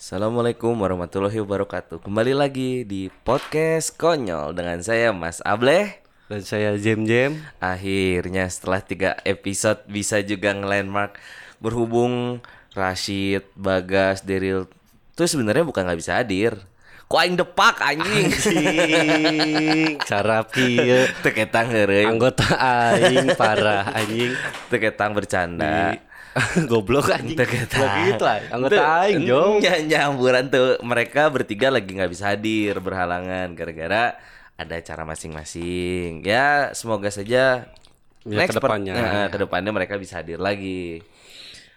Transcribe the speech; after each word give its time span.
Assalamualaikum 0.00 0.80
warahmatullahi 0.80 1.44
wabarakatuh. 1.44 2.00
Kembali 2.00 2.32
lagi 2.32 2.88
di 2.88 3.12
podcast 3.20 3.92
konyol 4.00 4.56
Dengan 4.56 4.80
saya 4.80 5.12
Mas 5.12 5.44
Ableh. 5.44 6.00
Dan 6.24 6.40
saya 6.40 6.72
Jem 6.80 7.04
Jem. 7.04 7.36
Akhirnya 7.60 8.48
setelah 8.48 8.80
tiga 8.80 9.20
episode 9.28 9.84
bisa 9.84 10.24
juga 10.24 10.56
nge-landmark 10.56 11.20
Berhubung 11.60 12.40
Rashid, 12.72 13.44
Bagas, 13.52 14.24
Deril 14.24 14.72
Itu 15.12 15.28
sebenarnya 15.28 15.68
bukan 15.68 15.84
nggak 15.84 16.00
bisa 16.00 16.16
hadir. 16.16 16.56
Kok 17.04 17.20
aing 17.20 17.36
depak 17.36 17.76
anjing? 17.84 18.32
Anjing 18.32 20.00
Sarapi 20.08 20.80
ya 20.80 21.12
Teketang 21.28 21.68
heureuy. 21.76 22.08
Anggota 22.08 22.48
aing 22.56 23.36
parah 23.36 23.92
anjing. 23.92 24.32
Teketang 24.72 25.12
bercanda 25.12 26.00
Goblok 26.70 27.10
anjing. 27.10 27.34
Teketang 27.34 27.82
Lagi 27.82 28.02
itu 28.08 28.22
lah 28.22 28.38
Anggota 28.48 28.82
aing 29.02 29.22
jong. 29.24 29.54
Nyamburan 29.60 30.46
tuh. 30.46 30.78
Mereka 30.80 31.26
bertiga 31.28 31.68
lagi 31.68 31.90
nggak 31.90 32.10
bisa 32.10 32.30
hadir 32.30 32.78
Berhalangan 32.78 33.50
Gara-gara 33.52 34.14
ada 34.54 34.76
cara 34.78 35.02
masing-masing. 35.04 36.22
Ya 36.22 36.70
semoga 36.72 37.08
saja 37.08 37.66
Ya, 38.20 38.36
next 38.36 38.52
per- 38.52 38.60
ke 38.60 38.66
depannya. 38.68 38.92
eh, 38.92 39.26
ke 39.28 39.38
depannya 39.38 39.72
mereka 39.72 39.96
bisa 39.96 40.20
hadir 40.20 40.36
lagi 40.36 41.00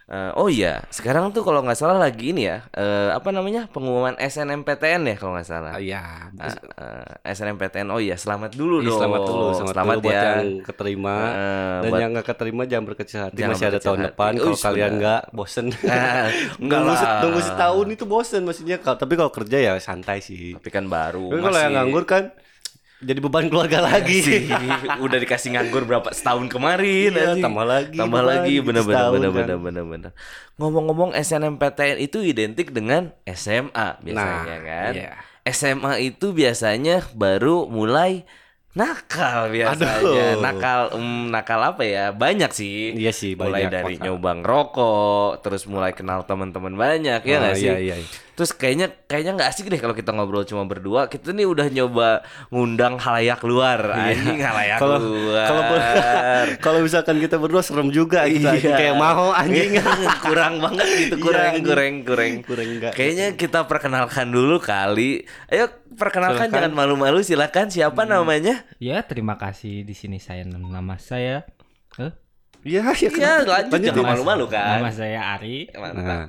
Eh, 0.03 0.31
oh 0.35 0.51
iya, 0.51 0.83
sekarang 0.89 1.31
tuh 1.31 1.41
kalau 1.41 1.63
nggak 1.63 1.79
salah 1.79 1.95
lagi 1.95 2.35
ini 2.35 2.43
ya, 2.43 2.67
eh, 2.69 3.07
apa 3.09 3.31
namanya 3.31 3.71
pengumuman 3.71 4.19
SNMPTN 4.19 4.99
ya 5.05 5.15
kalau 5.15 5.31
nggak 5.31 5.47
salah. 5.47 5.79
Iya 5.79 6.27
Eh, 6.35 6.51
eh, 7.23 7.31
SNMPTN, 7.31 7.87
oh 7.87 7.97
iya 7.97 8.19
selamat 8.19 8.51
dulu 8.51 8.83
Ih, 8.83 8.91
dong. 8.91 8.99
Selamat 8.99 9.21
dulu 9.23 9.45
Selamat, 9.55 9.95
dulu 9.95 10.03
buat 10.03 10.11
ya. 10.11 10.23
yang 10.27 10.45
keterima 10.59 11.15
Eh, 11.23 11.77
Dan 11.79 11.89
buat- 11.89 12.01
yang 12.01 12.09
gak 12.13 12.27
keterima 12.27 12.63
jangan 12.65 12.85
berkecil 12.85 13.19
hati 13.21 13.37
Jangan 13.37 13.55
Masih 13.55 13.65
ada 13.65 13.79
tahun 13.79 13.95
hati. 13.97 14.07
depan 14.09 14.31
Kalau 14.35 14.57
kalian 14.59 14.91
nggak 14.99 15.21
bosen 15.31 15.65
Nunggu, 16.59 16.93
se- 16.93 17.11
nunggu 17.21 17.41
setahun 17.41 17.87
itu 17.89 18.03
bosen 18.03 18.41
maksudnya 18.43 18.77
Tapi 18.79 19.13
kalau 19.13 19.31
kerja 19.31 19.57
ya 19.57 19.73
santai 19.77 20.19
sih 20.19 20.51
Tapi 20.53 20.67
kan 20.67 20.85
baru. 20.85 21.31
Tapi 21.31 21.41
kalau 21.41 21.59
yang 21.59 21.73
nganggur 21.73 22.03
kan 22.03 22.23
Jadi 23.03 23.19
beban 23.19 23.45
keluarga 23.45 23.79
lagi 23.79 24.17
sih 24.19 24.39
udah 24.97 25.17
dikasih 25.19 25.53
nganggur 25.53 25.83
berapa 25.83 26.09
setahun 26.09 26.47
kemarin 26.47 27.11
Iya, 27.11 27.35
tambah 27.37 27.61
lagi 27.63 27.93
tambah 27.93 28.23
lagi 28.23 28.53
gitu 28.55 28.65
bener 28.65 28.81
bener 28.81 28.95
setahun 28.95 29.13
bener 29.13 29.29
kan. 29.29 29.37
bener 29.37 29.57
bener 29.59 29.83
bener 29.85 30.11
ngomong-ngomong 30.55 31.11
SNMPTN 31.13 31.97
itu 31.99 32.17
identik 32.19 32.71
dengan 32.71 33.11
SMA 33.25 33.99
biasanya 33.99 34.39
Nah, 34.39 34.59
kan 34.61 34.93
iya. 34.93 35.11
SMA 35.43 35.93
itu 36.01 36.31
biasanya 36.31 37.03
baru 37.11 37.67
mulai 37.67 38.23
nakal 38.73 39.47
biasanya 39.47 40.01
Aduh. 40.01 40.41
nakal 40.41 40.79
em, 40.93 41.05
nakal 41.29 41.61
apa 41.63 41.81
ya 41.81 42.09
banyak 42.09 42.49
sih 42.49 42.93
Iya 42.93 43.11
sih, 43.11 43.33
mulai 43.33 43.63
banyak, 43.63 43.71
dari 43.71 43.93
makanya. 43.95 44.05
nyoba 44.09 44.31
ngerokok 44.35 45.29
terus 45.39 45.63
mulai 45.65 45.91
kenal 45.91 46.21
teman-teman 46.23 46.73
banyak 46.73 47.21
ya 47.21 47.35
Oh, 47.35 47.39
nggak 47.39 47.53
sih 47.55 47.67
iya, 47.67 47.77
iya, 47.79 47.95
iya. 47.97 48.09
Terus 48.33 48.49
kayaknya 48.49 48.89
kayaknya 49.05 49.37
nggak 49.37 49.45
asik 49.47 49.69
deh 49.69 49.77
kalau 49.77 49.93
kita 49.93 50.09
ngobrol 50.09 50.41
cuma 50.41 50.65
berdua. 50.65 51.05
Kita 51.05 51.29
nih 51.29 51.45
udah 51.45 51.69
nyoba 51.69 52.25
ngundang 52.49 52.97
halayak 52.97 53.37
luar, 53.45 53.77
anjing 53.93 54.41
halayak 54.41 54.73
Iya. 54.73 54.81
Kalau 54.81 54.97
luar. 54.97 55.45
kalau 55.45 55.61
kalau 56.65 56.79
misalkan 56.81 57.21
kita 57.21 57.37
berdua 57.37 57.61
serem 57.61 57.93
juga 57.93 58.25
gitu 58.25 58.41
anjing. 58.43 58.73
kayak 58.73 58.97
mau 58.97 59.29
anjing 59.29 59.77
kurang 60.25 60.57
banget 60.57 60.87
gitu, 60.89 61.13
Iya, 61.13 61.21
kurang 61.21 61.45
anjing. 61.51 61.61
kurang 61.63 61.93
kurang. 62.01 62.31
Kurang 62.41 62.67
enggak. 62.73 62.91
Kayaknya 62.91 63.27
kita 63.37 63.59
perkenalkan 63.63 64.27
dulu 64.27 64.57
kali. 64.57 65.21
Ayo 65.45 65.69
perkenalkan 65.93 66.45
Silakan. 66.45 66.55
jangan 66.59 66.73
malu-malu 66.73 67.19
silakan 67.19 67.67
siapa 67.67 68.03
namanya? 68.03 68.65
Ya, 68.77 69.01
terima 69.01 69.35
kasih 69.35 69.81
di 69.81 69.91
sini 69.91 70.17
saya 70.17 70.43
nama 70.43 70.95
saya 70.95 71.45
eh, 71.95 72.11
Iya, 72.63 72.79
ya, 72.93 73.09
Iya, 73.09 73.33
lanjut 73.43 73.75
jangan 73.75 73.97
Nama- 73.97 74.09
malu-malu 74.09 74.45
kan. 74.47 74.79
Nama 74.79 74.89
saya 74.89 75.19
Ari, 75.33 75.67
Mantap. 75.69 75.99
Nah, 75.99 76.25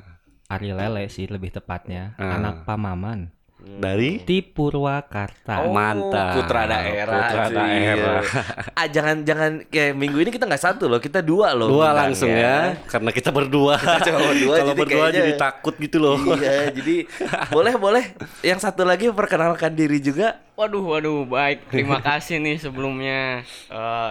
Ari 0.46 0.70
Lele 0.70 1.06
sih 1.06 1.24
lebih 1.24 1.50
tepatnya, 1.50 2.12
Ah. 2.14 2.36
anak 2.36 2.62
Pamaman 2.64 3.30
dari 3.64 4.20
di 4.22 4.44
Purwakarta. 4.44 5.64
Oh, 5.64 5.72
Mantap. 5.72 6.36
Putra 6.36 6.68
daerah. 6.68 7.20
Putra 7.26 7.44
cuy. 7.48 7.56
daerah. 7.56 8.20
ah 8.80 8.86
jangan 8.86 9.16
jangan 9.24 9.52
kayak 9.66 9.92
minggu 9.96 10.18
ini 10.20 10.30
kita 10.30 10.44
nggak 10.44 10.62
satu 10.62 10.84
loh, 10.86 11.00
kita 11.00 11.24
dua 11.24 11.56
loh. 11.56 11.72
dua 11.72 11.96
langsung 11.96 12.28
ya, 12.30 12.76
karena 12.86 13.10
kita 13.10 13.32
berdua. 13.32 13.80
cuma 14.06 14.18
berdua, 14.20 14.54
Kalau 14.60 14.68
jadi 14.70 14.80
berdua 14.80 15.04
kayaknya- 15.08 15.18
jadi 15.24 15.32
takut 15.40 15.74
gitu 15.80 15.96
loh. 15.98 16.16
Iya, 16.36 16.70
jadi 16.70 16.96
boleh 17.48 17.74
boleh. 17.80 18.04
Yang 18.44 18.60
satu 18.68 18.84
lagi 18.84 19.08
perkenalkan 19.10 19.72
diri 19.72 19.98
juga. 19.98 20.38
Waduh, 20.54 20.84
waduh, 20.84 21.24
baik. 21.26 21.66
Terima 21.72 21.98
kasih 21.98 22.38
nih 22.38 22.62
sebelumnya. 22.62 23.42
Eh, 23.72 24.10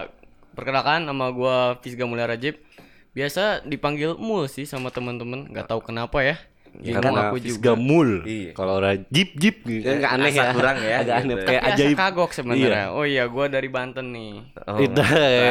perkenalkan 0.52 1.06
nama 1.08 1.30
gua 1.32 1.78
Fisga 1.80 2.04
Mulia 2.04 2.28
Rajib. 2.28 2.60
Biasa 3.14 3.62
dipanggil 3.62 4.18
Mul 4.18 4.50
sih 4.50 4.66
sama 4.66 4.90
teman-teman. 4.90 5.46
Nggak 5.46 5.70
tahu 5.70 5.80
kenapa 5.80 6.20
ya. 6.20 6.36
Ya, 6.82 6.98
Karena 6.98 7.30
aku 7.30 7.38
juga. 7.38 7.72
mul. 7.74 8.26
Iya. 8.26 8.50
Kalau 8.52 8.82
orang 8.82 9.06
jeep 9.06 9.30
jeep 9.38 9.62
gitu 9.62 9.84
kan 9.84 9.94
nggak 10.00 10.12
aneh 10.12 10.30
Asa 10.30 10.36
ya. 10.36 10.52
kurang 10.52 10.76
ya, 10.76 10.94
Agak 10.96 11.04
gitu. 11.04 11.12
aneh 11.14 11.36
kayak 11.44 11.62
Tapi 11.62 11.72
ajaib. 11.74 11.96
kagok 11.96 12.30
sebenarnya. 12.32 12.84
Oh 12.90 13.04
iya, 13.04 13.24
gua 13.26 13.46
dari 13.46 13.68
Banten 13.68 14.06
nih. 14.10 14.32
Oh, 14.64 14.76
Tidak, 14.76 15.08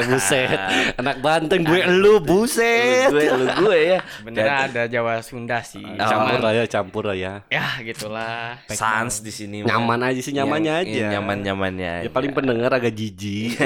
buset. 0.07 0.59
Anak 0.95 1.17
Banten 1.19 1.59
gue 1.61 1.79
elu 1.79 2.13
buset. 2.19 3.07
gue 3.09 3.23
lu 3.29 3.45
gue 3.61 3.77
ya. 3.87 3.99
Sebenarnya 4.19 4.55
ada 4.67 4.81
Jawa 4.85 5.13
Sunda 5.21 5.59
sih. 5.61 5.81
Oh. 5.81 6.03
Campur 6.03 6.39
lah 6.39 6.51
ya, 6.51 6.63
campur 6.65 7.03
lah 7.05 7.15
ya. 7.15 7.33
ya 7.47 7.65
gitulah. 7.81 8.59
Sans 8.67 9.19
di 9.19 9.31
sini. 9.31 9.63
Nyaman 9.63 10.03
aja 10.03 10.19
sih, 10.19 10.33
nyamannya 10.33 10.73
Yang- 10.75 10.91
aja. 10.91 11.05
Nyaman-nyamannya 11.13 11.93
Ya 12.03 12.09
paling 12.09 12.31
pendengar 12.31 12.69
agak 12.69 12.91
jijik. 12.91 13.55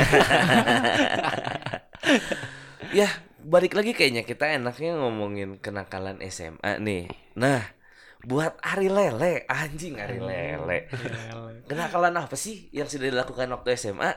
Ya, 2.94 3.12
balik 3.48 3.80
lagi 3.80 3.96
kayaknya 3.96 4.28
kita 4.28 4.60
enaknya 4.60 5.00
ngomongin 5.00 5.56
kenakalan 5.64 6.20
SMA 6.28 6.84
nih. 6.84 7.08
Nah, 7.40 7.64
buat 8.28 8.60
Ari 8.60 8.92
Lele, 8.92 9.48
anjing 9.48 9.96
Ari 9.96 10.20
Lele. 10.20 10.92
Kenakalan 11.72 12.20
apa 12.20 12.36
sih 12.36 12.68
yang 12.76 12.92
sudah 12.92 13.08
dilakukan 13.08 13.48
waktu 13.56 13.80
SMA? 13.80 14.12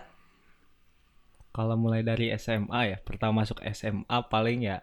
Kalau 1.54 1.78
mulai 1.78 2.02
dari 2.02 2.34
SMA 2.34 2.94
ya, 2.94 2.98
pertama 2.98 3.46
masuk 3.46 3.62
SMA 3.70 4.18
paling 4.26 4.66
ya 4.66 4.82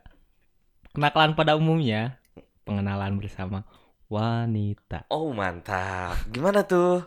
kenakalan 0.96 1.36
pada 1.36 1.60
umumnya, 1.60 2.24
pengenalan 2.64 3.20
bersama 3.20 3.68
wanita. 4.08 5.04
Oh, 5.12 5.36
mantap. 5.36 6.16
Gimana 6.32 6.64
tuh? 6.64 7.04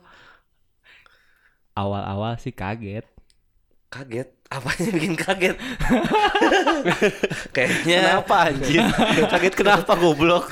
Awal-awal 1.72 2.36
sih 2.36 2.52
kaget. 2.52 3.08
Kaget? 3.90 4.28
Apanya 4.46 4.88
bikin 4.88 5.14
kaget? 5.14 5.56
Kayaknya 7.54 7.98
Kenapa 8.00 8.36
anjir? 8.46 8.82
Kaget 9.26 9.54
kenapa 9.54 9.92
goblok? 9.94 10.46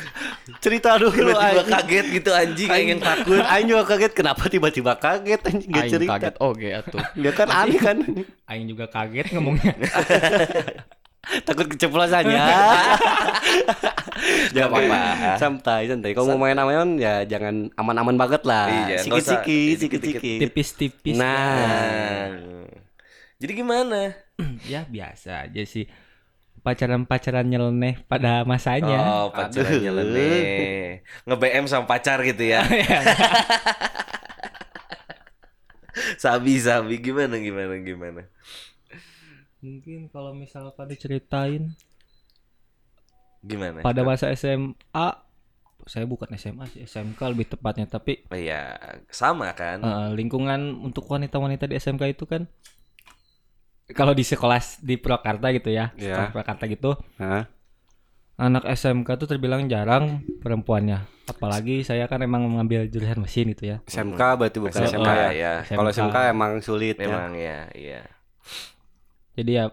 Cerita 0.59 0.99
dulu 0.99 1.15
tiba-tiba 1.15 1.39
anjing. 1.39 1.71
kaget 1.71 2.07
gitu 2.13 2.31
anjing 2.31 2.67
kayak 2.67 2.87
yang 2.89 2.99
takut. 3.01 3.39
Aing 3.45 3.67
juga 3.69 3.85
kaget 3.87 4.13
kenapa 4.13 4.43
tiba-tiba 4.47 4.93
kaget 4.97 5.41
anjing 5.45 5.71
gak 5.71 5.83
Aing 5.83 5.93
cerita. 5.93 6.13
kaget 6.15 6.35
oke 6.41 6.69
atuh. 6.69 7.03
Dia 7.15 7.33
kan 7.33 7.49
aneh 7.49 7.79
kan. 7.79 7.97
Aing 8.47 8.67
juga 8.67 8.87
kaget 8.87 9.27
ngomongnya. 9.31 9.71
Takut 11.47 11.67
keceplosan 11.69 12.25
ya. 12.25 12.43
Gak 14.51 14.67
apa-apa. 14.67 14.99
Santai, 15.37 15.87
santai. 15.87 16.11
Kalau 16.11 16.35
ngomongin 16.35 16.59
aman 16.59 16.97
ya 16.97 17.23
jangan 17.23 17.71
aman-aman 17.77 18.17
banget 18.17 18.43
lah. 18.43 18.67
Iya, 18.67 18.99
Sikit-sikit, 18.99 19.77
sikit-sikit. 19.79 20.39
Tipis-tipis. 20.43 21.15
Nah, 21.15 21.55
Nah. 22.35 22.78
Jadi 23.39 23.53
gimana? 23.55 24.11
ya 24.73 24.83
biasa 24.85 25.47
aja 25.47 25.63
sih. 25.63 25.87
Pacaran-pacaran 26.59 27.47
nyeleneh 27.47 28.03
pada 28.11 28.43
masanya. 28.43 28.99
Oh, 29.23 29.31
pacaran 29.31 29.79
Aduh. 29.79 29.83
nyeleneh. 29.83 31.07
Nge-BM 31.23 31.71
sama 31.71 31.87
pacar 31.87 32.19
gitu 32.27 32.43
ya. 32.43 32.67
sabi 36.19 36.59
sabi 36.59 36.99
gimana 36.99 37.39
gimana 37.39 37.79
gimana. 37.79 38.23
Mungkin 39.59 40.11
kalau 40.11 40.35
misalkan 40.35 40.87
diceritain 40.87 41.75
Gimana? 43.39 43.83
pada 43.83 44.03
masa 44.03 44.31
SMA 44.35 45.09
saya 45.87 46.05
bukan 46.07 46.31
SMA 46.35 46.67
sih 46.69 46.83
SMK 46.85 47.19
lebih 47.35 47.47
tepatnya 47.49 47.87
tapi 47.87 48.23
Oh, 48.29 48.39
ya 48.39 48.79
sama 49.11 49.51
kan? 49.55 49.83
eh, 49.83 50.11
lingkungan 50.15 50.79
untuk 50.79 51.07
wanita-wanita 51.07 51.67
di 51.67 51.75
SMK 51.75 52.03
itu 52.13 52.27
kan 52.27 52.47
kalau 53.91 54.13
di 54.13 54.21
sekolah 54.21 54.57
di 54.79 54.95
Purwakarta 54.95 55.49
gitu 55.51 55.69
ya 55.69 55.93
Iya. 55.95 56.13
sekolah 56.13 56.29
Purwakarta 56.31 56.65
gitu 56.67 56.91
Hah? 57.17 57.49
anak 58.37 58.65
SMK 58.69 59.09
tuh 59.17 59.27
terbilang 59.27 59.67
jarang 59.67 60.21
perempuannya 60.39 61.03
apalagi 61.27 61.83
saya 61.83 62.05
kan 62.05 62.21
emang 62.21 62.41
mengambil 62.43 62.85
jurusan 62.85 63.19
mesin 63.19 63.51
gitu 63.51 63.65
ya 63.67 63.77
SMK 63.85 64.21
berarti 64.35 64.57
bukan 64.59 64.73
SMK 64.73 64.89
SMK 64.95 65.09
ya. 65.09 65.29
ya. 65.31 65.53
Kalau 65.67 65.91
SMK 65.91 66.17
emang 66.29 66.53
sulit 66.59 66.97
ya. 66.97 67.05
Memang 67.05 67.33
ya, 67.35 67.69
iya. 67.73 68.01
jadi 69.35 69.51
ya 69.53 69.65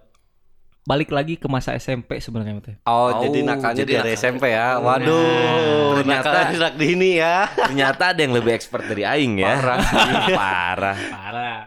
balik 0.82 1.10
lagi 1.10 1.34
ke 1.34 1.46
masa 1.46 1.74
SMP 1.74 2.18
sebenarnya 2.20 2.60
teh 2.60 2.76
Oh, 2.84 3.10
Oh, 3.10 3.10
jadi 3.20 3.42
nakalnya 3.42 3.82
jadi 3.82 3.94
dari 4.00 4.14
nakal. 4.14 4.22
SMP 4.22 4.44
ya. 4.52 4.78
Waduh, 4.78 5.98
ternyata- 5.98 6.30
nakalnya 6.30 6.46
sejak 6.52 6.74
dini 6.76 7.12
ya. 7.18 7.38
Ternyata 7.50 8.04
ada 8.14 8.20
yang 8.22 8.34
lebih 8.34 8.54
expert 8.54 8.86
dari 8.86 9.02
aing 9.02 9.34
ya. 9.40 9.54
Parah. 9.58 9.80
Parah. 10.42 10.98
parah 11.10 11.60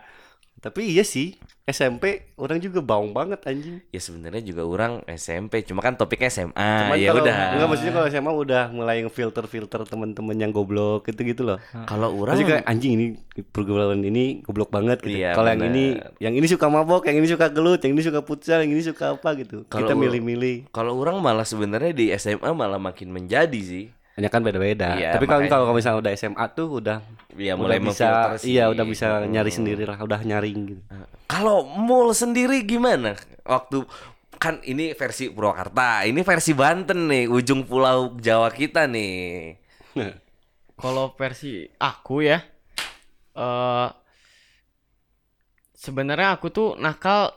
Tapi 0.56 0.86
iya 0.88 1.02
sih, 1.02 1.34
SMP 1.68 2.32
orang 2.34 2.58
juga 2.58 2.80
baung 2.80 3.12
banget 3.12 3.44
anjing. 3.44 3.84
Ya 3.92 4.00
sebenarnya 4.00 4.40
juga 4.40 4.64
orang 4.64 5.04
SMP, 5.06 5.60
cuma 5.62 5.84
kan 5.84 5.94
topiknya 5.94 6.32
SMA. 6.32 6.56
Cuman 6.56 6.96
ya 6.96 7.12
kalau- 7.12 7.22
udah. 7.22 7.36
Enggak 7.52 7.68
maksudnya 7.68 7.92
kalau 7.92 8.06
SMA 8.08 8.32
udah 8.32 8.62
mulai 8.70 8.96
ngefilter-filter 9.04 9.84
teman-teman 9.84 10.32
yang 10.34 10.48
goblok 10.48 11.04
gitu-gitu 11.04 11.44
loh. 11.44 11.60
Kalau 11.84 12.16
orang 12.16 12.40
kayak 12.40 12.64
anjing 12.64 12.92
ini 12.96 13.06
pergaulan 13.44 14.00
ini 14.00 14.40
goblok 14.42 14.72
banget 14.72 15.04
gitu. 15.04 15.20
Iya, 15.20 15.36
kalau 15.36 15.52
yang 15.52 15.68
ini 15.68 15.84
yang 16.18 16.32
ini 16.32 16.46
suka 16.48 16.66
mabok, 16.66 17.04
yang 17.04 17.20
ini 17.20 17.28
suka 17.28 17.46
gelut, 17.48 17.84
yang 17.84 17.92
ini 17.92 18.02
suka 18.02 18.20
futsal, 18.24 18.64
yang 18.64 18.72
ini 18.72 18.80
suka 18.80 19.14
apa 19.14 19.36
gitu. 19.36 19.68
Kalau 19.68 19.84
Kita 19.84 19.94
milih-milih. 19.94 20.72
kalau 20.72 20.96
orang 20.96 21.20
malah 21.20 21.44
sebenarnya 21.44 21.92
di 21.92 22.08
SMA 22.10 22.48
malah 22.50 22.80
makin 22.80 23.12
menjadi 23.12 23.60
sih. 23.60 23.92
Hanya 24.18 24.28
kan 24.28 24.42
beda-beda. 24.42 24.98
Iya, 24.98 25.14
Tapi 25.14 25.24
kalau 25.24 25.46
kalau 25.46 25.70
misalnya 25.70 26.02
udah 26.02 26.12
SMA 26.12 26.44
tuh 26.50 26.82
udah 26.82 26.98
Ya 27.38 27.54
udah 27.54 27.62
mulai 27.62 27.78
bisa 27.78 28.02
memfilter 28.02 28.30
sih. 28.42 28.46
iya 28.50 28.66
udah 28.66 28.82
bisa 28.82 29.06
nyari 29.22 29.46
Hmm. 29.48 29.58
sendiri 29.62 29.82
lah, 29.86 29.98
udah 30.02 30.20
nyaring 30.20 30.58
gitu. 30.68 30.82
Kalau 31.24 31.62
mall 31.62 32.10
sendiri 32.10 32.66
gimana? 32.66 33.14
Waktu 33.46 33.86
kan 34.34 34.58
ini 34.62 34.90
versi 34.92 35.30
Purwakarta, 35.30 36.02
ini 36.02 36.22
versi 36.22 36.50
Banten 36.50 37.06
nih, 37.06 37.30
ujung 37.30 37.62
pulau 37.62 38.18
Jawa 38.18 38.50
kita 38.50 38.90
nih. 38.90 39.54
Kalau 40.74 41.14
versi 41.14 41.66
aku 41.74 42.22
ya, 42.22 42.42
eh 43.34 43.88
sebenarnya 45.74 46.34
aku 46.34 46.50
tuh 46.50 46.68
nakal 46.74 47.30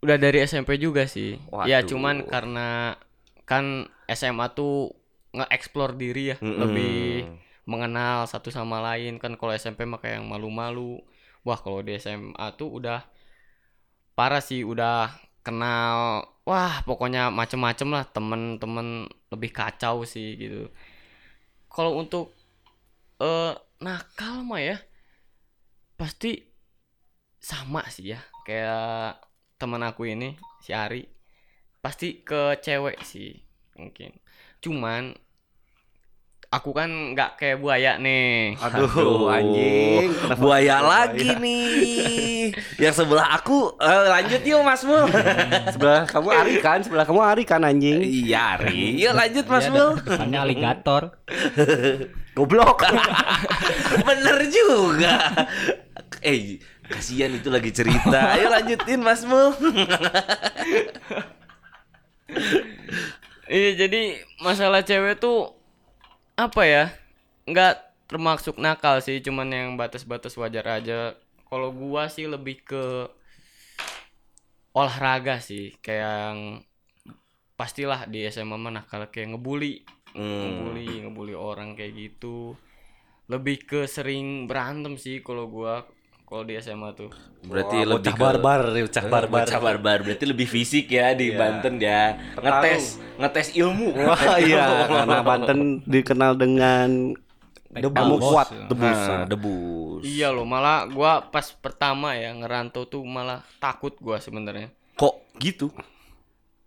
udah 0.00 0.16
dari 0.16 0.40
SMP 0.40 0.76
juga 0.76 1.04
sih. 1.04 1.36
Ya 1.64 1.80
Waduh. 1.80 1.88
cuman 1.88 2.16
karena 2.24 2.96
kan 3.44 3.84
SMA 4.06 4.52
tuh 4.52 4.92
nge-explore 5.36 5.94
diri 6.00 6.32
ya, 6.34 6.36
Mm-mm. 6.40 6.58
lebih 6.62 6.96
mengenal 7.66 8.24
satu 8.30 8.48
sama 8.54 8.78
lain 8.80 9.18
kan 9.22 9.34
kalau 9.38 9.52
SMP 9.52 9.84
mah 9.84 10.00
kayak 10.00 10.22
yang 10.22 10.28
malu-malu. 10.30 11.02
Wah, 11.46 11.58
kalau 11.60 11.80
di 11.84 11.94
SMA 11.98 12.46
tuh 12.58 12.80
udah 12.82 13.06
parah 14.16 14.42
sih, 14.42 14.64
udah 14.66 15.12
kenal 15.46 16.26
wah 16.46 16.82
pokoknya 16.82 17.30
macem-macem 17.30 17.88
lah 17.90 18.04
temen-temen 18.10 19.06
lebih 19.30 19.50
kacau 19.54 20.02
sih 20.02 20.34
gitu. 20.38 20.70
Kalau 21.70 21.98
untuk 22.00 22.32
eh 23.20 23.54
nakal 23.80 24.44
mah 24.44 24.60
ya 24.60 24.76
pasti 25.96 26.44
sama 27.40 27.84
sih 27.88 28.12
ya 28.12 28.20
kayak 28.44 29.16
teman 29.56 29.80
aku 29.84 30.08
ini 30.12 30.36
si 30.60 30.76
Ari 30.76 31.08
pasti 31.80 32.20
ke 32.20 32.60
cewek 32.60 33.00
sih 33.04 33.40
mungkin 33.80 34.12
cuman 34.60 35.16
aku 36.56 36.72
kan 36.72 36.88
nggak 37.12 37.36
kayak 37.36 37.60
buaya 37.60 38.00
nih 38.00 38.56
Aduh, 38.56 39.28
anjing. 39.28 40.08
Kenapa 40.08 40.40
Buaya 40.40 40.80
buaya? 40.80 40.88
lagi 41.04 41.28
nih. 41.36 42.48
Yang 42.78 42.94
sebelah 42.96 43.28
aku 43.30 43.76
eh, 43.76 44.04
lanjut 44.08 44.40
yuk 44.40 44.64
Mas 44.64 44.80
Mul. 44.80 45.04
sebelah 45.76 46.02
kamu 46.04 46.28
Ari 46.32 46.54
kan, 46.58 46.78
sebelah 46.80 47.04
kamu 47.04 47.20
Ari 47.20 47.44
kan 47.44 47.60
anjing. 47.60 48.00
Iya, 48.00 48.56
Ri. 48.58 48.96
Yuk 48.96 49.12
lanjut 49.12 49.44
Mas 49.44 49.66
Iya, 49.66 49.72
Mul. 49.74 49.90
depannya 50.00 50.38
aligator. 50.40 51.02
Goblok. 52.36 52.84
Bener 54.06 54.38
juga. 54.48 55.14
Eh, 56.20 56.56
kasihan 56.84 57.32
itu 57.32 57.48
lagi 57.48 57.68
cerita. 57.70 58.32
Ayo 58.32 58.48
lanjutin 58.48 59.00
Mas 59.00 59.24
Mul. 59.24 59.52
iya 63.46 63.70
jadi 63.76 64.02
masalah 64.38 64.82
cewek 64.82 65.16
tuh 65.16 65.55
apa 66.36 66.62
ya? 66.68 66.84
Nggak 67.48 67.74
termasuk 68.06 68.60
nakal 68.60 69.02
sih 69.02 69.18
cuman 69.24 69.48
yang 69.50 69.70
batas-batas 69.80 70.36
wajar 70.36 70.68
aja. 70.68 71.16
Kalau 71.48 71.72
gua 71.72 72.12
sih 72.12 72.28
lebih 72.28 72.62
ke 72.62 73.08
olahraga 74.76 75.40
sih 75.40 75.72
kayak 75.80 76.12
yang 76.28 76.40
pastilah 77.56 78.04
di 78.04 78.28
SMA 78.28 78.60
mah 78.60 78.72
nakal 78.84 79.08
kayak 79.08 79.32
ngebully. 79.34 79.82
Hmm. 80.16 80.64
ngebully 80.64 81.08
ngebully 81.08 81.34
orang 81.34 81.72
kayak 81.72 81.96
gitu. 81.96 82.52
Lebih 83.26 83.66
ke 83.66 83.80
sering 83.88 84.44
berantem 84.44 85.00
sih 85.00 85.24
kalau 85.24 85.48
gua 85.48 85.88
kalau 86.26 86.42
di 86.42 86.54
SMA 86.56 86.90
tuh 86.92 87.08
Berarti 87.40 87.78
Wah, 87.78 87.86
lebih 87.88 88.02
bocah 88.02 88.12
ke- 88.12 88.20
barbar, 88.20 88.60
bocah 88.66 89.04
barbar. 89.06 89.44
Bocah 89.46 89.60
barbar. 89.60 89.98
Berarti 90.02 90.24
lebih 90.26 90.44
fisik 90.44 90.90
ya 90.90 91.14
di 91.14 91.30
Iya. 91.30 91.38
Banten 91.38 91.74
ya. 91.78 92.02
Ngetes, 92.34 92.84
ngetes 93.16 93.48
ilmu. 93.54 93.94
Wah 93.96 94.18
iya, 94.42 94.66
karena 94.84 95.22
Banten 95.22 95.58
dikenal 95.80 96.34
dengan 96.34 97.14
Debus. 97.68 98.24
kuat, 98.24 98.48
Nah, 98.50 98.66
debus. 98.66 99.00
debus. 99.28 100.00
iya 100.02 100.32
loh 100.32 100.42
malah 100.42 100.88
gua 100.88 101.20
pas 101.22 101.44
pertama 101.52 102.16
ya 102.16 102.32
ngerantau 102.32 102.82
tuh 102.82 103.04
malah 103.04 103.44
takut 103.56 103.92
gua 103.96 104.16
sebenarnya 104.16 104.72
Kok 104.94 105.12
gitu? 105.36 105.68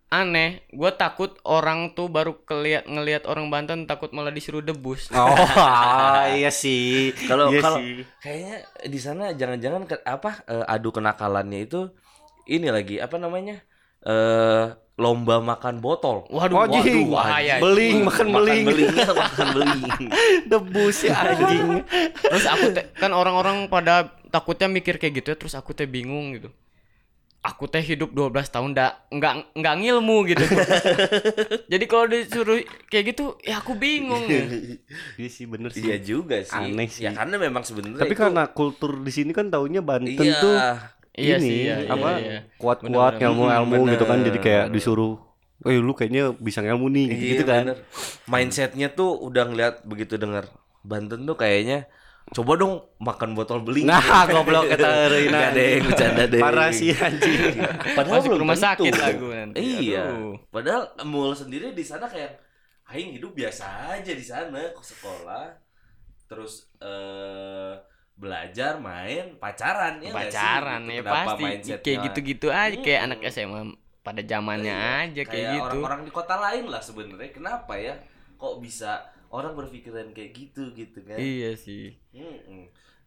Aneh 0.10 0.66
gue 0.74 0.92
takut 0.98 1.38
orang 1.46 1.94
tuh 1.94 2.10
baru 2.10 2.34
keliat 2.42 2.90
ngelihat 2.90 3.30
orang 3.30 3.54
Banten 3.54 3.86
takut 3.86 4.10
malah 4.10 4.34
disuruh 4.34 4.66
debus 4.66 5.10
Oh, 5.14 5.30
iya 6.38 6.50
sih. 6.50 7.14
Kalau 7.30 7.54
Iya 7.54 7.62
kalau 7.62 7.78
kayaknya 8.18 8.56
di 8.90 9.00
sana 9.00 9.24
jangan-jangan 9.38 9.82
ke, 9.86 9.96
apa 10.06 10.42
eh, 10.50 10.66
adu 10.66 10.90
kenakalannya 10.90 11.60
itu 11.66 11.80
ini 12.50 12.68
lagi 12.74 12.98
apa 12.98 13.22
namanya? 13.22 13.62
Eh 14.02 14.66
lomba 15.00 15.40
makan 15.40 15.80
botol. 15.80 16.28
waduh 16.28 16.68
Anjing. 16.68 17.08
waduh 17.08 17.24
bahaya 17.24 17.56
Beling, 17.64 18.04
makan 18.04 18.28
beling. 18.36 18.66
beling, 18.68 18.92
makan 19.24 19.48
beling. 19.56 19.82
Debus 20.44 20.98
ya 21.08 21.16
anjing. 21.24 21.86
terus 22.20 22.46
aku 22.46 22.66
kan 23.00 23.12
orang-orang 23.16 23.72
pada 23.72 24.12
takutnya 24.28 24.68
mikir 24.68 25.00
kayak 25.00 25.24
gitu 25.24 25.28
ya 25.32 25.38
terus 25.40 25.56
aku 25.56 25.72
teh 25.72 25.88
bingung 25.88 26.36
gitu 26.36 26.50
aku 27.42 27.66
teh 27.66 27.80
hidup 27.80 28.12
12 28.12 28.36
tahun 28.46 28.72
ndak 28.72 28.92
nggak 29.10 29.34
nggak 29.56 29.76
ngilmu 29.78 30.18
gitu 30.28 30.44
jadi 31.72 31.86
kalau 31.86 32.06
disuruh 32.06 32.60
kayak 32.86 33.06
gitu 33.10 33.40
ya 33.42 33.58
aku 33.58 33.74
bingung 33.74 34.28
Iya 35.16 35.30
sih 35.30 35.46
bener 35.46 35.70
sih. 35.70 35.84
Iya 35.84 35.98
juga 36.00 36.40
sih. 36.40 36.52
Aneh 36.52 36.88
sih. 36.88 37.04
Ya 37.04 37.12
karena 37.12 37.36
memang 37.38 37.64
sebenarnya 37.64 37.96
Tapi 37.98 38.12
itu- 38.12 38.22
karena 38.22 38.44
kultur 38.50 38.92
di 38.98 39.10
sini 39.10 39.32
kan 39.32 39.48
taunya 39.48 39.80
Banten 39.80 40.16
iya, 40.18 40.36
tuh 40.38 40.56
Iya 41.12 41.36
ini 41.36 41.44
sih, 41.44 41.58
iya, 41.62 41.76
iya, 41.80 41.90
apa 41.90 42.10
iya. 42.18 42.40
kuat-kuat 42.56 43.14
Bener-bener. 43.14 43.28
ilmu-ilmu 43.30 43.76
Hmm, 43.78 43.92
gitu 43.92 44.06
kan 44.06 44.20
jadi 44.22 44.40
kayak 44.40 44.66
disuruh 44.70 45.20
eh 45.62 45.76
lu 45.76 45.92
kayaknya 45.92 46.32
bisa 46.34 46.60
ngelmu 46.60 46.88
nih 46.88 47.06
gitu, 47.06 47.16
Iya, 47.18 47.32
gitu 47.34 47.44
kan 47.46 47.64
bener. 47.66 47.78
Mindsetnya 48.26 48.88
tuh 48.90 49.16
udah 49.18 49.44
ngeliat 49.46 49.76
begitu 49.84 50.16
dengar 50.16 50.48
Banten 50.82 51.24
tuh 51.24 51.36
kayaknya 51.36 51.92
coba 52.30 52.52
dong 52.56 52.74
makan 52.98 53.34
botol 53.34 53.60
beling. 53.60 53.84
nah 53.84 54.00
goblok 54.24 54.70
kata 54.70 54.90
Reina 55.08 55.50
deh, 55.50 55.82
bercanda 55.82 56.24
deh. 56.26 56.38
parah 56.38 56.70
sih 56.70 56.94
anjing 56.94 57.58
Padahal 57.94 58.18
Masuk 58.18 58.30
belum 58.30 58.42
rumah 58.44 58.54
tentu. 58.54 58.68
sakit 58.86 58.94
lah 58.94 59.10
gue 59.14 59.36
nanti. 59.36 59.60
Iya. 59.60 60.04
Aduh. 60.08 60.36
Padahal 60.48 60.84
mul 61.04 61.32
sendiri 61.32 61.72
di 61.72 61.82
sana 61.82 62.06
kayak 62.06 62.38
aing 62.88 63.14
hidup 63.14 63.34
biasa 63.34 63.66
aja 63.92 64.12
di 64.12 64.22
sana 64.22 64.62
ke 64.70 64.84
sekolah. 64.84 65.46
Terus 66.26 66.70
eh 66.78 67.74
belajar, 68.14 68.78
main, 68.78 69.34
pacaran 69.36 69.98
ya 69.98 70.12
pacaran 70.12 70.84
Gitu. 70.84 70.92
ya 70.92 71.02
Kenapa 71.02 71.24
pasti 71.34 71.44
kayak 71.80 71.98
gitu-gitu 72.06 72.48
aja 72.50 72.76
kayak 72.76 73.00
Hmm. 73.00 73.08
anak 73.08 73.20
SMA 73.26 73.62
pada 74.00 74.22
zamannya 74.22 74.70
Iya, 74.70 75.08
aja 75.08 75.24
kayak, 75.24 75.48
gitu 75.56 75.64
orang-orang 75.66 76.02
di 76.04 76.12
kota 76.12 76.36
lain 76.38 76.66
lah 76.68 76.80
sebenarnya. 76.80 77.32
Kenapa 77.32 77.74
ya? 77.74 77.96
Kok 78.36 78.60
bisa 78.60 79.08
orang 79.30 79.54
berpikiran 79.54 80.10
kayak 80.12 80.32
gitu 80.34 80.74
gitu 80.74 81.00
kan? 81.06 81.18
iya 81.18 81.54
sih. 81.54 81.96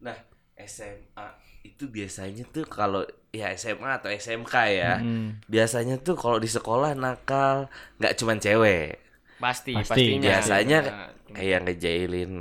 Nah, 0.02 0.16
SMA 0.58 1.26
itu 1.62 1.86
biasanya 1.86 2.42
tuh 2.50 2.66
kalau 2.66 3.02
ya 3.30 3.54
SMA 3.54 4.02
atau 4.02 4.10
SMK 4.10 4.54
ya, 4.70 4.98
Hmm. 4.98 5.38
biasanya 5.46 5.98
tuh 5.98 6.18
kalau 6.18 6.38
di 6.38 6.50
sekolah 6.50 6.92
nakal 6.94 7.70
nggak 7.98 8.14
cuman 8.18 8.38
cewek, 8.38 8.98
pasti, 9.38 9.74
Pasti, 9.74 9.90
pastinya 9.94 10.26
biasanya 10.28 10.78
Nah, 10.82 11.08
kayak 11.32 11.60
ngejailin 11.66 12.32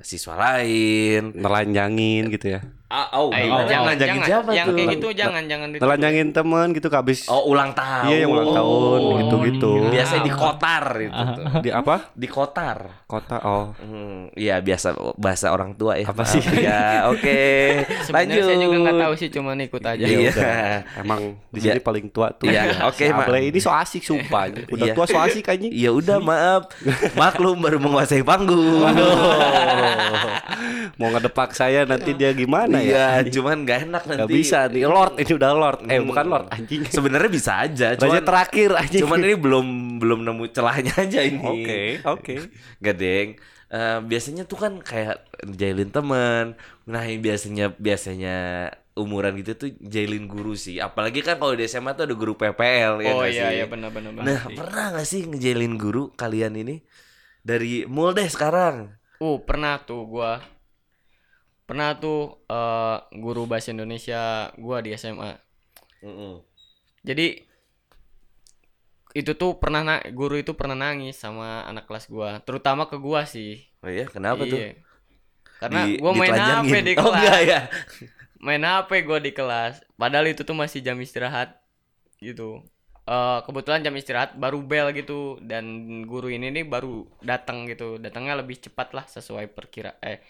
siswa 0.00 0.34
lain. 0.36 1.34
nelanjangin 1.34 2.30
gitu 2.30 2.54
ya 2.54 2.60
Ah, 2.86 3.10
oh, 3.12 3.28
gimana? 3.28 3.66
jangan 3.66 3.94
jangan 3.96 4.22
siapa 4.22 4.50
yang 4.52 4.66
tuh? 4.68 4.76
kayak 4.76 4.88
gitu 4.94 5.08
jangan 5.12 5.42
jangan 5.44 5.68
dituduh. 5.68 5.82
nelanjangin 5.84 6.28
teman 6.30 6.66
gitu 6.70 6.86
kabis 6.86 7.26
Oh, 7.26 7.42
ulang 7.48 7.74
tahun. 7.74 8.06
iya 8.06 8.16
yang 8.22 8.30
ulang 8.30 8.50
tahun 8.52 9.00
Oh. 9.02 9.18
gitu-gitu 9.18 9.72
Biasanya 9.90 10.22
di 10.22 10.30
kotar 10.32 10.84
itu 10.96 11.10
tuh. 11.34 11.44
di 11.60 11.70
apa 11.70 11.94
Di 12.12 12.28
kotar. 12.28 12.78
kota 13.04 13.36
oh 13.40 13.74
Hmm, 13.76 14.30
iya 14.32 14.58
biasa 14.58 14.88
bahasa 15.14 15.50
orang 15.50 15.74
tua 15.74 15.94
ya. 15.96 16.06
Apa 16.06 16.22
sih? 16.24 16.38
Ya, 16.56 17.06
oke. 17.06 17.38
sebenarnya 18.06 18.14
Lanjut. 18.32 18.44
saya 18.44 18.58
juga 18.60 18.76
nggak 18.80 18.98
tahu 19.00 19.12
sih 19.16 19.28
cuman 19.30 19.56
ikut 19.60 19.82
aja 19.82 20.04
Iya. 20.04 20.30
udah. 20.30 20.70
emang 21.02 21.20
di 21.48 21.58
sini 21.58 21.72
Iya. 21.72 21.82
paling 21.82 22.06
tua 22.08 22.28
tuh 22.32 22.46
Iya, 22.46 22.62
oke, 22.86 22.98
Si 23.00 23.10
Mak. 23.10 23.26
Ini 23.26 23.58
so 23.58 23.70
asik 23.72 24.02
sumpah 24.04 24.46
udah 24.70 24.86
Iya. 24.86 24.94
tua 24.94 25.04
so 25.04 25.18
asik 25.18 25.42
anjing 25.44 25.74
Ya 25.74 25.90
udah 25.90 26.18
maaf. 26.18 26.70
Maklum 27.12 27.58
baru 27.58 27.78
menguasai 27.78 28.22
panggung. 28.22 28.86
Mau 30.96 31.12
ngedepak 31.12 31.52
saya 31.52 31.84
nanti 31.84 32.12
dia 32.12 32.32
gimana 32.32 32.80
ya 32.80 33.20
Iya, 33.20 33.28
cuman 33.28 33.62
gak 33.62 33.78
enak 33.84 34.02
nanti. 34.08 34.20
Gak 34.24 34.32
bisa 34.32 34.58
nih 34.66 34.84
Lord 34.84 35.14
ini 35.20 35.32
udah 35.36 35.50
Lord 35.52 35.78
eh 35.84 36.00
Hmm. 36.00 36.08
bukan 36.08 36.24
Lord 36.26 36.46
anjing 36.48 36.80
Sebenarnya 36.88 37.30
bisa 37.30 37.52
aja, 37.60 37.86
Raja 37.92 38.00
cuman 38.00 38.22
terakhir 38.24 38.70
anjing 38.72 39.00
cuman 39.04 39.18
ini 39.20 39.34
belum 39.36 39.66
belum 40.00 40.20
nemu 40.24 40.44
celahnya 40.50 40.94
aja 40.96 41.20
ini. 41.20 41.44
Oke, 41.44 41.80
oke. 42.02 42.34
Gak 42.80 42.96
deng. 42.96 43.28
Eh, 43.66 43.98
biasanya 44.00 44.46
tuh 44.46 44.56
kan 44.56 44.72
kayak 44.78 45.26
jailin 45.42 45.90
temen 45.90 46.54
Nah 46.86 47.02
biasanya 47.18 47.74
biasanya 47.74 48.36
umuran 48.96 49.36
gitu 49.36 49.52
tuh 49.58 49.70
jailin 49.82 50.24
guru 50.24 50.56
sih. 50.56 50.80
Apalagi 50.80 51.20
kan 51.20 51.36
kalau 51.36 51.52
di 51.52 51.66
SMA 51.66 51.92
tuh 51.92 52.08
ada 52.08 52.16
guru 52.16 52.32
PPL 52.32 53.04
ya 53.04 53.12
oh 53.12 53.26
iya 53.28 53.52
sih? 53.52 53.56
iya 53.60 53.66
benar 53.68 53.92
benar. 53.92 54.16
Nah, 54.16 54.40
pernah 54.48 54.96
gak 54.96 55.04
sih 55.04 55.28
ngejailin 55.28 55.76
guru 55.76 56.08
kalian 56.16 56.56
ini? 56.56 56.80
Dari 57.44 57.84
mul 57.84 58.16
deh 58.16 58.24
sekarang. 58.24 58.96
Uh, 59.18 59.36
pernah 59.38 59.76
tuh 59.78 60.02
gua. 60.08 60.40
Pernah 61.66 61.88
tuh 61.98 62.18
eh, 62.46 62.96
guru 63.18 63.42
bahasa 63.50 63.74
Indonesia 63.74 64.50
gua 64.58 64.78
di 64.84 64.90
SMA. 64.94 65.32
Mm-mm. 66.04 66.34
Jadi 67.06 67.26
itu 69.16 69.32
tuh 69.32 69.56
pernah 69.56 69.80
na- 69.80 70.04
guru 70.12 70.36
itu 70.36 70.52
pernah 70.52 70.76
nangis 70.76 71.16
sama 71.16 71.64
anak 71.64 71.88
kelas 71.88 72.06
gua, 72.12 72.30
terutama 72.44 72.84
ke 72.90 72.96
gua 73.00 73.24
sih. 73.24 73.64
Oh 73.80 73.88
iya, 73.88 74.04
kenapa 74.04 74.44
tuh? 74.44 74.60
Iya. 74.60 74.70
Karena 75.56 75.80
Di- 75.88 75.96
gua 76.02 76.12
main. 76.12 76.34
HP 76.36 76.72
di 76.84 76.92
Oh 77.00 77.08
kelas. 77.08 77.16
enggak 77.16 77.40
ya. 77.48 77.60
Main 78.44 78.62
HP 78.62 78.90
gua 79.08 79.18
di 79.18 79.32
kelas. 79.32 79.80
Padahal 79.96 80.26
itu 80.28 80.42
tuh 80.44 80.52
masih 80.52 80.84
jam 80.84 80.96
istirahat 81.00 81.56
gitu. 82.20 82.60
Eh 83.08 83.38
kebetulan 83.46 83.80
jam 83.86 83.94
istirahat 83.96 84.36
baru 84.36 84.60
bel 84.60 84.92
gitu 84.92 85.40
dan 85.40 85.64
guru 86.04 86.28
ini 86.28 86.52
nih 86.52 86.64
baru 86.68 87.08
datang 87.24 87.64
gitu. 87.70 87.96
Datangnya 87.96 88.36
lebih 88.42 88.60
cepat 88.60 88.92
lah 88.92 89.04
sesuai 89.08 89.48
perkira 89.56 89.96
eh 90.04 90.20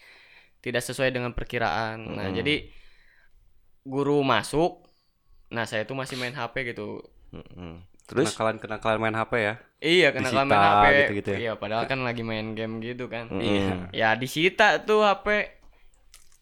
tidak 0.66 0.82
sesuai 0.82 1.14
dengan 1.14 1.30
perkiraan. 1.30 2.02
Nah, 2.10 2.26
Mm-mm. 2.26 2.36
jadi 2.36 2.66
guru 3.86 4.26
masuk. 4.26 4.82
Nah, 5.46 5.62
saya 5.62 5.86
tuh 5.86 5.94
masih 5.94 6.18
main 6.18 6.34
HP 6.34 6.74
gitu. 6.74 7.06
Mm-mm. 7.30 7.86
Terus 8.06 8.34
kenakalan-kenakalan 8.34 8.98
main 8.98 9.14
HP 9.14 9.32
ya. 9.38 9.54
Iya, 9.78 10.08
kena 10.10 10.26
Disita 10.26 10.42
main 10.42 10.58
HP. 10.58 10.84
gitu-gitu 11.06 11.28
ya? 11.30 11.38
Iya, 11.38 11.52
padahal 11.54 11.84
kan 11.86 12.02
lagi 12.02 12.22
main 12.22 12.54
game 12.54 12.82
gitu 12.82 13.06
kan. 13.06 13.30
Mm-mm. 13.30 13.42
Iya. 13.42 13.74
Ya 13.94 14.08
disita 14.14 14.82
tuh 14.82 15.06
HP. 15.06 15.54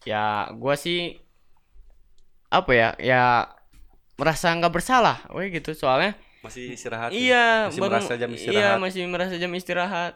Ya, 0.05 0.49
gua 0.53 0.73
sih 0.73 1.21
apa 2.49 2.71
ya? 2.73 2.89
Ya 2.97 3.23
merasa 4.15 4.53
nggak 4.53 4.73
bersalah, 4.73 5.25
weh 5.33 5.49
gitu. 5.49 5.73
Soalnya 5.73 6.13
Masih 6.41 6.77
istirahat. 6.77 7.09
iya, 7.09 7.69
Masih 7.69 7.81
baru- 7.81 7.93
merasa 7.97 8.13
jam 8.15 8.29
Iya, 8.29 8.37
istirahat. 8.37 8.77
masih 8.77 9.01
merasa 9.05 9.35
jam 9.35 9.51
istirahat. 9.53 10.13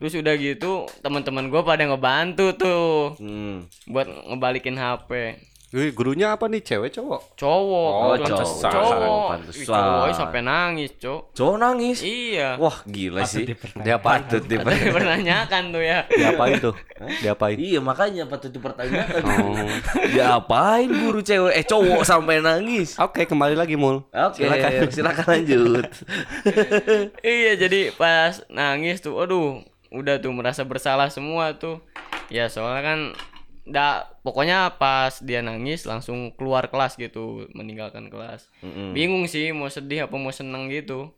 Terus 0.00 0.16
udah 0.16 0.34
gitu, 0.34 0.72
teman-teman 0.98 1.46
gua 1.46 1.60
pada 1.60 1.84
ngebantu 1.84 2.56
tuh 2.56 3.14
Hmm. 3.16 3.68
buat 3.84 4.08
ngebalikin 4.26 4.74
HP. 4.74 5.36
Wih, 5.70 5.94
gurunya 5.94 6.34
apa 6.34 6.50
nih? 6.50 6.66
Cewek 6.66 6.90
cowok? 6.90 7.38
Cowok, 7.38 7.92
Oh, 7.94 8.10
pantesan. 8.18 8.72
cowok. 8.74 9.28
Pantesan. 9.30 9.62
Ih, 9.62 9.66
Cowok 9.70 10.06
sampai 10.18 10.40
nangis, 10.42 10.90
cowok. 10.98 11.22
Cowok 11.30 11.56
nangis. 11.62 11.98
Iya. 12.02 12.58
Wah, 12.58 12.74
gila 12.82 13.22
Patut 13.22 13.30
sih. 13.30 13.44
Dia 13.78 13.94
apa? 13.94 14.18
Patut 14.18 14.42
dipertanyakan. 14.50 15.62
tuh 15.70 15.78
ya. 15.78 15.98
Diapain 16.10 16.58
tuh? 16.58 16.74
Diapain? 17.22 17.54
Iya, 17.54 17.78
makanya 17.78 18.26
patut 18.26 18.50
dipertanyakan. 18.50 19.22
Oh. 19.22 19.70
Diapain 20.10 20.90
guru 20.90 21.22
cewek 21.22 21.54
eh 21.54 21.62
cowok 21.62 22.02
sampai 22.02 22.42
nangis? 22.42 22.98
Oke, 22.98 23.22
kembali 23.22 23.54
lagi 23.54 23.78
mul. 23.78 24.02
Oke, 24.10 24.42
Silakan. 24.42 24.90
silakan, 24.90 25.26
lanjut. 25.38 25.86
iya 27.22 27.54
jadi 27.54 27.94
pas 27.94 28.42
nangis 28.48 28.98
tuh 28.98 29.14
aduh 29.16 29.62
udah 29.90 30.18
tuh 30.18 30.30
merasa 30.30 30.62
bersalah 30.62 31.10
semua 31.10 31.58
tuh 31.58 31.82
ya 32.30 32.46
soalnya 32.46 32.82
kan 32.82 33.00
da 33.66 34.06
pokoknya 34.22 34.78
pas 34.80 35.22
dia 35.22 35.42
nangis 35.42 35.86
langsung 35.86 36.34
keluar 36.34 36.66
kelas 36.70 36.98
gitu 36.98 37.46
meninggalkan 37.54 38.10
kelas 38.10 38.48
Mm-mm. 38.62 38.96
bingung 38.96 39.26
sih 39.26 39.50
mau 39.54 39.70
sedih 39.70 40.06
apa 40.06 40.14
mau 40.16 40.32
seneng 40.34 40.70
gitu 40.70 41.10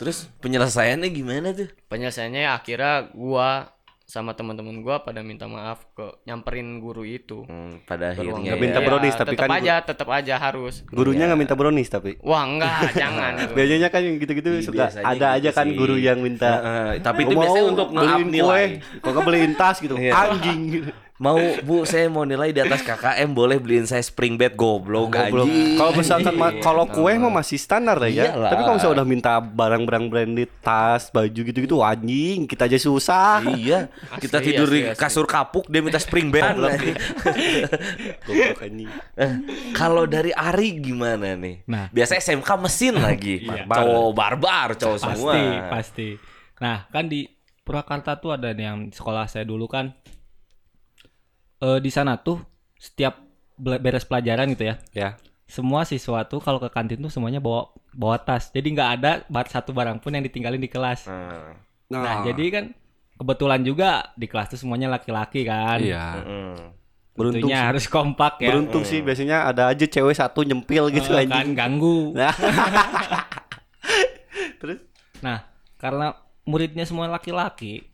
Terus 0.00 0.32
penyelesaiannya 0.40 1.12
gimana 1.12 1.52
tuh? 1.52 1.68
penyelesaiannya 1.92 2.48
akhirnya 2.48 3.12
gua 3.12 3.68
sama 4.10 4.34
teman-teman 4.34 4.82
gua 4.82 4.98
pada 4.98 5.22
minta 5.22 5.46
maaf 5.46 5.86
ke 5.92 6.02
nyamperin 6.24 6.66
guru 6.76 7.06
itu 7.06 7.46
Hmm, 7.46 7.78
pada 7.84 8.10
akhirnya 8.10 8.34
Nggak 8.34 8.58
ya. 8.58 8.60
minta 8.60 8.80
brownies, 8.82 9.14
tapi 9.14 9.32
tetep 9.32 9.46
kan 9.46 9.50
aja 9.54 9.74
tetap 9.80 10.08
aja 10.10 10.34
harus 10.36 10.82
Gurunya 10.84 11.18
Iya. 11.20 11.28
nggak 11.30 11.40
minta 11.40 11.54
brownies 11.54 11.86
tapi. 11.88 12.18
wah 12.20 12.42
enggak 12.42 12.90
jangan. 12.98 13.32
Biasanya 13.56 13.88
kan 13.88 14.00
yang 14.02 14.18
gitu-gitu 14.18 14.50
Iya, 14.50 14.66
suka 14.66 14.84
ada 14.98 15.14
gitu 15.30 15.36
aja 15.38 15.50
kan 15.54 15.64
sih. 15.64 15.78
guru 15.78 15.94
yang 15.94 16.18
minta. 16.18 16.50
Heeh, 16.50 16.90
tapi 17.00 17.22
"Gua 17.22 17.30
itu 17.30 17.34
biasanya 17.38 17.62
mau 17.62 17.70
untuk 17.70 17.88
beliin 17.92 18.28
nilai. 18.28 18.64
kue, 18.82 18.98
kok 18.98 19.08
nggak 19.08 19.24
beliin 19.24 19.52
tas 19.54 19.76
gitu. 19.78 19.94
Iya. 19.94 20.12
Anjing. 20.12 20.60
Mau 21.20 21.36
Bu, 21.60 21.84
saya 21.84 22.08
mau 22.08 22.24
nilai 22.24 22.48
di 22.48 22.58
atas 22.58 22.80
KKM 22.80 23.28
boleh 23.30 23.60
beliin 23.60 23.84
saya 23.84 24.00
spring 24.00 24.34
bed 24.34 24.56
goblok 24.56 25.12
Goblok. 25.12 25.44
anjing. 25.44 25.76
Kalau 25.76 25.92
misalkan 25.92 26.32
ma- 26.32 26.56
kalau 26.58 26.88
kue 26.88 27.12
mah 27.14 27.28
masih 27.30 27.60
standar 27.60 28.00
lah 28.00 28.08
ya. 28.08 28.32
Iyalah. 28.32 28.48
Tapi 28.48 28.60
kalau 28.62 28.74
misalnya 28.74 28.96
udah 28.96 29.06
minta 29.06 29.32
barang-barang 29.36 30.04
branded, 30.08 30.48
tas, 30.58 31.12
baju 31.12 31.28
gitu-gitu 31.28 31.76
anjing, 31.78 32.48
kita 32.48 32.64
aja 32.64 32.80
susah. 32.80 33.44
Iya, 33.46 33.92
kita 34.16 34.40
Asli, 34.40 34.46
tidur 34.48 34.66
di 34.66 34.80
asli, 34.80 34.90
asli. 34.90 34.96
kasur 34.98 35.28
kapuk 35.28 35.68
dia 35.68 35.84
minta 35.84 36.00
spring 36.00 36.32
bed. 36.32 36.56
Goblok 38.24 38.58
anjing. 38.64 38.88
Eh, 39.14 39.32
Kalau 39.72 40.08
dari 40.08 40.32
Ari 40.32 40.80
gimana 40.80 41.36
nih? 41.36 41.68
Nah. 41.68 41.92
biasa 41.92 42.16
SMK 42.16 42.48
mesin 42.56 42.96
lagi. 43.06 43.44
Iya. 43.44 43.68
Cowok 43.68 44.08
barbar, 44.10 44.72
cowok 44.72 44.96
semua. 44.98 45.32
Pasti, 45.36 45.44
pasti. 45.68 46.08
Nah, 46.58 46.88
kan 46.88 47.04
di 47.06 47.28
Purwakarta 47.60 48.16
tuh 48.16 48.32
ada 48.32 48.50
yang 48.50 48.88
di 48.88 48.96
sekolah 48.96 49.28
saya 49.28 49.44
dulu 49.44 49.68
kan. 49.68 49.92
Eh 51.60 51.78
di 51.78 51.88
sana 51.88 52.16
tuh 52.16 52.40
setiap 52.74 53.20
bela- 53.54 53.76
beres 53.76 54.02
pelajaran 54.02 54.48
gitu 54.50 54.64
ya. 54.64 54.74
Ya. 54.90 55.10
Semua 55.44 55.82
siswa 55.82 56.24
tuh 56.24 56.38
kalau 56.38 56.56
ke 56.56 56.68
kantin 56.68 56.96
tuh 56.98 57.10
semuanya 57.10 57.38
bawa 57.38 57.68
bawa 57.90 58.16
tas. 58.16 58.48
Jadi 58.48 58.70
nggak 58.70 58.90
ada 58.96 59.10
bar 59.26 59.44
satu 59.44 59.70
barang 59.70 59.98
pun 59.98 60.10
yang 60.10 60.22
ditinggalin 60.22 60.56
di 60.56 60.66
kelas. 60.66 61.04
Hmm. 61.04 61.58
Nah, 61.90 62.22
jadi 62.22 62.44
kan 62.50 62.64
kebetulan 63.14 63.60
juga 63.60 64.14
di 64.14 64.24
kelas 64.24 64.48
tuh 64.48 64.58
semuanya 64.58 64.88
laki-laki 64.88 65.42
kan. 65.42 65.78
Iya. 65.78 66.06
Hmm. 66.16 66.60
Beruntung 67.10 67.50
Tentunya 67.50 67.58
sih. 67.58 67.66
harus 67.66 67.84
kompak 67.86 68.32
ya. 68.38 68.48
Beruntung 68.48 68.84
sih 68.86 69.02
biasanya 69.02 69.44
ada 69.44 69.68
aja 69.68 69.84
cewek 69.84 70.14
satu 70.14 70.40
nyempil 70.40 70.88
gitu 70.88 71.10
Eh, 71.12 71.26
kan 71.26 71.50
ganggu. 71.52 72.14
Nah. 72.14 72.32
Terus 74.56 74.78
Nah, 75.20 75.44
karena 75.76 76.16
muridnya 76.42 76.88
semua 76.88 77.04
laki-laki, 77.06 77.84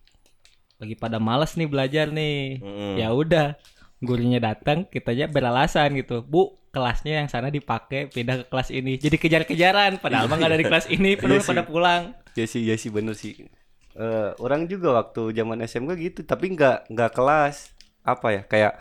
lagi 0.77 0.95
pada 0.95 1.17
males 1.17 1.53
nih 1.53 1.65
belajar 1.65 2.07
nih. 2.09 2.59
Mm. 2.59 2.95
Ya 2.97 3.09
udah, 3.11 3.57
gurunya 3.99 4.39
datang, 4.39 4.85
kitanya 4.85 5.27
beralasan 5.27 5.95
gitu. 5.95 6.21
Bu, 6.21 6.53
kelasnya 6.69 7.19
yang 7.19 7.29
sana 7.29 7.49
dipakai, 7.49 8.07
pindah 8.07 8.41
ke 8.41 8.47
kelas 8.47 8.69
ini. 8.71 8.97
Jadi 8.97 9.17
kejar-kejaran, 9.17 9.97
padahal 9.97 10.27
mah 10.27 10.37
nggak 10.37 10.51
ada 10.51 10.59
di 10.59 10.67
kelas 10.67 10.87
ini, 10.89 11.15
Iya 11.15 11.39
sih. 11.39 11.49
pada 11.49 11.63
pulang. 11.63 12.13
ya 12.33 12.45
sih 12.45 12.61
ya 12.63 12.77
sih 12.77 12.89
bener 12.89 13.13
sih. 13.13 13.49
Eh, 13.93 14.31
orang 14.39 14.65
juga 14.65 14.93
waktu 14.95 15.33
zaman 15.33 15.57
SMK 15.59 15.91
gitu, 15.97 16.21
tapi 16.23 16.53
nggak 16.53 16.87
nggak 16.87 17.11
kelas 17.11 17.73
apa 18.05 18.29
ya 18.31 18.43
kayak 18.45 18.73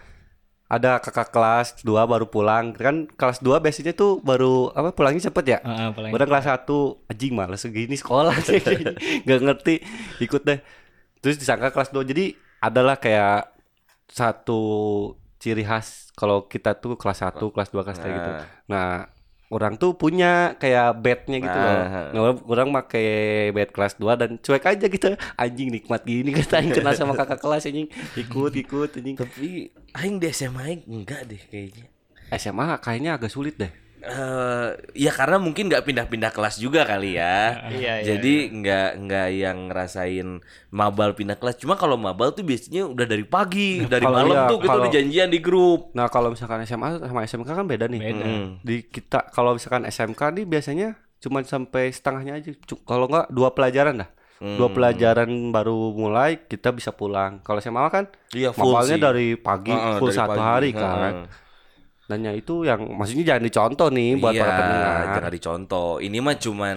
ada 0.67 0.97
kakak 0.97 1.29
kelas 1.29 1.67
2 1.79 2.03
baru 2.03 2.25
pulang 2.25 2.73
kan 2.73 3.07
kelas 3.07 3.39
2 3.39 3.57
biasanya 3.57 3.93
tuh 3.93 4.19
baru 4.19 4.69
apa 4.69 4.91
pulangnya 4.91 5.23
cepet 5.23 5.45
ya 5.47 5.59
Heeh, 5.61 5.89
paling- 5.93 6.11
Orang 6.11 6.27
kelas 6.27 6.45
1 6.45 6.67
anjing 7.05 7.31
males 7.31 7.57
segini 7.57 7.95
sekolah 7.95 8.33
sih. 8.43 8.59
Gak 9.23 9.39
ngerti 9.39 9.79
ikut 10.19 10.41
deh. 10.43 10.59
Terus 11.25 11.41
disangka 11.41 11.73
kelas 11.73 11.89
2 11.89 12.05
jadi 12.05 12.37
adalah 12.61 13.01
kayak 13.01 13.49
satu 14.05 14.61
ciri 15.41 15.65
khas 15.65 16.13
kalau 16.13 16.45
kita 16.45 16.77
tuh 16.77 16.93
kelas 16.93 17.25
1, 17.25 17.49
kelas 17.49 17.73
2, 17.73 17.81
kelas 17.81 17.97
3 17.97 18.13
gitu. 18.13 18.29
Nah. 18.29 18.45
Nah, 18.69 18.89
orang 19.49 19.73
tuh 19.81 19.97
punya 19.97 20.53
kayak 20.61 21.01
bednya 21.01 21.37
gitu 21.41 21.57
loh. 21.57 21.73
Ah. 21.81 22.09
Nah, 22.13 22.21
orang- 22.45 22.73
pakai 22.77 23.07
bed 23.57 23.73
kelas 23.73 23.97
2 23.97 24.13
dan 24.13 24.37
cuek 24.37 24.65
aja 24.69 24.85
gitu. 24.85 25.17
Anjing 25.33 25.73
nikmat 25.73 26.05
gini 26.05 26.29
kita 26.29 26.61
yang 26.61 26.77
kenal 26.77 26.93
sama 26.93 27.17
kakak 27.17 27.41
kelas 27.41 27.65
anjing. 27.65 27.89
Ikut 28.13 28.53
ikut 28.53 28.89
anjing. 29.01 29.17
Tapi 29.17 29.73
aing 29.97 30.21
di 30.21 30.29
SMA 30.29 30.61
aing 30.61 30.81
enggak 30.85 31.25
deh 31.25 31.41
kayaknya. 31.49 31.89
SMA 32.37 32.77
kayaknya 32.81 33.17
agak 33.17 33.33
sulit 33.33 33.57
deh. 33.57 33.69
Eh, 34.05 34.67
ya 34.95 35.09
karena 35.09 35.35
mungkin 35.35 35.65
nggak 35.65 35.81
pindah-pindah 35.81 36.29
kelas 36.29 36.55
juga 36.57 36.85
kali 36.85 37.17
ya. 37.17 37.65
Iya, 37.67 37.93
iya, 37.99 38.05
Jadi 38.05 38.33
nggak 38.53 38.89
nggak 39.01 39.27
yang 39.33 39.57
ngerasain 39.65 40.27
mabal 40.69 41.11
pindah 41.11 41.35
kelas. 41.35 41.57
Cuma 41.57 41.73
kalau 41.73 41.97
mabal 41.97 42.29
tuh 42.29 42.41
biasanya 42.41 42.85
udah 42.85 43.01
dari 43.03 43.25
pagi, 43.25 43.81
dari 43.83 44.05
Kalau 44.05 44.15
malam 44.15 44.35
iya, 44.35 44.45
tuh 44.45 44.57
kita 44.59 44.69
kalau- 44.69 44.81
udah 44.81 44.93
janjian 44.93 45.27
di 45.27 45.39
grup. 45.39 45.89
Nah, 45.91 46.05
kalau 46.07 46.29
misalkan 46.29 46.61
SMA 46.61 47.01
sama 47.01 47.21
SMK 47.23 47.49
kan 47.51 47.65
beda 47.65 47.85
nih. 47.87 48.01
Beda. 48.03 48.25
Mm. 48.25 48.45
di 48.61 48.75
kita 48.83 49.25
kalau 49.27 49.53
misalkan 49.53 49.83
SMK 49.83 50.21
nih 50.31 50.45
biasanya 50.45 50.87
cuma 51.17 51.41
sampai 51.41 51.89
setengahnya 51.89 52.33
aja 52.35 52.53
kalau 52.83 53.07
nggak 53.07 53.29
dua 53.29 53.49
pelajaran 53.51 53.97
dah 53.97 54.09
dua 54.37 54.67
Hmm. 54.67 54.75
pelajaran 54.75 55.29
baru 55.49 55.73
mulai 55.91 56.43
kita 56.43 56.69
bisa 56.69 56.91
pulang 56.91 57.39
kalau 57.39 57.57
SMA 57.57 57.81
kan 57.87 58.05
Iya 58.29 58.51
sih. 58.93 59.01
dari 59.01 59.27
pagi 59.33 59.71
Heeh, 59.71 59.95
full 59.95 60.11
dari 60.11 60.19
satu 60.19 60.35
pagi. 60.35 60.43
hari 60.43 60.69
kan 60.71 60.99
dan 60.99 61.15
ya 62.05 62.31
itu 62.37 62.61
yang 62.61 62.85
maksudnya 62.93 63.33
jangan 63.33 63.43
dicontoh 63.49 63.87
nih 63.89 64.21
buat 64.21 64.33
iya, 64.37 64.41
para 64.45 64.53
pendengar 64.61 64.93
jangan 65.17 65.33
dicontoh. 65.33 65.89
Ini 65.97 66.17
mah 66.21 66.35
cuman 66.37 66.75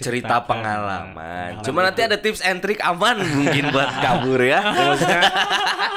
cerita 0.00 0.40
pengalaman. 0.48 1.60
Cuma 1.60 1.84
nanti 1.84 2.00
ada 2.00 2.16
tips 2.16 2.40
and 2.40 2.64
trick 2.64 2.80
aman 2.80 3.20
mungkin 3.20 3.68
buat 3.68 3.92
kabur 4.04 4.40
ya. 4.40 4.64
Ya, 4.64 4.84
maksudnya 4.88 5.20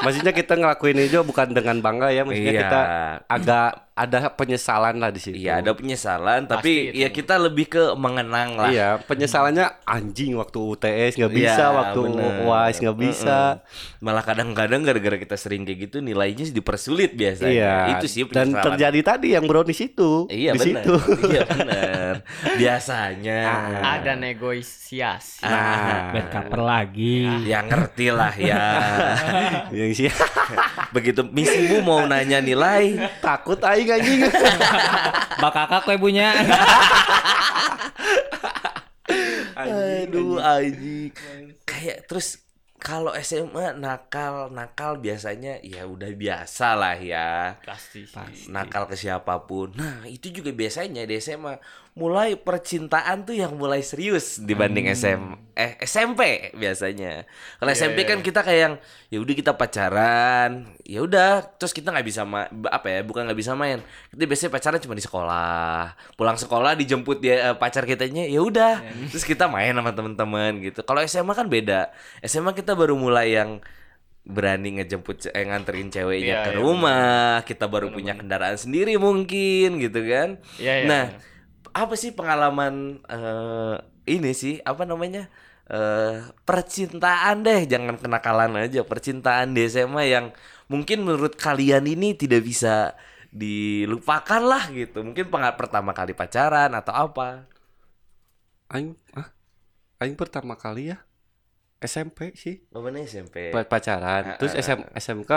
maksudnya 0.03 0.33
kita 0.35 0.53
ngelakuin 0.59 0.99
itu 0.99 1.17
bukan 1.23 1.47
dengan 1.55 1.79
bangga 1.79 2.11
ya 2.11 2.27
maksudnya 2.27 2.53
Iya. 2.53 2.61
kita 2.67 2.81
agak 3.31 3.86
ada 3.97 4.29
penyesalan 4.29 5.01
lah 5.01 5.09
di 5.09 5.17
situ. 5.17 5.41
Iya 5.41 5.65
ada 5.65 5.73
penyesalan 5.73 6.45
tapi 6.45 6.93
Pasti 6.93 7.01
ya 7.01 7.09
kita 7.09 7.41
lebih 7.41 7.65
ke 7.65 7.83
mengenang 7.97 8.53
lah. 8.53 8.69
Iya, 8.69 8.89
penyesalannya 9.09 9.65
anjing 9.83 10.37
waktu 10.37 10.59
UTS 10.61 11.17
nggak 11.17 11.33
bisa, 11.33 11.63
Iya, 11.65 11.73
waktu. 11.73 11.99
UAS 12.45 12.75
nggak 12.77 12.97
bisa. 13.01 13.39
Mm-mm. 13.57 14.05
Malah 14.05 14.21
kadang-kadang 14.21 14.85
gara-gara 14.85 15.17
kita 15.17 15.33
sering 15.33 15.65
kayak 15.65 15.89
gitu 15.89 15.97
nilainya 15.99 16.45
dipersulit 16.53 17.17
biasanya. 17.17 17.49
Iya. 17.49 17.73
Itu 17.97 18.05
sih 18.05 18.21
Dan 18.29 18.53
penyesalan. 18.53 18.65
terjadi 18.69 18.99
tadi 19.01 19.27
yang 19.33 19.49
brownies 19.49 19.81
itu. 19.81 20.29
Iya 20.29 20.53
di 20.53 20.59
benar. 20.61 20.83
situ. 20.85 20.93
Iya 21.33 21.43
benar. 21.49 22.13
Biasanya. 22.55 23.39
Ada 23.97 24.13
negosiasi. 24.13 25.41
Nah, 25.41 26.13
Bad 26.13 26.27
cover 26.29 26.61
lagi. 26.61 27.25
Ya 27.49 27.65
ngerti 27.65 28.07
lah 28.13 28.33
ya. 28.37 28.61
yang 29.73 29.89
sih 29.91 30.13
Begitu 30.93 31.25
misimu 31.25 31.81
mau 31.81 32.05
nanya 32.05 32.37
nilai, 32.39 32.95
takut 33.19 33.57
aing 33.59 33.86
anjing. 33.91 34.21
Bak 35.41 35.51
kakak 35.53 35.81
kue 35.85 35.95
punya. 35.99 36.33
aduh 39.57 40.37
anjing. 40.41 41.11
Kayak 41.63 42.07
terus 42.09 42.47
kalau 42.77 43.09
SMA 43.17 43.73
nakal 43.73 44.53
nakal 44.53 45.01
biasanya 45.01 45.57
ya 45.65 45.89
udah 45.89 46.13
biasa 46.13 46.77
lah 46.77 46.97
ya. 46.97 47.57
Pasti 47.65 48.05
sih. 48.05 48.53
nakal 48.53 48.85
ke 48.85 48.93
siapa 48.93 49.49
pun. 49.49 49.73
Nah, 49.73 50.05
itu 50.05 50.29
juga 50.29 50.53
biasanya 50.53 51.03
di 51.09 51.17
SMA 51.17 51.57
mulai 51.97 52.37
percintaan 52.37 53.25
tuh 53.25 53.33
yang 53.33 53.57
mulai 53.57 53.81
serius 53.81 54.37
dibanding 54.37 54.85
SM 54.85 55.33
eh 55.57 55.73
SMP 55.81 56.53
biasanya. 56.53 57.25
Kalau 57.57 57.71
Iya, 57.73 57.77
SMP 57.81 58.05
iya, 58.05 58.09
kan 58.13 58.17
iya. 58.21 58.25
kita 58.29 58.39
kayak 58.45 58.61
yang 58.61 58.75
ya 59.09 59.17
udah 59.17 59.33
kita 59.33 59.51
pacaran, 59.57 60.49
ya 60.85 61.01
udah 61.01 61.29
terus 61.57 61.73
kita 61.73 61.89
nggak 61.89 62.05
bisa 62.05 62.21
ma- 62.21 62.45
apa 62.69 62.87
ya, 62.93 62.99
bukan 63.01 63.25
nggak 63.25 63.39
bisa 63.41 63.57
main. 63.57 63.81
Kita 64.13 64.23
biasanya 64.23 64.53
pacaran 64.53 64.77
cuma 64.77 64.93
di 64.93 65.01
sekolah. 65.01 65.97
Pulang 66.13 66.37
sekolah 66.37 66.77
dijemput 66.77 67.17
dia 67.17 67.49
eh, 67.49 67.55
pacar 67.57 67.89
kitanya, 67.89 68.29
ya 68.29 68.37
udah. 68.39 68.85
Iya. 68.85 69.09
Terus 69.09 69.25
kita 69.25 69.49
main 69.49 69.73
sama 69.73 69.89
teman-teman 69.89 70.61
gitu. 70.61 70.85
Kalau 70.85 71.01
SMA 71.01 71.33
kan 71.33 71.49
beda. 71.49 71.89
SMA 72.21 72.53
kita 72.53 72.77
baru 72.77 72.93
mulai 72.93 73.33
yang 73.33 73.57
berani 74.21 74.77
ngejemput 74.77 75.31
eh, 75.31 75.41
nganterin 75.41 75.87
ceweknya 75.87 76.35
Iya, 76.35 76.45
ke 76.45 76.51
iya, 76.53 76.59
rumah 76.59 77.41
kita 77.47 77.65
baru 77.65 77.89
punya 77.89 78.11
kendaraan 78.13 78.59
sendiri 78.59 78.99
mungkin 78.99 79.79
gitu 79.79 80.03
kan 80.03 80.35
Iya, 80.59 80.83
iya, 80.83 80.85
nah 80.85 81.03
iya. 81.07 81.19
Apa 81.77 81.93
sih 81.93 82.09
pengalaman 82.09 82.73
eh, 83.05 83.75
ini 84.09 84.31
sih 84.33 84.57
apa 84.63 84.83
namanya 84.83 85.29
eh 85.67 86.17
percintaan 86.47 87.43
deh 87.43 87.67
jangan 87.67 87.99
kenakalan 87.99 88.55
aja 88.57 88.81
percintaan 88.81 89.51
di 89.51 89.67
SMA 89.67 90.03
yang 90.07 90.25
mungkin 90.71 91.03
menurut 91.03 91.35
kalian 91.35 91.85
ini 91.85 92.15
tidak 92.15 92.41
bisa 92.41 92.95
dilupakan 93.31 94.41
lah 94.41 94.71
gitu. 94.71 95.03
Mungkin 95.03 95.27
penga- 95.27 95.53
pertama 95.53 95.91
kali 95.91 96.15
pacaran 96.15 96.71
atau 96.71 96.95
apa? 96.95 97.45
Aing 98.67 98.95
ah, 99.13 99.27
aing 99.99 100.15
pertama 100.15 100.55
kali 100.55 100.91
ya 100.91 100.97
SMP 101.77 102.31
sih. 102.33 102.63
Oh, 102.71 102.81
mana 102.81 103.03
SMP 103.03 103.51
pa- 103.51 103.67
pacaran. 103.67 104.39
Terus 104.39 104.55
Ah, 104.55 104.59
ah, 104.59 104.63
SM, 104.65 104.79
SMK 104.95 105.31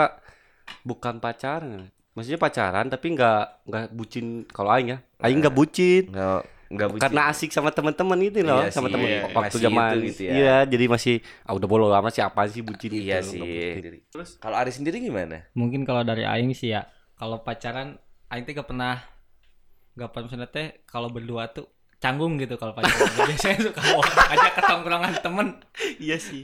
bukan 0.87 1.19
pacaran. 1.19 1.91
Maksudnya 2.11 2.39
pacaran 2.39 2.85
tapi 2.91 3.15
nggak 3.15 3.41
nggak 3.67 3.85
bucin 3.95 4.43
kalau 4.51 4.69
aing 4.75 4.95
ya. 4.95 4.97
Aing 5.23 5.39
nggak 5.39 5.55
bucin. 5.55 6.11
nggak 6.11 6.41
nggak 6.71 6.87
bucin. 6.91 7.03
Karena 7.03 7.21
asik 7.31 7.51
sama 7.51 7.71
teman-teman 7.71 8.19
itu 8.23 8.39
loh, 8.43 8.63
Iya 8.63 8.71
sama 8.71 8.87
sih, 8.87 8.93
temen 8.95 9.07
iya, 9.11 9.21
waktu 9.27 9.39
masih 9.51 9.59
zaman 9.63 9.91
itu 9.91 9.99
gitu 10.11 10.21
ya. 10.23 10.31
Iya, 10.31 10.57
jadi 10.71 10.85
masih 10.87 11.15
ah 11.43 11.53
udah 11.55 11.67
bodo 11.67 11.85
amat 11.91 12.11
sih 12.15 12.23
apa 12.23 12.41
sih 12.47 12.61
bucin 12.63 12.91
iya 12.95 13.19
gitu, 13.19 13.35
sih 13.35 13.39
bucin. 13.43 13.93
terus 14.07 14.29
kalau 14.39 14.55
Ari 14.55 14.71
sendiri 14.71 15.03
gimana 15.03 15.47
Mungkin 15.51 15.83
kalau 15.83 16.03
dari 16.03 16.23
aing 16.23 16.55
sih 16.55 16.71
ya, 16.71 16.87
kalau 17.19 17.43
pacaran 17.43 17.99
aing 18.31 18.43
teh 18.47 18.55
gak 18.55 18.67
pernah 18.71 19.03
gak 19.99 20.09
pernah 20.15 20.25
misalnya 20.31 20.47
teh 20.47 20.67
kalau 20.87 21.11
berdua 21.11 21.51
tuh 21.51 21.67
canggung 22.01 22.41
gitu 22.41 22.57
kalau 22.57 22.73
pacaran. 22.73 23.07
Biasanya 23.29 23.69
suka 23.69 23.81
mau 23.93 24.01
ajak 24.03 24.51
ke 24.57 24.61
tongkrongan 24.65 25.13
temen. 25.21 25.47
Iya 26.01 26.17
sih. 26.17 26.43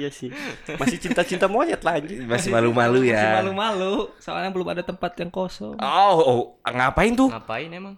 iya 0.00 0.08
sih. 0.08 0.32
Masih 0.80 0.96
cinta-cinta 0.96 1.46
monyet 1.46 1.84
lah 1.84 2.00
anjing. 2.00 2.24
masih 2.24 2.48
malu-malu 2.48 3.04
Masih 3.04 3.14
ya 3.14 3.44
malu-malu, 3.44 4.08
soalnya 4.16 4.50
belum 4.50 4.68
ada 4.72 4.82
tempat 4.82 5.12
yang 5.20 5.28
kosong. 5.28 5.76
oh, 5.76 6.16
oh, 6.24 6.40
ngapain 6.64 7.12
tuh 7.12 7.28
Ngapain 7.28 7.68
emang? 7.68 7.94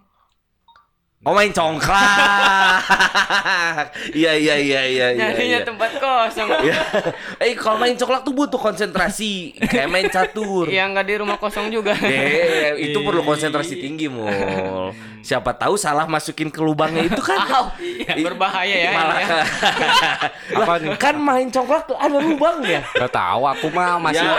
Oh 1.25 1.33
main 1.33 1.49
congklak. 1.49 2.85
Iya 4.15 4.37
iya 4.37 4.55
iya 4.61 4.81
iya 4.85 5.07
iya. 5.11 5.25
Nyarinya 5.33 5.59
iya. 5.59 5.65
tempat 5.65 5.91
kosong. 5.97 6.47
Iya. 6.61 6.77
Eh 7.41 7.57
kalau 7.57 7.81
main 7.81 7.97
congklak 7.97 8.21
tuh 8.21 8.33
butuh 8.37 8.61
konsentrasi 8.61 9.57
kayak 9.57 9.89
main 9.89 10.05
catur. 10.07 10.69
Iya 10.69 10.85
nggak 10.93 11.05
di 11.09 11.13
rumah 11.17 11.37
kosong 11.41 11.73
juga. 11.73 11.97
Eh, 12.05 12.91
itu 12.91 12.97
perlu 13.01 13.25
konsentrasi 13.25 13.81
tinggi, 13.81 14.05
Mul. 14.07 14.29
Siapa 15.25 15.57
tahu 15.57 15.73
salah 15.75 16.05
masukin 16.05 16.53
ke 16.53 16.61
lubangnya 16.61 17.09
itu 17.09 17.17
kan. 17.19 17.41
Iya, 18.05 18.21
berbahaya 18.21 18.75
ya. 18.77 18.91
Malah 18.93 19.17
ya. 19.17 19.37
Apa 20.61 20.73
nih? 20.77 20.93
kan 21.01 21.15
main 21.17 21.47
congklak 21.49 21.89
ada 21.97 22.17
lubangnya. 22.21 22.85
Gak 22.93 23.11
tahu 23.11 23.41
aku 23.49 23.67
mah 23.73 23.97
masih 23.97 24.21
Ya, 24.21 24.37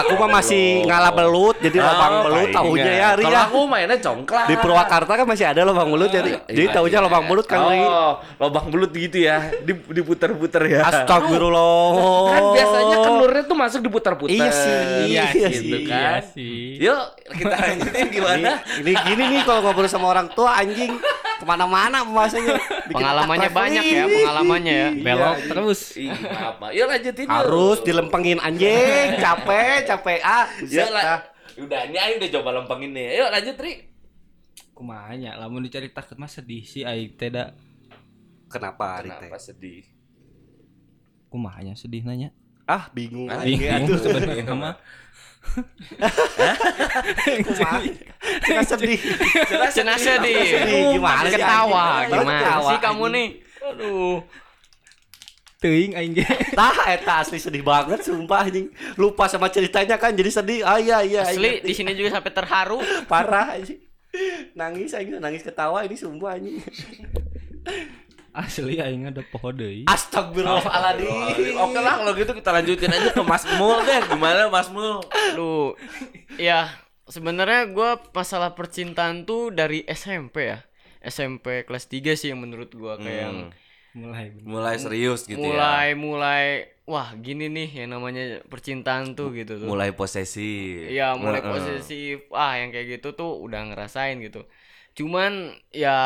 aku 0.00 0.12
mah 0.16 0.30
masih 0.40 0.64
ngalah 0.88 1.12
belut 1.12 1.56
jadi 1.60 1.76
lubang 1.80 2.14
belut 2.24 2.48
tahunya 2.50 2.92
ya 2.96 3.08
Kalau 3.20 3.38
ya. 3.38 3.44
aku 3.46 3.58
mainnya 3.68 3.98
congklak. 4.00 4.46
Di 4.48 4.56
Purwakarta 4.56 5.12
kan 5.12 5.26
masih 5.28 5.46
ada 5.52 5.60
lubang 5.62 5.92
belut 5.92 6.13
jadi 6.14 6.30
jadi 6.46 6.66
tahunya 6.70 6.98
lubang 7.02 7.24
belut 7.26 7.46
kan. 7.46 7.58
Oh, 7.60 8.12
lubang 8.38 8.66
belut 8.70 8.90
gitu 8.90 9.18
ya. 9.18 9.50
Dip- 9.60 9.90
Diputer-puter 9.90 10.62
ya. 10.68 10.80
Astagfirullah. 10.86 12.30
Kan 12.30 12.42
biasanya 12.52 12.96
kelurnya 13.00 13.42
tuh 13.44 13.56
masuk 13.56 13.80
diputar-putar. 13.82 14.34
Iya 14.34 14.48
sih, 14.48 14.78
Iya 15.10 15.24
iya 15.34 15.48
sih, 15.50 15.50
gitu 15.60 15.76
iya 15.82 15.90
kan. 15.90 16.22
sih. 16.30 16.58
Yuk, 16.78 17.02
kita 17.34 17.54
lanjutin 17.54 18.06
gimana? 18.08 18.50
Ini, 18.78 18.82
ini 18.84 18.92
gini 19.04 19.24
nih 19.30 19.42
kalau 19.42 19.60
ngobrol 19.62 19.86
sama 19.86 20.06
orang 20.08 20.30
tua 20.30 20.54
anjing 20.54 20.94
ke 21.34 21.44
mana-mana 21.44 22.02
pembahasannya. 22.02 22.54
Pengalamannya 22.88 23.50
banyak 23.50 23.84
ya, 23.84 24.04
pengalamannya 24.06 24.74
ya. 24.74 24.88
Belok 24.94 25.38
terus. 25.46 25.80
Ih, 25.94 26.10
apa? 26.30 26.70
Yuk 26.70 26.86
lanjutin 26.86 27.24
yuk. 27.24 27.32
Harus 27.32 27.78
dilempengin 27.82 28.38
anjing, 28.38 29.18
capek, 29.18 29.84
capek 29.84 30.18
ah. 30.20 30.46
Ya 30.66 30.84
Zat, 30.86 30.92
lah. 30.92 31.02
ah. 31.04 31.20
Udah, 31.54 31.86
ini 31.86 31.96
ayo 31.96 32.18
udah 32.18 32.30
coba 32.34 32.48
lempengin 32.58 32.90
nih. 32.92 33.18
Yuk 33.18 33.28
lanjut, 33.30 33.56
Ri. 33.58 33.72
Kumanya, 34.74 35.38
lamun 35.38 35.62
diceritakeun 35.62 36.18
mah 36.18 36.26
sedih 36.26 36.66
sih 36.66 36.82
aing 36.82 37.14
teh 37.14 37.30
da. 37.30 37.54
Kenapa 38.50 38.98
Ari 38.98 39.08
teh? 39.08 39.30
Kenapa 39.30 39.38
sedih? 39.38 39.86
Kumanya 41.30 41.74
sedih 41.74 42.02
nanya. 42.02 42.34
Ah, 42.64 42.90
bingung 42.90 43.28
Ah, 43.28 43.44
Bingung 43.44 43.70
atuh. 43.70 43.98
sebenarnya 44.00 44.50
mah. 44.50 44.74
Cenah 48.42 48.64
sedih. 48.64 48.98
Cenah 49.70 49.98
sedih. 50.00 50.38
Sedih, 50.42 50.82
gimana 50.96 51.28
sih, 51.28 51.36
Ketawa, 51.36 51.84
gimana 52.08 52.50
sih 52.64 52.78
kamu 52.80 53.04
nih? 53.12 53.28
Aduh. 53.64 54.18
Teuing 55.60 55.92
aing 55.96 56.12
ge. 56.12 56.24
Tah 56.52 56.76
eta 56.88 57.24
asli 57.24 57.40
sedih 57.40 57.64
banget 57.64 58.04
sumpah 58.04 58.44
anjing. 58.44 58.68
Lupa 58.96 59.28
sama 59.28 59.48
ceritanya 59.48 59.96
kan 59.96 60.12
jadi 60.12 60.28
sedih. 60.28 60.60
Ah 60.60 60.76
iya 60.76 61.00
iya. 61.00 61.24
Asli 61.24 61.60
inget. 61.60 61.64
di 61.64 61.72
sini 61.72 61.92
juga 61.96 62.20
sampai 62.20 62.32
terharu. 62.32 62.80
parah 63.08 63.56
anjing. 63.56 63.80
Nangis 64.52 64.92
anjing, 64.92 65.18
nangis 65.18 65.42
ketawa 65.42 65.82
ini 65.82 65.94
sumpah 65.94 66.34
anjing. 66.34 66.58
Asli 68.30 68.82
aing 68.82 69.06
ada 69.06 69.22
poho 69.22 69.50
deui. 69.50 69.86
Astagfirullahaladzim. 69.86 71.54
Oke 71.54 71.78
lah 71.78 72.02
kalau 72.02 72.12
gitu 72.12 72.34
kita 72.34 72.50
lanjutin 72.50 72.90
aja 72.90 73.10
ke 73.10 73.22
Mas 73.22 73.46
Mul 73.54 73.78
deh. 73.80 74.00
Gimana 74.04 74.50
Mas 74.50 74.66
Mul? 74.68 74.98
Lu 75.32 75.78
ya 76.34 76.66
sebenarnya 77.06 77.70
gua 77.70 77.94
masalah 78.10 78.50
percintaan 78.52 79.22
tuh 79.22 79.54
dari 79.54 79.86
SMP 79.86 80.50
ya. 80.50 80.66
SMP 80.98 81.62
kelas 81.62 81.86
3 81.86 82.18
sih 82.18 82.34
yang 82.34 82.42
menurut 82.42 82.74
gua 82.74 82.98
kayak 82.98 83.22
yang 83.22 83.38
Hmm, 83.94 84.10
Mulai. 84.10 84.34
mulai 84.42 84.74
serius 84.74 85.22
gitu 85.22 85.38
mulai 85.38 85.94
ya. 85.94 85.94
mulai 85.94 86.46
wah 86.84 87.16
gini 87.16 87.48
nih 87.48 87.84
yang 87.84 87.96
namanya 87.96 88.44
percintaan 88.44 89.16
tuh 89.16 89.32
gitu 89.32 89.56
tuh. 89.56 89.68
Mulai 89.68 89.96
posesif. 89.96 90.88
Iya 90.88 91.16
mulai 91.16 91.40
Heeh. 91.40 91.50
posesif 91.50 92.16
ah 92.30 92.60
yang 92.60 92.68
kayak 92.68 93.00
gitu 93.00 93.12
tuh 93.12 93.40
udah 93.40 93.72
ngerasain 93.72 94.20
gitu 94.20 94.44
cuman 94.94 95.50
ya 95.74 95.98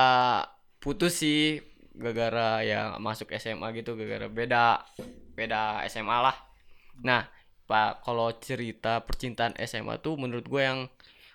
putus 0.80 1.20
sih 1.20 1.60
gara-gara 1.92 2.64
ya 2.64 2.96
masuk 2.96 3.28
SMA 3.36 3.68
gitu 3.76 3.92
gara-gara 4.00 4.32
beda 4.32 4.80
beda 5.36 5.84
SMA 5.92 6.24
lah 6.24 6.32
nah 7.04 7.28
pak 7.68 8.00
kalau 8.00 8.32
cerita 8.40 9.04
percintaan 9.04 9.52
SMA 9.60 10.00
tuh 10.00 10.16
menurut 10.16 10.48
gue 10.48 10.62
yang 10.64 10.88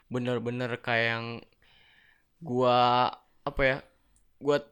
bener-bener 0.10 0.82
kayak 0.82 1.06
yang 1.14 1.26
gua 2.42 3.12
apa 3.44 3.62
ya 3.62 3.78
buat 4.42 4.66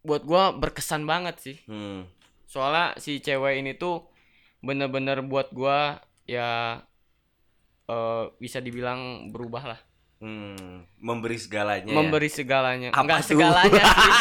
buat 0.00 0.22
gua 0.24 0.56
berkesan 0.56 1.04
banget 1.04 1.36
sih 1.36 1.56
Hmm. 1.68 2.08
Soalnya 2.54 2.84
si 3.04 3.10
cewek 3.26 3.54
ini 3.60 3.70
tuh 3.82 3.94
bener-bener 4.66 5.18
buat 5.30 5.46
gua 5.58 5.76
ya 6.34 6.42
eh 7.92 8.24
bisa 8.42 8.58
dibilang 8.66 9.00
berubah 9.32 9.64
lah 9.76 9.80
Hmm, 10.16 10.86
memberi 10.96 11.36
segalanya. 11.36 11.84
ya? 11.84 11.92
memberi 11.92 12.26
segalanya 12.26 12.88
Apa 12.88 13.02
enggak 13.02 13.20
tuh? 13.20 13.28
segalanya 13.34 13.82
sih 13.84 14.12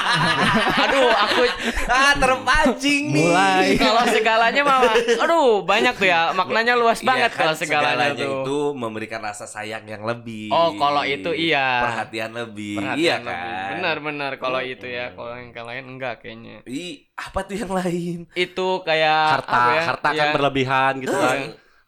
aduh 0.83 1.09
aku 1.13 1.41
ah 1.87 2.13
terpancing 2.13 3.03
nih. 3.09 3.23
Mulai. 3.23 3.65
kalau 3.77 4.03
segalanya 4.05 4.61
mah 4.61 4.81
aduh 5.17 5.63
banyak 5.63 5.95
tuh 5.95 6.05
ya 6.05 6.33
maknanya 6.33 6.75
luas 6.75 6.99
Iya 6.99 7.07
banget 7.07 7.31
kan, 7.31 7.39
kalau 7.39 7.55
segalanya, 7.55 8.05
tuh 8.11 8.25
itu 8.41 8.57
memberikan 8.73 9.21
rasa 9.21 9.45
sayang 9.45 9.85
yang 9.85 10.03
lebih. 10.03 10.49
Oh, 10.49 10.75
kalau 10.75 11.03
itu 11.03 11.31
iya. 11.31 11.83
Perhatian 11.83 12.31
lebih. 12.33 12.75
Perhatian 12.75 12.99
iya 12.99 13.15
lebih. 13.17 13.31
kan. 13.47 13.69
benar-benar 13.71 14.31
kalau 14.35 14.59
itu 14.59 14.85
ya 14.85 15.05
kalau 15.11 15.33
yang 15.33 15.53
lain 15.53 15.83
enggak 15.87 16.15
kayaknya 16.19 16.65
Ih, 16.65 17.07
apa 17.15 17.39
tuh 17.43 17.55
yang 17.55 17.71
lain? 17.71 18.17
itu 18.33 18.67
kayak 18.83 19.19
harta 19.39 19.55
apa 19.55 19.71
ya, 19.71 19.81
harta 19.85 20.09
kan 20.09 20.17
ya, 20.19 20.33
berlebihan 20.33 20.93
gitu 20.99 21.15
kan 21.15 21.39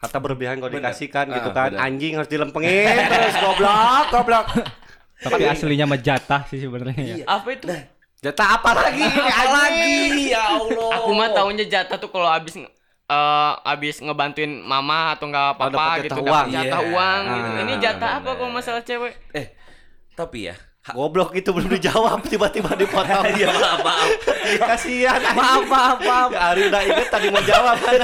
harta 0.06 0.18
berlebihan 0.18 0.56
kalau 0.58 0.72
dikasihkan 0.72 1.26
gitu 1.30 1.50
Ah, 1.50 1.56
kan 1.56 1.70
bener. 1.72 1.82
anjing 1.82 2.14
harus 2.14 2.28
dilempengin 2.28 2.96
terus 3.12 3.36
goblok 3.38 4.06
goblok 4.10 4.46
Tapi 5.18 5.42
aslinya 5.44 5.86
mah 5.86 5.98
jatah 5.98 6.42
sih 6.46 6.60
sebenarnya 6.60 6.96
ya. 7.16 7.26
apa 7.26 7.48
itu 7.50 7.66
jatah 8.18 8.48
apa 8.54 8.70
lagi 8.76 9.02
ini 9.02 9.22
Apa 9.24 9.50
lagi? 9.56 9.96
Ya 10.28 10.44
Allah. 10.52 10.90
aku 10.96 11.10
mah 11.12 11.30
taunya 11.30 11.66
jatah 11.66 11.96
tuh 11.96 12.10
kalau 12.10 12.28
abis 12.28 12.56
nge- 12.56 12.74
eh 13.06 13.54
abis 13.66 13.96
ngebantuin 14.00 14.60
mama 14.60 15.14
atau 15.14 15.26
nggak 15.26 15.46
Oh, 15.46 15.54
apa-apa 15.56 15.72
dapat 15.72 15.96
gitu 16.00 16.10
jatah 16.10 16.18
dapat 16.20 16.32
uang. 16.32 16.48
jatah 16.52 16.80
Iya. 16.80 16.90
uang 16.92 17.22
gitu. 17.24 17.48
Ah, 17.48 17.62
ini 17.62 17.74
jatah 17.78 18.12
apa 18.16 18.30
kalau 18.34 18.52
masalah 18.52 18.82
cewek 18.82 19.14
Eh, 19.32 19.48
tapi 20.14 20.40
ya. 20.44 20.56
Goblok 20.86 21.34
itu 21.34 21.50
belum 21.50 21.70
dijawab 21.72 22.20
tiba-tiba 22.24 22.76
dipotong 22.76 23.26
Iya, 23.34 23.50
maaf, 23.50 23.80
maaf. 23.82 24.10
kasihan 24.70 25.22
maaf 25.34 25.66
maaf 25.66 25.98
maaf 25.98 26.30
Ari 26.30 26.70
udah 26.70 26.82
inget 26.84 27.08
tadi 27.10 27.28
mau 27.30 27.42
jawab 27.42 27.78
kan 27.80 27.98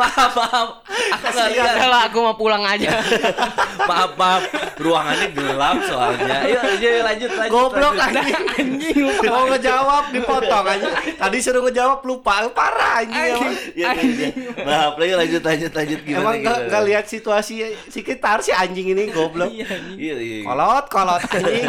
maaf, 0.00 0.32
maaf. 0.32 0.68
Aku 1.10 1.26
lihat. 1.52 1.76
Udah 1.76 1.86
lah 1.86 2.00
aku 2.08 2.18
mau 2.22 2.32
pulang 2.32 2.64
aja 2.64 2.96
maaf, 3.90 4.16
maaf. 4.16 4.42
Ruangannya 4.76 5.28
gelap 5.30 5.76
soalnya. 5.84 6.34
Ayo, 6.44 6.58
ayo 6.64 6.88
lanjut, 7.04 7.30
lanjut. 7.30 7.52
goblok 7.52 7.94
lanjut. 7.94 8.24
anjing 8.24 8.44
anjing 8.56 8.98
mau 9.28 9.44
ngejawab 9.46 10.04
dipotong 10.10 10.66
anjing 10.66 10.92
tadi 11.14 11.36
suruh 11.38 11.60
ngejawab 11.60 12.00
lupa 12.02 12.48
parah 12.50 13.04
anjing 13.04 13.36
emang 13.36 13.52
Iya, 13.76 13.88
iya, 13.92 14.28
iya. 14.32 14.50
Maaf, 14.64 14.92
ayo 14.96 15.14
lanjut, 15.18 15.42
lanjut, 15.42 15.70
lanjut 15.70 16.00
gimana? 16.00 16.20
emang 16.24 16.36
nggak 16.40 16.82
lihat 16.86 17.04
situasi 17.04 17.76
sekitar 17.86 18.40
si 18.40 18.50
anjing 18.50 18.90
ini 18.90 19.10
goblok 19.10 19.50
Iya, 19.52 19.68
iya. 19.94 20.14
iya. 20.16 20.38
Kolot 20.70 20.86
kolot 20.86 21.20
anjing 21.26 21.66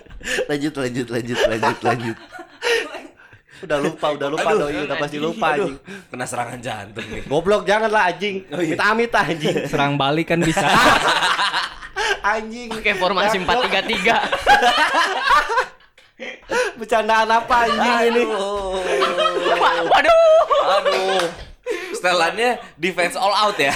Lanjut, 0.48 0.72
lanjut, 0.74 1.06
lanjut, 1.08 1.38
lanjut, 1.46 1.78
lanjut. 1.84 2.16
udah 3.58 3.76
lupa 3.76 4.06
udah 4.14 4.28
lupa 4.30 4.48
Aduh, 4.48 4.58
doi 4.64 4.76
udah 4.82 4.96
pasti 4.96 5.16
lupa 5.18 5.46
Aduh, 5.50 5.66
anjing 5.66 5.74
kena 6.08 6.24
serangan 6.24 6.58
jantung 6.58 7.04
nih. 7.04 7.22
goblok 7.24 7.62
janganlah 7.64 8.02
anjing 8.08 8.34
Oh, 8.48 8.56
iya. 8.56 8.72
minta 8.72 8.84
amit 8.88 9.10
anjing 9.10 9.54
Serang 9.66 9.94
balik 9.94 10.26
kan 10.26 10.38
bisa. 10.38 10.62
anjing 12.30 12.66
pakai 12.70 12.94
formasi 12.94 13.34
empat 13.36 13.56
tiga 13.62 13.80
tiga 13.82 14.14
bercandaan 16.78 17.28
apa 17.28 17.54
anjing 17.66 17.94
ini 18.08 18.22
Aduh. 18.24 18.78
waduh 19.86 20.22
Aduh. 20.78 21.22
Setelannya 21.90 22.58
defense 22.74 23.12
all 23.12 23.34
out 23.34 23.56
ya. 23.56 23.70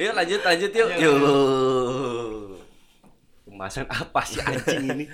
Yuk 0.00 0.12
lanjut 0.14 0.40
lanjut 0.40 0.70
yuk. 0.72 0.88
Yuk. 0.96 1.16
pembahasan 3.44 3.84
apa 3.86 4.20
sih 4.24 4.40
anjing 4.40 4.84
ini 4.88 5.04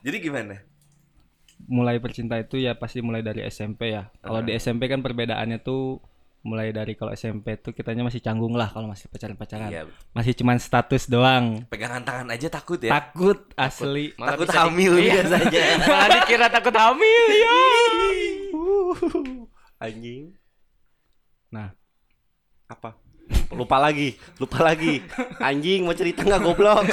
Jadi 0.00 0.16
gimana? 0.20 0.54
mulai 1.62 1.98
bercinta 1.98 2.34
itu 2.34 2.56
ya 2.56 2.72
pasti 2.72 2.98
mulai 3.00 3.20
dari 3.20 3.44
SMP 3.44 3.90
ya. 3.90 4.08
Kalau 4.16 4.40
di 4.40 4.54
SMP 4.54 4.86
kan 4.86 5.00
perbedaannya 5.00 5.60
tuh 5.60 6.00
mulai 6.40 6.70
dari 6.70 6.94
kalau 6.94 7.12
SMP 7.12 7.52
tuh 7.56 7.70
kitanya 7.70 8.00
masih 8.00 8.18
canggung 8.18 8.54
lah 8.54 8.66
kalau 8.66 8.88
masih 8.88 9.06
pacaran-pacaran. 9.06 9.68
Iya. 9.68 9.84
Masih 10.10 10.32
cuman 10.34 10.56
status 10.56 11.04
doang. 11.04 11.68
Pegangan 11.68 12.00
tangan 12.00 12.26
aja 12.28 12.48
takut 12.48 12.80
ya. 12.80 12.90
Takut 12.92 13.44
asli. 13.54 14.16
Malah 14.16 14.30
takut 14.32 14.46
bisa 14.46 14.54
di- 14.54 14.62
hamil 14.62 14.92
Iya. 14.94 15.12
biasanya. 15.20 15.62
malah 15.84 16.08
dikira 16.14 16.46
takut 16.48 16.74
hamil 16.74 17.26
ya 17.34 17.56
anjing 19.80 20.22
Nah, 21.50 21.74
apa 22.66 22.94
lupa 23.52 23.76
lagi 23.82 24.14
lupa 24.38 24.62
lagi 24.62 25.02
anjing 25.42 25.82
mau 25.84 25.94
cerita 25.94 26.22
nggak 26.22 26.42
goblok 26.42 26.86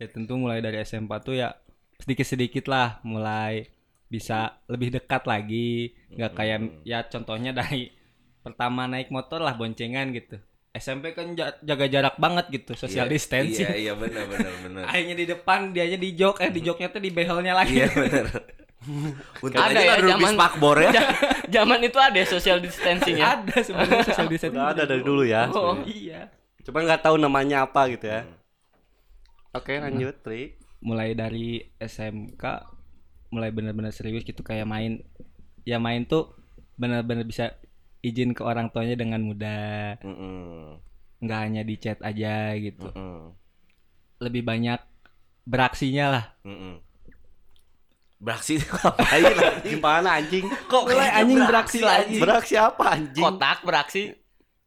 ya 0.00 0.06
tentu 0.10 0.34
mulai 0.40 0.64
dari 0.64 0.80
SMP 0.82 1.12
tuh 1.20 1.36
ya 1.36 1.54
sedikit-sedikit 2.00 2.64
lah 2.66 2.98
mulai 3.04 3.68
bisa 4.10 4.58
lebih 4.66 4.90
dekat 4.90 5.22
lagi. 5.24 5.94
Nggak 6.10 6.32
kayak 6.34 6.58
ya 6.82 7.06
contohnya 7.06 7.54
dari 7.54 7.94
pertama 8.42 8.90
naik 8.90 9.12
motor 9.14 9.38
lah 9.38 9.54
boncengan 9.54 10.10
gitu. 10.10 10.40
SMP 10.70 11.14
kan 11.14 11.34
ja- 11.34 11.58
jaga 11.62 11.86
jarak 11.90 12.14
banget 12.18 12.46
gitu, 12.50 12.78
social 12.78 13.06
Iya, 13.06 13.14
distancing. 13.14 13.66
Iya, 13.70 13.90
iya 13.90 13.92
benar 13.94 14.26
benar 14.30 14.54
benar. 14.62 14.82
Akhirnya 14.90 15.16
di 15.18 15.26
depan, 15.26 15.74
dianya 15.74 15.98
di 15.98 16.10
jok, 16.14 16.42
eh 16.46 16.50
di 16.50 16.60
joknya 16.62 16.88
tuh 16.94 17.02
di 17.02 17.10
behelnya 17.10 17.54
lagi. 17.58 17.74
Iya 17.78 17.90
benar. 17.90 18.26
Untung 19.44 19.60
Ada 19.60 19.76
aja 19.76 20.00
ya, 20.00 20.16
zaman- 20.16 20.34
spakbor 20.34 20.76
ya. 20.80 20.92
zaman 21.54 21.78
itu 21.80 21.98
ada 21.98 22.20
social 22.24 22.58
distancing 22.58 23.16
ya 23.16 23.36
ada 23.36 23.56
sebenarnya 23.60 24.02
social 24.06 24.28
distancing. 24.32 24.56
udah 24.56 24.72
ada 24.72 24.82
dari 24.84 25.02
dulu 25.02 25.22
ya 25.22 25.50
Oh, 25.50 25.76
iya. 25.82 26.32
cuma 26.60 26.80
nggak 26.80 27.02
tahu 27.02 27.16
namanya 27.16 27.64
apa 27.64 27.88
gitu 27.88 28.06
ya 28.06 28.24
oke 29.50 29.72
lanjut 29.74 30.16
Tri 30.20 30.56
Mulai 30.80 31.12
dari 31.12 31.60
SMK 31.76 32.40
mulai 33.30 33.52
benar-benar 33.52 33.92
serius 33.92 34.24
gitu 34.24 34.40
kayak 34.40 34.64
main 34.64 35.04
ya 35.62 35.76
main 35.76 36.02
tuh 36.02 36.32
benar-benar 36.74 37.22
bisa 37.22 37.52
izin 38.00 38.32
ke 38.32 38.40
orang 38.40 38.72
tuanya 38.72 38.96
dengan 38.96 39.20
mudah. 39.20 40.00
Mm-mm. 40.00 40.80
nggak 41.20 41.36
hanya 41.38 41.60
di 41.60 41.76
chat 41.76 42.00
aja 42.00 42.56
gitu. 42.56 42.88
Mm-mm. 42.88 43.36
Lebih 44.18 44.40
banyak 44.40 44.80
beraksinya 45.44 46.06
lah. 46.08 46.24
Mm-mm. 46.42 46.80
Beraksi 48.20 48.60
ngapain 48.60 49.32
lagi? 49.32 49.72
gimana 49.72 50.20
anjing 50.20 50.44
Kok 50.68 50.82
Mulai 50.86 51.08
anjing 51.10 51.40
beraksi 51.40 51.78
lagi. 51.80 52.16
beraksi 52.20 52.54
apa 52.54 52.84
anjing 52.92 53.24
kotak 53.24 53.58
beraksi 53.64 54.12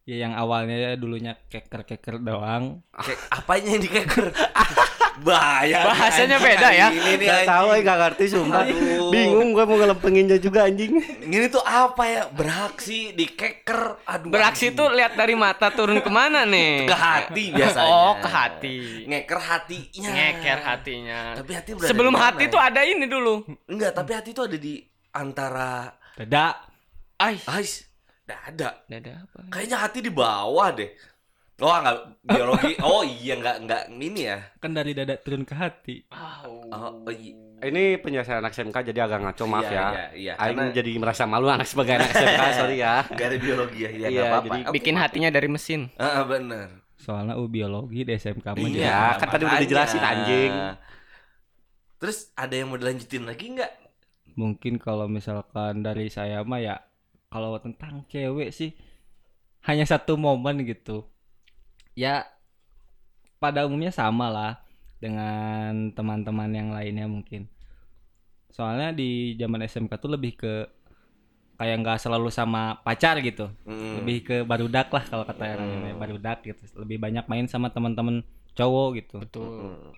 Ya 0.03 0.15
yang 0.19 0.35
awalnya 0.35 0.75
ya 0.75 0.91
dulunya 0.93 1.39
keker-keker 1.47 2.19
doang. 2.19 2.83
Kayak 2.91 3.19
apanya 3.31 3.69
yang 3.71 3.81
dikeker? 3.81 4.25
Bahaya. 5.15 5.85
Bahasanya 5.85 6.35
anjing, 6.35 6.47
beda 6.49 6.69
ya. 6.73 6.87
Ini 6.89 7.11
nih 7.15 7.27
anjing. 7.29 7.47
tahu 7.47 7.67
ya 7.69 7.79
nggak 7.79 7.99
ngerti 8.01 8.23
sumpah 8.27 8.63
Aduh. 8.65 9.07
bingung 9.07 9.49
gue 9.53 9.63
mau 9.63 9.77
ngelempenginnya 9.77 10.37
juga 10.37 10.65
anjing 10.65 10.97
Ini 11.23 11.47
tuh 11.47 11.61
apa 11.61 12.03
ya? 12.03 12.21
Beraksi, 12.27 13.13
dikeker. 13.13 14.03
Aduh. 14.03 14.27
beraksi 14.27 14.67
anjing. 14.67 14.75
tuh 14.75 14.87
lihat 14.91 15.13
dari 15.13 15.33
mata 15.33 15.69
turun 15.69 16.01
ke 16.01 16.09
mana 16.09 16.43
nih 16.43 16.83
ke 16.91 16.97
hati 16.97 17.45
biasanya. 17.53 17.87
oh 17.87 18.13
ke 18.17 18.27
hati 18.27 18.77
Ngeker 19.05 19.39
hatinya. 19.39 20.09
ngeker 20.11 20.59
hatinya 20.59 21.19
Tapi 21.37 21.51
hati 21.53 21.69
sebelum 21.79 22.13
hati 22.13 22.43
ya? 22.43 22.51
tuh 22.51 22.59
ada 22.59 22.81
ini 22.81 23.05
dulu 23.05 23.45
Enggak, 23.65 23.93
tapi 23.93 24.11
hati 24.11 24.29
tuh 24.31 24.49
ada 24.49 24.57
di 24.57 24.81
antara 25.13 25.93
Beda. 26.13 26.57
ay 27.15 27.37
Ais. 27.45 27.87
Nggak 28.23 28.41
ada. 28.47 28.69
dada 28.87 29.13
apa 29.21 29.39
Kayaknya 29.49 29.77
hati 29.79 29.99
di 29.99 30.09
bawah 30.09 30.69
deh. 30.71 30.91
Oh, 31.59 31.69
enggak 31.71 31.95
biologi. 32.23 32.73
Oh 32.81 33.01
iya, 33.01 33.33
enggak 33.35 33.57
enggak 33.61 33.81
ini 33.93 34.21
ya. 34.25 34.39
Kan 34.57 34.71
dari 34.71 34.91
dada 34.91 35.15
turun 35.15 35.43
ke 35.43 35.53
hati. 35.53 35.95
Oh, 36.09 36.99
oh 36.99 37.13
iya. 37.13 37.35
ini 37.63 37.95
penjelasan 37.95 38.43
anak 38.43 38.51
SMK 38.51 38.75
jadi 38.85 39.07
agak 39.07 39.23
ngaco 39.23 39.43
maaf 39.45 39.63
Iya, 39.63 39.71
ya 39.71 39.87
iya, 39.87 40.05
iya. 40.11 40.33
Aing 40.35 40.51
Karena- 40.57 40.75
jadi 40.75 40.91
merasa 40.99 41.23
malu 41.23 41.47
anak 41.47 41.63
sebagai 41.63 41.95
anak 41.95 42.11
SMK 42.11 42.41
sorry 42.59 42.75
ya 42.77 43.07
Enggak 43.07 43.23
ada 43.25 43.37
biologi 43.39 43.77
ya, 43.77 43.87
ya 43.87 43.95
Iya, 43.95 44.03
enggak 44.03 44.25
apa-apa. 44.25 44.43
jadi 44.45 44.59
Oke. 44.61 44.73
bikin 44.75 44.95
hatinya 44.97 45.29
dari 45.29 45.47
mesin 45.47 45.81
Heeh, 45.95 46.23
bener. 46.25 46.67
Soalnya 46.97 47.35
U 47.35 47.47
biologi 47.47 48.03
di 48.03 48.11
SMK 48.11 48.43
mah 48.45 48.67
Iya, 48.67 48.99
kan 49.15 49.27
tadi 49.29 49.43
udah 49.45 49.59
dijelasin, 49.59 50.01
anjing. 50.01 50.51
Terus 51.97 52.17
ada 52.33 52.51
yang 52.51 52.67
mau 52.67 52.75
dilanjutin 52.75 53.23
lagi 53.23 53.45
enggak? 53.49 53.71
Mungkin 54.33 54.75
kalau 54.75 55.07
misalkan 55.07 55.79
dari 55.79 56.09
saya 56.09 56.43
mah 56.43 56.59
ya 56.59 56.75
kalau 57.33 57.57
tentang 57.57 58.05
cewek 58.05 58.53
sih 58.53 58.77
hanya 59.65 59.89
satu 59.89 60.13
momen 60.13 60.61
gitu. 60.61 61.09
Ya 61.97 62.29
pada 63.41 63.65
umumnya 63.65 63.89
sama 63.89 64.29
lah 64.29 64.53
dengan 65.01 65.89
teman-teman 65.97 66.53
yang 66.53 66.69
lainnya 66.69 67.09
mungkin. 67.09 67.49
Soalnya 68.53 68.93
di 68.93 69.33
zaman 69.33 69.65
SMK 69.65 69.97
tuh 69.97 70.13
lebih 70.13 70.37
ke 70.37 70.53
kayak 71.57 71.81
nggak 71.81 71.97
selalu 71.97 72.29
sama 72.29 72.77
pacar 72.85 73.17
gitu. 73.25 73.49
Hmm. 73.65 73.97
Lebih 74.03 74.17
ke 74.21 74.35
barudak 74.45 74.93
lah 74.93 75.01
kalau 75.01 75.25
kata 75.25 75.57
yang 75.57 75.65
namanya 75.65 75.97
barudak 75.97 76.45
gitu. 76.45 76.61
Lebih 76.77 77.01
banyak 77.01 77.25
main 77.25 77.49
sama 77.49 77.73
teman-teman 77.73 78.21
cowok 78.53 78.89
gitu. 79.01 79.17
betul 79.25 79.41
Hmm. 79.73 79.89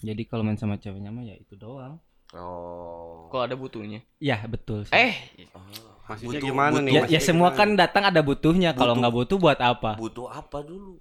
Jadi 0.00 0.22
kalau 0.26 0.42
main 0.42 0.56
sama 0.56 0.80
ceweknya 0.80 1.12
mah 1.14 1.22
ya 1.22 1.36
itu 1.38 1.54
doang. 1.54 2.02
Oh. 2.30 3.26
kalau 3.26 3.42
ada 3.42 3.58
butuhnya 3.58 4.06
Ya 4.22 4.38
betul. 4.46 4.86
sih. 4.86 4.94
eh 4.94 5.18
maksudnya 6.10 6.36
Butuh- 6.36 6.44
gimana 6.44 6.74
butuh- 6.74 6.84
nih 6.84 6.92
ya, 6.92 7.02
ya 7.08 7.20
semua 7.20 7.48
gimana? 7.48 7.58
kan 7.60 7.68
datang 7.78 8.02
ada 8.04 8.20
butuhnya. 8.20 8.70
Kalau 8.72 8.94
nggak 8.94 9.14
butuh 9.14 9.36
buat 9.36 9.58
apa? 9.58 9.90
Butuh 9.94 10.26
apa 10.26 10.58
dulu? 10.60 10.98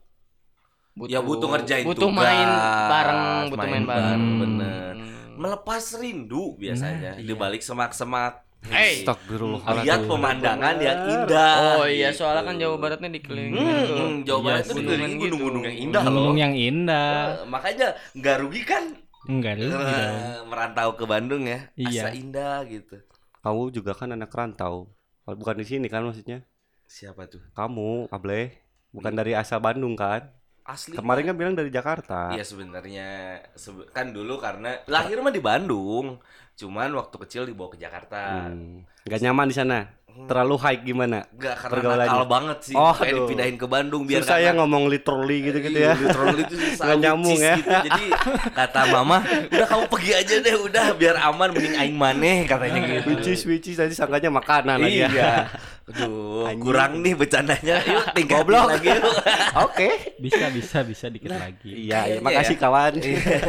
butuh, 0.91 1.09
Ya 1.09 1.19
butuh 1.19 1.47
ngerjain 1.49 1.83
butuh 1.83 2.01
tugas, 2.05 2.19
main 2.19 2.49
bareng 2.85 3.23
butuh 3.47 3.65
main, 3.65 3.83
bareng 3.83 4.23
bener. 4.37 4.93
Hmm. 4.93 5.35
Melepas 5.35 5.83
rindu 5.95 6.53
biasanya 6.55 7.15
Nah, 7.15 7.19
di 7.19 7.25
iya. 7.25 7.35
balik 7.35 7.61
semak-semak. 7.61 8.45
Astagfirullahaladzim. 8.59 9.87
lihat 9.87 10.01
pemandangan 10.03 10.75
yang 10.77 10.99
indah 11.07 11.79
Oh 11.79 11.87
iya, 11.87 12.11
gitu. 12.11 12.19
soalnya 12.19 12.43
kan 12.43 12.59
Jawa 12.59 12.75
Baratnya 12.75 13.07
dikelilingi 13.09 13.55
Hmm, 13.55 13.71
gitu. 13.79 13.93
hmm, 13.95 14.15
Jawa 14.21 14.39
Barat 14.43 14.57
Iya 14.57 14.59
itu 14.59 14.67
sih. 14.69 14.79
dikelilingi 14.83 15.15
Gitu. 15.15 15.23
gunung-gunung 15.23 15.63
yang 15.63 15.77
indah 15.79 16.03
loh. 16.03 16.11
Gunung 16.19 16.37
yang 16.37 16.53
indah. 16.53 17.15
Eh, 17.15 17.47
makanya 17.47 17.87
nggak 18.13 18.35
rugi 18.37 18.61
kan 18.63 18.83
Enggak 19.25 19.53
rugi 19.55 19.71
dong. 19.71 20.43
merantau 20.45 20.89
ke 20.91 21.03
Bandung 21.05 21.43
ya. 21.45 21.59
Iya. 21.73 22.03
Asa 22.03 22.09
indah 22.11 22.59
gitu. 22.65 22.99
Kamu 23.39 23.71
juga 23.71 23.91
kan 23.93 24.11
anak 24.11 24.27
rantau. 24.29 24.91
Bukan 25.35 25.55
di 25.59 25.65
sini 25.67 25.85
kan 25.91 26.05
maksudnya. 26.05 26.41
Siapa 26.89 27.29
tuh? 27.29 27.41
Kamu, 27.53 28.09
Able, 28.09 28.57
bukan 28.89 29.13
dari 29.13 29.37
asal 29.37 29.61
Bandung 29.61 29.93
kan? 29.93 30.25
Asli. 30.65 30.93
Kemarin 30.93 31.33
kan 31.33 31.35
bilang 31.37 31.55
dari 31.57 31.73
Jakarta. 31.73 32.29
Iya 32.33 32.45
sebenarnya 32.45 33.41
sebe- 33.57 33.89
kan 33.89 34.13
dulu 34.13 34.37
karena 34.37 34.77
lahir 34.85 35.17
mah 35.21 35.33
di 35.33 35.41
Bandung, 35.41 36.21
cuman 36.53 36.93
waktu 36.93 37.15
kecil 37.25 37.49
dibawa 37.49 37.73
ke 37.73 37.81
Jakarta. 37.81 38.49
Hmm. 38.49 38.85
Gak 39.09 39.21
nyaman 39.25 39.49
di 39.49 39.55
sana. 39.57 39.89
Terlalu 40.19 40.55
high 40.57 40.79
gimana? 40.79 41.25
Enggak 41.27 41.55
karena 41.57 41.73
Pergaulannya. 41.73 42.05
nakal 42.07 42.25
banget 42.27 42.57
sih. 42.61 42.73
Oh, 42.73 42.91
kayak 42.91 43.11
aduh. 43.11 43.19
dipindahin 43.25 43.55
ke 43.55 43.65
Bandung 43.65 44.01
biar 44.03 44.21
Susah 44.21 44.37
ya 44.37 44.51
ngomong 44.53 44.85
literally 44.85 45.37
gitu-gitu 45.41 45.73
Iya, 45.75 45.89
ya. 45.89 45.93
literally 45.95 46.41
itu 46.43 46.55
susah 46.67 46.85
Nggak 46.85 46.97
nyambung 46.99 47.39
ya. 47.39 47.55
gitu. 47.55 47.69
Jadi 47.81 48.03
kata 48.51 48.81
mama, 48.87 49.17
udah 49.47 49.67
kamu 49.67 49.83
pergi 49.87 50.11
aja 50.13 50.35
deh, 50.37 50.55
udah 50.59 50.85
biar 50.93 51.15
aman 51.23 51.49
mending 51.49 51.75
aing 51.75 51.95
maneh 51.95 52.37
katanya 52.43 52.79
gitu. 52.79 53.07
Which 53.09 53.27
is, 53.27 53.41
which 53.43 53.65
is 53.65 53.75
tadi 53.75 53.91
sangkanya 53.91 54.29
makanan 54.29 54.77
lagi 54.77 54.99
ya. 54.99 55.09
Iya. 55.09 55.33
Aduh, 55.89 56.45
Anjing. 56.45 56.61
kurang 56.61 56.91
nih 56.99 57.13
bercandanya. 57.13 57.81
Yuk 57.81 58.05
tinggal 58.13 58.45
Goblok. 58.45 58.69
lagi 58.69 58.87
yuk. 58.87 59.01
Oke. 59.65 59.87
Bisa 60.15 60.45
bisa 60.49 60.77
bisa 60.83 61.05
dikit 61.07 61.33
lagi. 61.33 61.65
Iya, 61.65 61.81
iya, 61.81 61.97
Kayaknya 61.97 62.21
makasih 62.21 62.53
ya. 62.53 62.61
kawan. 62.61 62.93
Iya. 62.95 63.39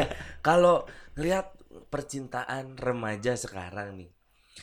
Kalau 0.41 0.77
ngelihat 1.13 1.47
percintaan 1.91 2.75
remaja 2.75 3.35
sekarang 3.35 3.99
nih, 3.99 4.09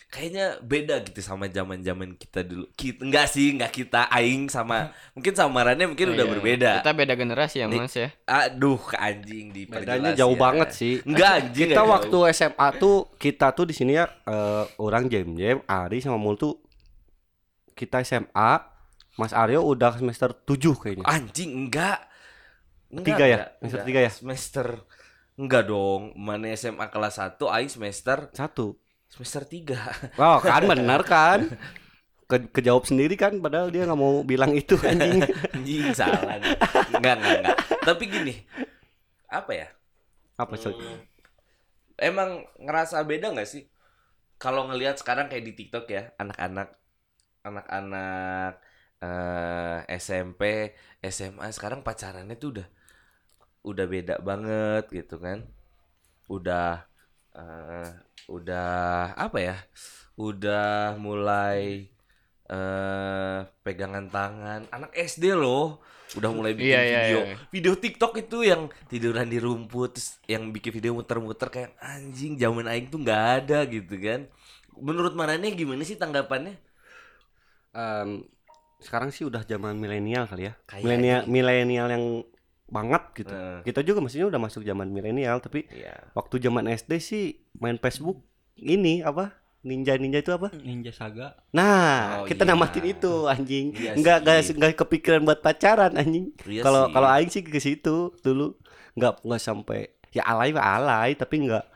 kayaknya 0.08 0.56
beda 0.63 1.04
gitu 1.04 1.20
sama 1.20 1.46
zaman-zaman 1.46 2.15
kita 2.15 2.39
dulu. 2.41 2.72
Kita 2.74 3.04
enggak 3.04 3.28
sih, 3.28 3.52
enggak 3.52 3.76
kita 3.76 4.08
aing 4.08 4.48
sama 4.48 4.89
mungkin 5.15 5.36
samarannya 5.36 5.84
mungkin 5.86 6.15
udah 6.15 6.24
Iya. 6.24 6.32
berbeda. 6.32 6.72
Kita 6.80 6.93
beda 6.96 7.13
generasi 7.13 7.56
ya, 7.60 7.67
Nih. 7.67 7.80
Mas 7.84 7.91
ya. 7.91 8.10
Aduh, 8.24 8.80
anjing 8.96 9.52
di 9.52 9.67
Bedanya 9.67 10.15
jauh 10.15 10.34
banget 10.34 10.72
sih. 10.72 11.04
Enggak 11.04 11.32
anjing. 11.43 11.70
Kita 11.70 11.82
nggak 11.84 11.91
waktu 11.91 12.17
SMA 12.32 12.67
tuh 12.78 12.96
kita 13.15 13.52
tuh 13.52 13.65
di 13.65 13.76
sini 13.76 13.96
ya 13.96 14.08
eh, 14.08 14.63
orang 14.80 15.08
Jem 15.08 15.36
Jem, 15.36 15.60
Ari 15.63 16.00
sama 16.00 16.15
Mul 16.15 16.36
tuh 16.36 16.56
kita 17.76 18.02
SMA, 18.02 18.52
Mas 19.15 19.34
Aryo 19.34 19.62
udah 19.62 19.93
semester 19.93 20.32
7 20.34 20.56
kayaknya. 20.74 21.04
jauh. 21.04 21.13
anjing 21.13 21.52
enggak. 21.54 22.00
Tiga 22.88 23.26
ya? 23.28 23.38
Semester 23.60 23.82
tiga 23.84 24.00
ya? 24.00 24.10
Semester 24.10 24.67
enggak 25.36 25.67
dong. 25.67 26.15
Mana 26.15 26.48
SMA 26.54 26.88
kelas 26.88 27.20
1 27.20 27.36
aing 27.46 27.67
semester 27.67 28.32
Satu. 28.32 28.80
Semester 29.12 29.43
3. 29.48 29.80
Wow, 30.20 30.38
kan 30.43 30.63
bener 30.72 31.02
kan? 31.06 31.39
Ke 32.28 32.38
kejawab 32.52 32.84
sendiri 32.89 33.15
kan 33.15 33.39
padahal 33.39 33.72
dia 33.72 33.88
nggak 33.88 34.00
mau 34.00 34.24
bilang 34.28 34.52
itu 34.52 34.76
anjing. 34.89 35.24
anjing 35.56 35.86
salah. 35.96 36.36
Enggak, 36.91 37.15
enggak, 37.20 37.36
enggak. 37.39 37.58
Tapi 37.88 38.04
gini. 38.12 38.34
Apa 39.32 39.52
ya? 39.56 39.67
Apa 40.38 40.56
sih? 40.60 40.74
Hmm, 40.74 41.00
Emang 41.98 42.46
ngerasa 42.62 43.02
beda 43.10 43.34
nggak 43.34 43.50
sih 43.50 43.63
kalau 44.38 44.70
ngelihat 44.70 44.96
sekarang 45.02 45.28
kayak 45.32 45.46
di 45.50 45.54
TikTok 45.60 45.86
ya 45.89 46.04
anak-anak 46.22 46.70
anak-anak 47.48 48.54
eh, 49.02 49.80
SMP 50.04 50.41
SMA 51.02 51.50
sekarang 51.58 51.82
pacarannya 51.88 52.36
tuh 52.38 52.50
udah 52.60 52.67
udah 53.70 53.86
beda 53.93 54.15
banget 54.30 54.84
gitu 54.98 55.15
kan 55.26 55.39
udah 56.36 56.86
eh, 57.38 57.89
udah 58.28 58.72
apa 59.13 59.38
ya 59.40 59.56
udah 60.16 60.96
mulai 60.98 61.88
eh 62.48 63.40
pegangan 63.62 64.08
tangan 64.08 64.62
anak 64.70 64.92
SD 64.94 65.32
loh 65.32 65.80
udah 66.16 66.32
mulai 66.32 66.56
bikin 66.56 66.72
Iya, 66.72 66.82
iya, 66.82 67.00
video 67.04 67.20
iya. 67.22 67.36
video 67.52 67.74
TikTok 67.76 68.13
itu 68.18 68.38
yang 68.42 68.72
tiduran 68.88 69.28
di 69.28 69.36
rumput 69.38 69.96
terus 69.96 70.16
yang 70.24 70.52
bikin 70.52 70.72
video 70.72 70.92
muter-muter 70.92 71.48
kayak 71.48 71.76
anjing 71.78 72.36
zaman 72.36 72.63
aing 72.66 72.88
tuh 72.88 73.00
nggak 73.00 73.24
ada 73.44 73.68
gitu 73.68 74.00
kan 74.00 74.32
menurut 74.76 75.12
mananya 75.12 75.52
gimana 75.52 75.84
sih 75.84 75.96
tanggapannya 75.96 76.56
Em, 77.74 78.24
sekarang 78.80 79.10
sih 79.10 79.22
udah 79.22 79.44
zaman 79.44 79.78
milenial 79.78 80.26
kali 80.26 80.50
ya. 80.50 80.54
Milenial 80.82 81.30
milenial 81.30 81.88
yang 81.92 82.06
banget 82.66 83.04
gitu. 83.16 83.30
Heeh. 83.30 83.62
Kita 83.63 83.80
juga 83.80 84.02
maksudnya 84.02 84.28
udah 84.28 84.42
masuk 84.42 84.62
zaman 84.62 84.90
milenial 84.90 85.38
tapi 85.38 85.70
Iya. 85.70 86.10
waktu 86.12 86.42
zaman 86.42 86.66
SD 86.68 86.92
sih 86.98 87.24
main 87.58 87.78
Facebook 87.78 88.22
ini 88.56 89.02
apa? 89.02 89.34
Ninja 89.62 89.93
Ninja 89.96 90.17
itu 90.17 90.32
apa? 90.32 90.48
Ninja 90.56 90.89
Saga. 90.89 91.36
Nah, 91.52 92.22
Oh, 92.22 92.26
kita 92.26 92.41
iya. 92.41 92.50
namatin 92.50 92.86
itu 92.88 93.13
anjing. 93.26 93.74
Iya 93.74 93.91
Enggak 93.93 94.24
sih. 94.24 94.54
enggak 94.54 94.72
enggak 94.72 94.74
kepikiran 94.80 95.22
buat 95.22 95.39
pacaran 95.41 95.91
anjing. 95.93 96.32
Iya 96.43 96.62
Kalau 96.62 96.88
sih. 96.88 96.93
kalau 96.93 97.10
aing 97.10 97.30
sih 97.30 97.41
ke 97.41 97.60
situ 97.60 97.96
dulu. 98.22 98.56
Enggak 98.93 99.20
enggak 99.22 99.41
sampai 99.41 99.80
ya 100.10 100.24
alay 100.24 100.50
mah 100.50 100.63
alay 100.63 101.10
tapi 101.13 101.43
enggak 101.43 101.67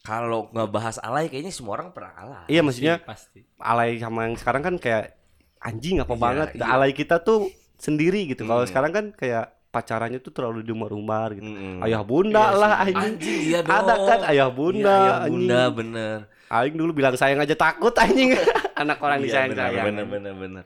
kalau 0.00 0.46
nggak 0.48 0.70
bahas 0.70 1.00
alay 1.00 1.26
kayaknya 1.26 1.50
semua 1.50 1.74
orang 1.74 1.90
pernah 1.90 2.14
alay 2.14 2.46
iya 2.46 2.60
maksudnya 2.62 3.02
pasti. 3.02 3.42
alay 3.58 3.98
sama 3.98 4.22
yang 4.22 4.36
sekarang 4.38 4.62
kan 4.62 4.74
kayak 4.76 5.18
anjing 5.58 5.98
apa 5.98 6.14
Iya, 6.14 6.20
banget 6.20 6.48
iya. 6.54 6.66
alay 6.68 6.92
kita 6.92 7.18
tuh 7.18 7.50
sendiri 7.74 8.30
gitu 8.30 8.46
kalau 8.46 8.62
Hmm. 8.62 8.70
sekarang 8.70 8.92
kan 8.92 9.06
kayak 9.10 9.55
pacarannya 9.76 10.16
tuh 10.18 10.32
terlalu 10.32 10.64
diumbar-umbar 10.64 11.36
gitu. 11.36 11.44
Mm-mm. 11.44 11.84
ayah 11.84 12.00
bunda 12.00 12.40
Iya 12.48 12.56
lah 12.56 12.72
anjing. 12.80 12.96
Anjing 12.96 13.40
iya 13.44 13.60
dong 13.60 13.76
ada 13.76 13.94
kan 14.00 14.20
ayah 14.32 14.48
bunda 14.48 14.88
Iya, 14.88 14.96
ayah 14.96 15.12
anjing. 15.20 15.32
bunda 15.36 15.60
bener. 15.68 16.16
Aing 16.46 16.74
dulu 16.74 16.90
bilang 16.96 17.14
sayang 17.14 17.40
aja 17.42 17.52
takut 17.52 17.92
anjing. 17.92 18.32
Anak 18.80 18.96
orang 18.98 19.20
Iya, 19.20 19.24
disayang 19.28 19.50
bener, 19.52 19.66
sayang 19.68 19.84
bener 19.84 20.04
bener 20.08 20.34
bener. 20.34 20.64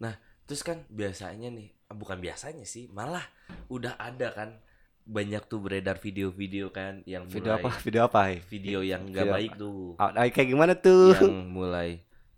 Nah 0.00 0.14
terus 0.48 0.64
kan 0.64 0.80
biasanya 0.88 1.52
nih 1.52 1.68
bukan 1.92 2.16
biasanya 2.16 2.64
sih 2.64 2.88
malah 2.88 3.22
udah 3.68 4.00
ada 4.00 4.32
kan 4.32 4.50
banyak 5.06 5.46
tuh 5.46 5.62
beredar 5.62 6.02
video-video 6.02 6.74
kan 6.74 6.98
yang 7.06 7.30
video 7.30 7.54
mulai 7.54 7.62
apa? 7.62 7.70
Video 7.78 8.02
apa 8.02 8.20
eh? 8.26 8.38
video 8.42 8.78
yang 8.82 9.06
nggak 9.06 9.22
Video 9.22 9.34
baik 9.38 9.50
tuh. 9.54 9.94
Ah, 9.98 10.10
ah, 10.10 10.26
kayak 10.26 10.48
gimana 10.50 10.74
tuh? 10.74 11.14
Yang 11.14 11.46
mulai 11.46 11.90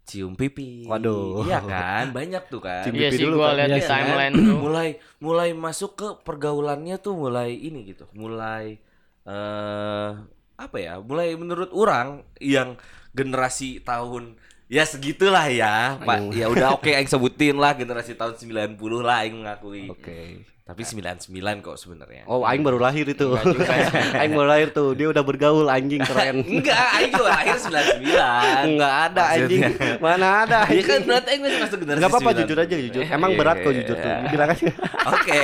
cium 0.09 0.33
pipi. 0.33 0.88
Waduh. 0.88 1.44
iya 1.44 1.61
kan? 1.61 2.09
Banyak 2.11 2.49
tuh 2.49 2.64
kan. 2.64 2.83
Cium 2.83 2.97
Iya 2.97 3.12
pipi 3.12 3.16
sih 3.21 3.25
dulu 3.29 3.37
gua 3.38 3.53
kan. 3.53 3.57
lihat 3.61 3.68
Iya 3.68 3.77
di 3.77 3.83
sih. 3.85 3.90
timeline 3.92 4.33
tuh. 4.35 4.57
mulai 4.64 4.88
mulai 5.21 5.49
masuk 5.53 5.90
ke 5.94 6.09
pergaulannya 6.25 6.97
tuh 6.97 7.14
mulai 7.14 7.53
ini 7.53 7.85
gitu. 7.87 8.09
Mulai 8.16 8.81
eh 9.23 10.09
apa 10.57 10.77
ya? 10.81 10.99
Mulai 10.99 11.37
menurut 11.37 11.68
orang 11.71 12.25
yang 12.40 12.81
generasi 13.12 13.79
tahun 13.79 14.35
ya 14.68 14.85
segitulah 14.85 15.49
ya 15.49 15.97
pak. 16.01 16.33
Ya 16.33 16.49
udah 16.49 16.77
oke 16.77 16.88
aing 16.88 17.09
sebutin 17.09 17.57
lah 17.57 17.73
generasi 17.73 18.12
tahun 18.12 18.37
90 18.37 18.77
lah 19.01 19.25
aing 19.25 19.37
mengakui 19.38 19.88
oke 19.88 20.44
tapi 20.68 20.85
99 20.85 21.33
kok 21.64 21.81
sebenarnya 21.81 22.28
oh 22.28 22.44
aing 22.44 22.61
baru 22.61 22.76
lahir 22.76 23.09
itu 23.09 23.24
ya. 23.24 23.40
aing 24.20 24.37
baru 24.37 24.48
lahir 24.52 24.68
tuh 24.68 24.92
dia 24.92 25.09
udah 25.09 25.24
bergaul 25.24 25.64
anjing 25.64 26.04
keren 26.04 26.44
enggak 26.61 26.87
aing 26.94 27.09
juga 27.09 27.33
lahir 27.33 27.57
99 27.57 28.68
Enggak 28.68 28.94
ada 29.09 29.22
anjing. 29.33 29.62
Mana 30.04 30.28
ada 30.44 30.61
Iya 30.68 30.83
kan 30.85 31.00
berarti 31.02 31.28
aing 31.33 31.40
masih 31.40 31.59
masuk 31.64 31.78
generasi 31.81 31.98
Enggak 31.98 32.11
apa-apa 32.12 32.31
99. 32.37 32.40
jujur 32.44 32.59
aja 32.59 32.76
jujur. 32.76 33.02
Emang 33.09 33.31
Iya, 33.33 33.38
berat 33.40 33.57
kok 33.59 33.72
iya, 33.72 33.78
jujur 33.81 33.96
tuh. 33.96 34.11
iya. 34.12 34.28
Bilang 34.28 34.48
aja. 34.52 34.66
Oke. 35.09 35.42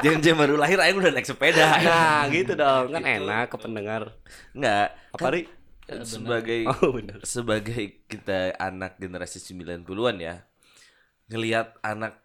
Jangan 0.00 0.18
jangan 0.24 0.38
baru 0.40 0.54
lahir 0.56 0.78
aing 0.80 0.96
udah 0.96 1.12
naik 1.12 1.28
sepeda. 1.28 1.66
Nah, 1.84 2.20
gitu 2.32 2.52
dong. 2.56 2.84
Kan 2.90 3.02
Gitu. 3.04 3.14
enak 3.20 3.44
ke 3.52 3.56
pendengar. 3.60 4.02
Enggak. 4.56 4.88
Apa 5.12 5.28
Kan 5.84 6.00
sebagai 6.08 6.60
Oh, 6.64 6.96
bener. 6.96 7.18
sebagai 7.28 7.82
kita 8.08 8.56
anak 8.56 8.96
generasi 8.96 9.36
90-an 9.36 10.16
ya. 10.16 10.34
Ngelihat 11.28 11.76
anak 11.84 12.23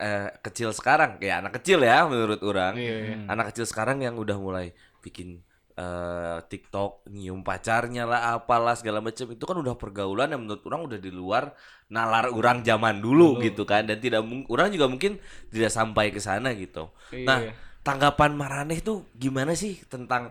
eh, 0.00 0.26
kecil 0.44 0.70
sekarang 0.78 1.10
kayak 1.20 1.36
anak 1.46 1.52
kecil 1.60 1.78
ya 1.84 2.04
menurut 2.10 2.40
orang. 2.50 2.74
Iya, 2.80 2.94
iya. 3.04 3.14
Anak 3.32 3.44
kecil 3.52 3.66
sekarang 3.70 3.98
yang 4.06 4.16
udah 4.22 4.36
mulai 4.46 4.66
bikin 5.04 5.28
eh, 5.78 6.38
TikTok 6.50 6.90
nyium 7.14 7.40
pacarnya 7.48 8.02
lah 8.10 8.20
apalah 8.36 8.74
segala 8.80 8.98
macam 9.04 9.26
itu 9.30 9.44
kan 9.48 9.56
udah 9.62 9.74
pergaulan 9.78 10.28
yang 10.32 10.40
menurut 10.44 10.62
orang 10.68 10.82
udah 10.88 10.98
di 11.00 11.10
luar 11.12 11.44
nalar 11.90 12.30
orang 12.30 12.62
zaman 12.68 13.00
dulu 13.04 13.38
gitu 13.44 13.62
kan 13.66 13.82
dan 13.88 13.98
tidak 14.04 14.20
orang 14.52 14.68
juga 14.74 14.86
mungkin 14.92 15.12
tidak 15.52 15.70
sampai 15.72 16.06
ke 16.14 16.20
sana 16.22 16.52
gitu. 16.54 16.90
Iya. 17.10 17.26
Nah, 17.26 17.38
tanggapan 17.86 18.30
Maraneh 18.36 18.78
tuh 18.84 19.08
gimana 19.16 19.52
sih 19.56 19.80
tentang 19.88 20.30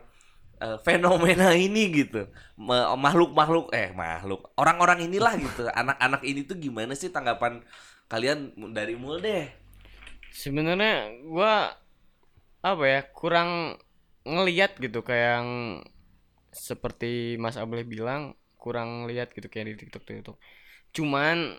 eh, 0.61 0.77
fenomena 0.85 1.53
ini 1.55 1.81
gitu? 2.03 2.27
Ma- 2.59 2.93
Makhluk-makhluk 2.95 3.71
eh 3.75 3.89
makhluk 3.95 4.41
orang-orang 4.59 5.07
inilah 5.07 5.33
gitu. 5.39 5.67
Anak-anak 5.71 6.21
ini 6.27 6.41
tuh 6.49 6.57
gimana 6.59 6.93
sih 6.97 7.09
tanggapan 7.15 7.63
kalian 8.11 8.53
dari 8.73 8.93
mul 8.97 9.21
deh? 9.21 9.45
Sebenarnya 10.33 11.11
gua 11.25 11.73
apa 12.59 12.83
ya 12.83 13.01
kurang 13.15 13.79
ngeliat 14.27 14.75
gitu 14.77 14.99
kayak 15.01 15.29
yang 15.39 15.49
seperti 16.51 17.39
Mas 17.39 17.55
Ableh 17.55 17.87
bilang 17.87 18.35
kurang 18.59 19.07
lihat 19.07 19.31
gitu 19.31 19.47
kayak 19.47 19.73
di 19.73 19.75
TikTok 19.85 20.03
TikTok. 20.03 20.37
Cuman 20.91 21.55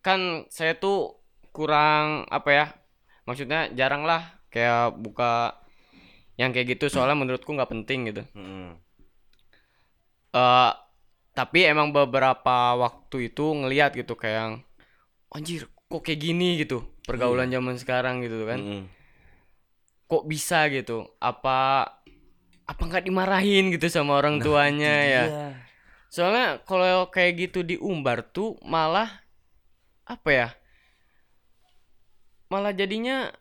kan 0.00 0.48
saya 0.50 0.74
tuh 0.78 1.20
kurang 1.52 2.24
apa 2.32 2.50
ya 2.50 2.66
maksudnya 3.28 3.70
jarang 3.76 4.02
lah 4.08 4.40
kayak 4.48 4.98
buka 4.98 5.60
yang 6.40 6.50
kayak 6.50 6.74
gitu 6.76 6.88
soalnya 6.88 7.14
menurutku 7.18 7.52
nggak 7.52 7.70
penting 7.70 8.08
gitu. 8.10 8.22
Mm-mm. 8.34 8.80
eh 10.32 10.72
tapi 11.32 11.64
emang 11.64 11.92
beberapa 11.92 12.76
waktu 12.76 13.32
itu 13.32 13.44
ngelihat 13.56 13.96
gitu 13.96 14.16
kayak 14.16 14.60
anjir 15.32 15.68
kok 15.88 16.04
kayak 16.04 16.20
gini 16.20 16.60
gitu 16.60 16.84
pergaulan 17.02 17.48
Iya. 17.48 17.58
zaman 17.58 17.76
sekarang 17.76 18.22
gitu 18.22 18.44
kan 18.44 18.58
Mm-mm. 18.58 18.82
kok 20.06 20.24
bisa 20.24 20.68
gitu 20.68 21.08
apa 21.18 21.88
apa 22.62 22.82
nggak 22.82 23.04
dimarahin 23.04 23.72
gitu 23.72 23.88
sama 23.88 24.16
orang 24.16 24.38
Nah, 24.38 24.44
tuanya 24.44 24.94
ya 25.02 25.24
dia. 25.26 25.48
soalnya 26.08 26.60
kalau 26.62 27.08
kayak 27.08 27.48
gitu 27.48 27.60
diumbar 27.60 28.22
tuh 28.22 28.54
malah 28.62 29.08
apa 30.04 30.30
ya 30.30 30.48
malah 32.46 32.70
jadinya 32.70 33.32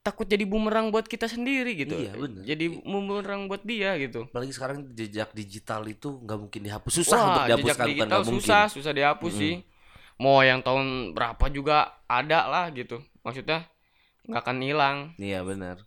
takut 0.00 0.24
jadi 0.24 0.42
bumerang 0.42 0.88
buat 0.88 1.04
kita 1.04 1.28
sendiri 1.28 1.76
gitu 1.76 1.94
Iya, 1.94 2.16
bener. 2.16 2.42
jadi 2.42 2.64
bumerang 2.80 3.46
buat 3.46 3.62
dia 3.62 3.94
gitu 4.00 4.26
apalagi 4.26 4.50
sekarang 4.50 4.90
jejak 4.92 5.30
digital 5.32 5.84
itu 5.84 6.18
nggak 6.18 6.38
mungkin 6.38 6.60
dihapus 6.64 6.92
susah 6.98 7.14
Wah, 7.14 7.26
untuk 7.28 7.42
jejak 7.44 7.54
dihapuskan 7.54 7.76
bukan 7.78 7.92
digital 7.92 8.08
nggak 8.08 8.24
mungkin 8.26 8.42
susah 8.42 8.64
susah 8.66 8.92
dihapus 8.92 9.32
Mm-mm. 9.32 9.42
sih 9.44 9.54
mau 10.18 10.42
yang 10.42 10.60
tahun 10.60 11.14
berapa 11.14 11.46
juga 11.48 12.02
ada 12.10 12.50
lah 12.50 12.66
gitu. 12.74 12.98
Maksudnya 13.22 13.64
nggak 14.26 14.42
akan 14.44 14.58
hilang. 14.60 14.96
Iya 15.16 15.46
benar. 15.46 15.86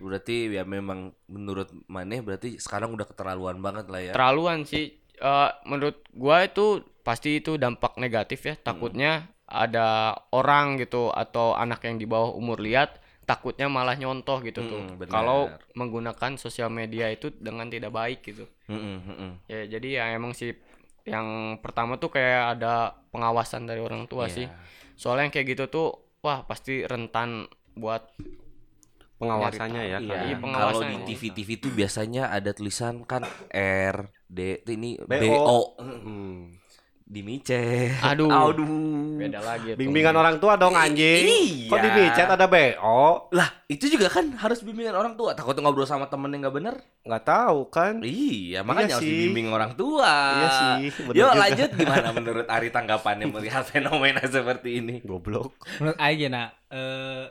Berarti 0.00 0.50
ya 0.50 0.66
memang 0.66 1.14
menurut 1.30 1.70
Maneh 1.86 2.20
berarti 2.20 2.58
sekarang 2.58 2.92
udah 2.92 3.06
keterlaluan 3.06 3.62
banget 3.62 3.86
lah 3.88 4.00
ya. 4.02 4.12
Terlaluan 4.12 4.66
sih. 4.66 5.00
Eh, 5.20 5.50
menurut 5.64 6.02
gua 6.12 6.44
itu 6.44 6.84
pasti 7.06 7.38
itu 7.40 7.56
dampak 7.56 7.96
negatif 7.96 8.44
ya. 8.44 8.54
Takutnya 8.58 9.30
ada 9.50 10.14
orang 10.30 10.78
gitu 10.78 11.10
atau 11.10 11.54
anak 11.58 11.82
yang 11.86 11.98
di 11.98 12.06
bawah 12.06 12.34
umur 12.34 12.62
lihat 12.62 13.02
takutnya 13.26 13.70
malah 13.70 13.94
nyontoh 13.94 14.42
gitu 14.42 14.66
tuh. 14.66 14.82
Mm, 14.82 14.94
benar. 14.98 15.12
kalau 15.14 15.40
menggunakan 15.78 16.34
sosial 16.34 16.66
media 16.66 17.06
itu 17.14 17.30
dengan 17.30 17.70
tidak 17.70 17.94
baik 17.94 18.26
gitu. 18.26 18.50
Mm-mm, 18.66 18.96
mm-mm. 19.06 19.32
ya 19.46 19.66
jadi 19.78 19.88
ya 20.02 20.04
emang 20.18 20.34
sih 20.34 20.54
yang 21.08 21.56
pertama 21.64 21.96
tuh 21.96 22.10
kayak 22.12 22.58
ada 22.58 22.96
pengawasan 23.10 23.64
dari 23.66 23.80
orang 23.80 24.04
tua 24.06 24.28
Iya. 24.28 24.34
sih 24.36 24.46
soalnya 25.00 25.30
yang 25.30 25.34
kayak 25.34 25.48
gitu 25.56 25.64
tuh 25.72 25.88
wah 26.20 26.44
pasti 26.44 26.84
rentan 26.84 27.48
buat 27.74 28.12
pengawasannya 29.20 29.82
ya 29.84 29.98
Iya, 30.00 30.16
Iya, 30.32 30.36
kalau 30.40 30.80
di 30.80 30.96
ya. 30.96 31.04
TV-TV 31.08 31.48
itu 31.60 31.68
biasanya 31.72 32.32
ada 32.32 32.50
tulisan 32.56 33.04
kan 33.04 33.24
R 33.92 33.96
D 34.28 34.64
itu 34.64 34.70
ini 34.76 34.96
BO. 34.96 35.20
BO 35.20 35.58
Hmm. 35.80 36.59
Di 37.10 37.20
mice. 37.20 37.90
Aduh. 38.00 38.30
Aduh. 38.30 39.18
beda 39.18 39.42
lagi 39.42 39.74
tuh. 39.74 39.76
bimbingan 39.76 40.14
orang 40.14 40.38
tua 40.38 40.54
dong 40.54 40.72
anjing 40.72 41.26
Iya. 41.26 41.66
kok 41.66 41.78
di 41.78 41.90
micet 41.92 42.24
ada 42.24 42.46
BO 42.46 43.28
Lah, 43.30 43.50
itu 43.66 43.84
juga 43.86 44.06
kan 44.08 44.30
harus 44.32 44.62
bimbingan 44.62 44.94
orang 44.94 45.12
tua. 45.12 45.34
Takut 45.34 45.52
ngobrol 45.54 45.84
sama 45.84 46.06
temen 46.06 46.30
yang 46.30 46.40
nggak 46.40 46.54
bener. 46.54 46.74
nggak 47.02 47.24
tahu 47.26 47.66
kan 47.68 47.98
Iya, 48.00 48.62
makanya 48.62 48.96
harus 48.96 49.02
sih. 49.02 49.10
dibimbing 49.26 49.50
orang 49.50 49.74
tua. 49.74 50.14
iya 50.32 50.48
sih 50.80 51.02
bener 51.02 51.16
Yuk 51.16 51.26
juga. 51.26 51.36
lanjut 51.36 51.70
gimana 51.74 52.08
menurut 52.16 52.46
Ari 52.46 52.68
tanggapannya 52.70 53.26
melihat 53.28 53.64
fenomena 53.64 54.22
seperti 54.22 54.78
ini? 54.78 55.02
goblok 55.02 55.52
Menurut 55.76 55.98
Aing 55.98 56.30
nah 56.30 56.48
eh 56.68 57.26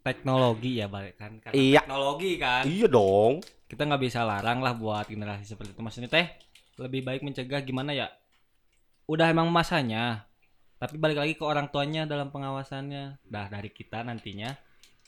teknologi 0.00 0.78
ya 0.78 0.86
balik 0.86 1.16
kan 1.16 1.36
karena 1.38 1.52
Iya. 1.52 1.80
teknologi 1.82 2.32
kan 2.36 2.64
iya 2.64 2.86
dong 2.86 3.42
kita 3.66 3.82
nggak 3.84 4.00
bisa 4.00 4.22
larang 4.22 4.58
lah 4.58 4.72
buat 4.72 5.04
generasi 5.04 5.44
seperti 5.44 5.74
itu 5.74 5.80
maksudnya 5.80 6.08
teh 6.08 6.26
lebih 6.78 7.04
baik 7.04 7.20
mencegah 7.20 7.60
gimana 7.60 7.92
ya 7.92 8.08
udah 9.10 9.26
emang 9.34 9.50
masanya 9.50 10.30
tapi 10.80 10.96
balik 10.96 11.20
lagi 11.20 11.36
ke 11.36 11.44
orang 11.44 11.68
tuanya 11.68 12.08
dalam 12.08 12.32
pengawasannya. 12.32 13.20
Dah 13.28 13.52
dari 13.52 13.68
kita 13.68 14.00
nantinya 14.00 14.56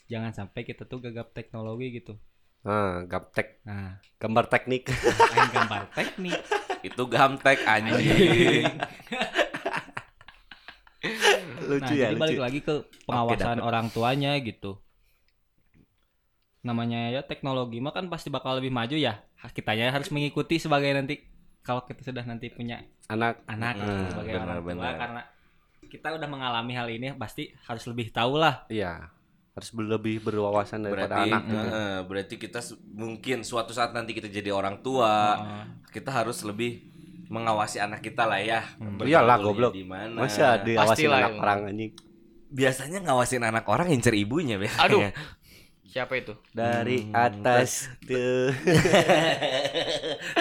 jangan 0.05 0.29
sampai 0.29 0.61
kita 0.69 0.85
tuh 0.85 1.01
gagap 1.01 1.33
teknologi 1.33 1.89
gitu. 1.97 2.13
Nah 2.61 3.09
gaptek 3.09 3.65
nah. 3.65 3.97
Gambar 4.21 4.53
teknik. 4.53 4.93
Aing 5.33 5.49
gambar 5.49 5.89
teknik. 5.97 6.37
Itu 6.85 7.09
gamtek 7.09 7.65
anjing. 7.65 8.69
nah 11.03 11.67
lucu 11.67 11.99
ya 11.99 12.15
jadi 12.15 12.21
balik 12.21 12.39
lucu. 12.39 12.45
lagi 12.45 12.59
ke 12.63 12.75
pengawasan 13.09 13.57
dapet. 13.57 13.65
orang 13.65 13.89
tuanya 13.89 14.37
gitu. 14.45 14.77
Namanya 16.61 17.09
ya 17.09 17.25
teknologi 17.25 17.81
mah 17.81 17.97
kan 17.97 18.13
pasti 18.13 18.29
bakal 18.29 18.61
lebih 18.61 18.69
maju 18.69 18.93
ya. 18.93 19.25
Kitanya 19.57 19.89
harus 19.89 20.13
mengikuti 20.13 20.61
sebagai 20.61 20.93
nanti 20.93 21.32
kalau 21.63 21.81
kita 21.81 22.03
sudah 22.03 22.23
nanti 22.23 22.47
punya 22.49 22.83
anak 23.05 23.41
anak 23.45 23.73
Hmm, 23.73 23.87
gitu, 24.03 24.03
sebagai 24.13 24.33
benar, 24.33 24.45
orang 24.45 24.59
tua 24.59 24.69
benar. 24.69 24.93
karena 24.97 25.21
kita 25.85 26.07
udah 26.11 26.27
mengalami 26.27 26.73
hal 26.73 26.87
ini 26.87 27.07
pasti 27.13 27.43
harus 27.63 27.83
lebih 27.85 28.09
tahu 28.09 28.35
lah 28.35 28.67
iya 28.67 29.07
harus 29.53 29.69
lebih 29.71 30.17
berwawasan 30.19 30.81
daripada 30.81 31.13
Berarti, 31.15 31.29
anak 31.29 31.41
gitu. 31.45 31.57
eh, 31.69 31.99
berarti 32.03 32.35
kita 32.37 32.59
mungkin 32.91 33.37
suatu 33.41 33.69
saat 33.69 33.93
nanti 33.93 34.11
kita 34.11 34.25
jadi 34.25 34.49
orang 34.49 34.81
tua, 34.81 35.13
Heeh. 35.37 35.63
kita 35.93 36.09
harus 36.09 36.41
lebih 36.41 36.81
mengawasi 37.29 37.77
anak 37.77 38.01
kita 38.01 38.25
lah 38.25 38.37
ya. 38.37 38.65
Iyalah, 38.99 39.37
Bergaulnya 39.37 39.37
goblok. 39.39 39.73
Di 39.73 39.85
mana? 39.85 40.17
masa 40.19 40.57
diawasin 40.57 40.89
Pastilah 40.89 41.17
anak 41.19 41.31
itu. 41.31 41.39
orang 41.39 41.59
anjing 41.67 41.91
Biasanya 42.49 42.99
ngawasin 43.01 43.43
anak 43.43 43.65
orang 43.65 43.87
incer 43.89 44.13
ibunya 44.13 44.57
biasanya. 44.57 44.85
Aduh. 44.89 45.01
siapa 45.93 46.17
itu 46.17 46.33
dari 46.49 47.05
Hmm, 47.05 47.13
atas 47.13 47.85
tuh 48.09 48.49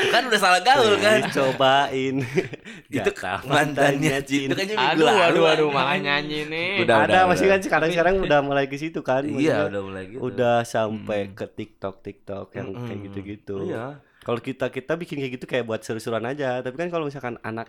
kan 0.08 0.22
udah 0.24 0.40
salah 0.40 0.60
gaul 0.60 0.96
kan. 0.96 1.20
cobain 1.28 2.24
Itu 2.88 3.08
Jatah 3.08 3.40
mantannya 3.44 4.20
Jin. 4.22 4.48
Itu 4.48 4.56
kan 4.56 4.68
aduh 4.96 5.08
aduh 5.12 5.44
aduh 5.46 5.68
malah 5.68 5.96
nyanyi 5.96 6.48
nih 6.48 6.70
Udah, 6.82 7.04
ada 7.04 7.28
masih 7.28 7.46
kan 7.46 7.60
sekarang 7.60 7.88
sekarang 7.90 8.14
udah 8.18 8.40
mulai 8.40 8.64
ke 8.64 8.76
situ 8.76 9.00
kan 9.00 9.22
Iya, 9.22 9.28
maksudnya 9.28 9.64
udah 9.68 9.82
mulai 9.82 10.04
gitu. 10.08 10.20
udah 10.22 10.56
sampai 10.64 11.20
ke 11.32 11.46
TikTok 11.46 12.00
TikTok 12.00 12.46
yang 12.52 12.72
kayak 12.72 12.88
Mm-mm. 12.88 13.04
gitu-gitu 13.08 13.56
Iya. 13.68 14.00
kalau 14.20 14.40
kita 14.40 14.66
kita 14.68 14.92
bikin 14.94 15.20
kayak 15.20 15.32
gitu 15.36 15.46
kayak 15.46 15.64
buat 15.64 15.80
seru-seruan 15.80 16.24
aja 16.24 16.60
tapi 16.60 16.76
kan 16.76 16.88
kalau 16.88 17.04
misalkan 17.04 17.36
anak 17.42 17.68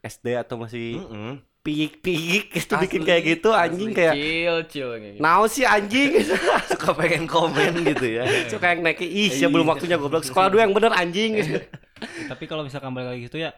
SD 0.00 0.34
atau 0.34 0.56
masih 0.56 0.96
Mm-mm. 0.98 1.44
Piyik-piyik 1.62 2.52
itu 2.52 2.74
Asli, 2.74 2.82
bikin 2.84 3.02
kayak 3.02 3.22
gitu 3.24 3.48
anjing 3.50 3.90
kayak 3.90 4.14
cil 4.14 4.56
cil 4.66 4.88
kayak 4.92 5.14
gitu. 5.14 5.22
Nau 5.22 5.46
sih 5.46 5.62
anjing 5.62 6.10
Suka 6.70 6.90
pengen 6.92 7.24
komen 7.24 7.86
gitu 7.86 8.06
ya. 8.18 8.26
Suka 8.52 8.74
yang 8.74 8.82
naik 8.82 8.98
ih 8.98 9.30
ya 9.30 9.46
belum 9.46 9.66
waktunya 9.66 9.94
goblok 9.94 10.26
Sekolah 10.26 10.50
dulu 10.50 10.58
yang 10.58 10.74
bener 10.74 10.90
anjing 10.90 11.38
tapi 12.30 12.44
kalau 12.44 12.66
misalkan 12.66 12.90
balik 12.90 13.14
lagi 13.14 13.30
gitu 13.30 13.38
ya 13.38 13.54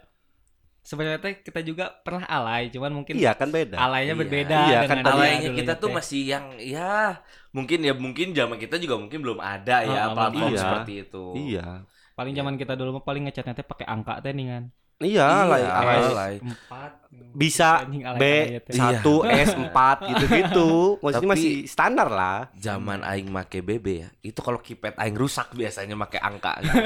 sebenarnya 0.85 1.17
kita 1.41 1.65
juga 1.65 1.89
pernah 2.05 2.29
alay 2.29 2.69
cuman 2.69 2.93
mungkin 2.93 3.17
Iya 3.17 3.33
kan 3.33 3.49
beda 3.49 3.81
alaynya 3.81 4.13
Iya. 4.13 4.21
berbeda 4.21 4.59
Iya, 4.69 4.79
kan 4.85 4.99
Alaynya 5.01 5.51
kita 5.57 5.73
tuh 5.75 5.89
teh. 5.89 5.97
masih 5.97 6.21
yang 6.29 6.45
ya 6.61 7.25
mungkin 7.51 7.81
ya 7.81 7.97
mungkin 7.97 8.37
zaman 8.37 8.61
kita 8.61 8.77
juga 8.77 9.01
mungkin 9.01 9.25
belum 9.25 9.41
ada 9.41 9.81
ya 9.81 10.01
Ah, 10.03 10.13
platform 10.13 10.53
iya. 10.53 10.61
seperti 10.61 10.93
itu. 11.09 11.25
Iya 11.35 11.89
paling 12.15 12.31
zaman 12.31 12.55
kita 12.55 12.77
dulu 12.77 13.01
mah 13.01 13.05
paling 13.05 13.27
ngechatnya 13.27 13.57
teh 13.57 13.65
pakai 13.65 13.89
angka 13.89 14.21
teh 14.21 14.31
nih 14.31 14.47
kan 14.47 14.65
Iya 14.97 15.27
lah 15.45 15.59
Iya, 15.59 15.71
alay. 15.73 16.01
alay. 16.05 16.35
empat 16.39 16.93
Bisa 17.35 17.83
B 17.83 17.91
alay-alay 17.91 18.63
teh. 18.63 18.79
Iya. 18.79 19.03
1 19.03 19.27
S 19.47 19.51
4 19.53 19.75
gitu-gitu 20.07 20.71
Maksudnya 21.03 21.19
Tapi- 21.21 21.33
masih 21.35 21.53
standar 21.67 22.07
lah 22.07 22.47
Zaman 22.55 23.03
aing 23.03 23.27
make 23.27 23.59
BB 23.59 23.87
ya. 23.97 24.09
Itu 24.23 24.39
kalau 24.39 24.59
keypad 24.59 24.95
aing 24.95 25.15
rusak 25.15 25.51
biasanya 25.51 25.95
make 25.95 26.15
angka 26.17 26.59
gitu. 26.63 26.79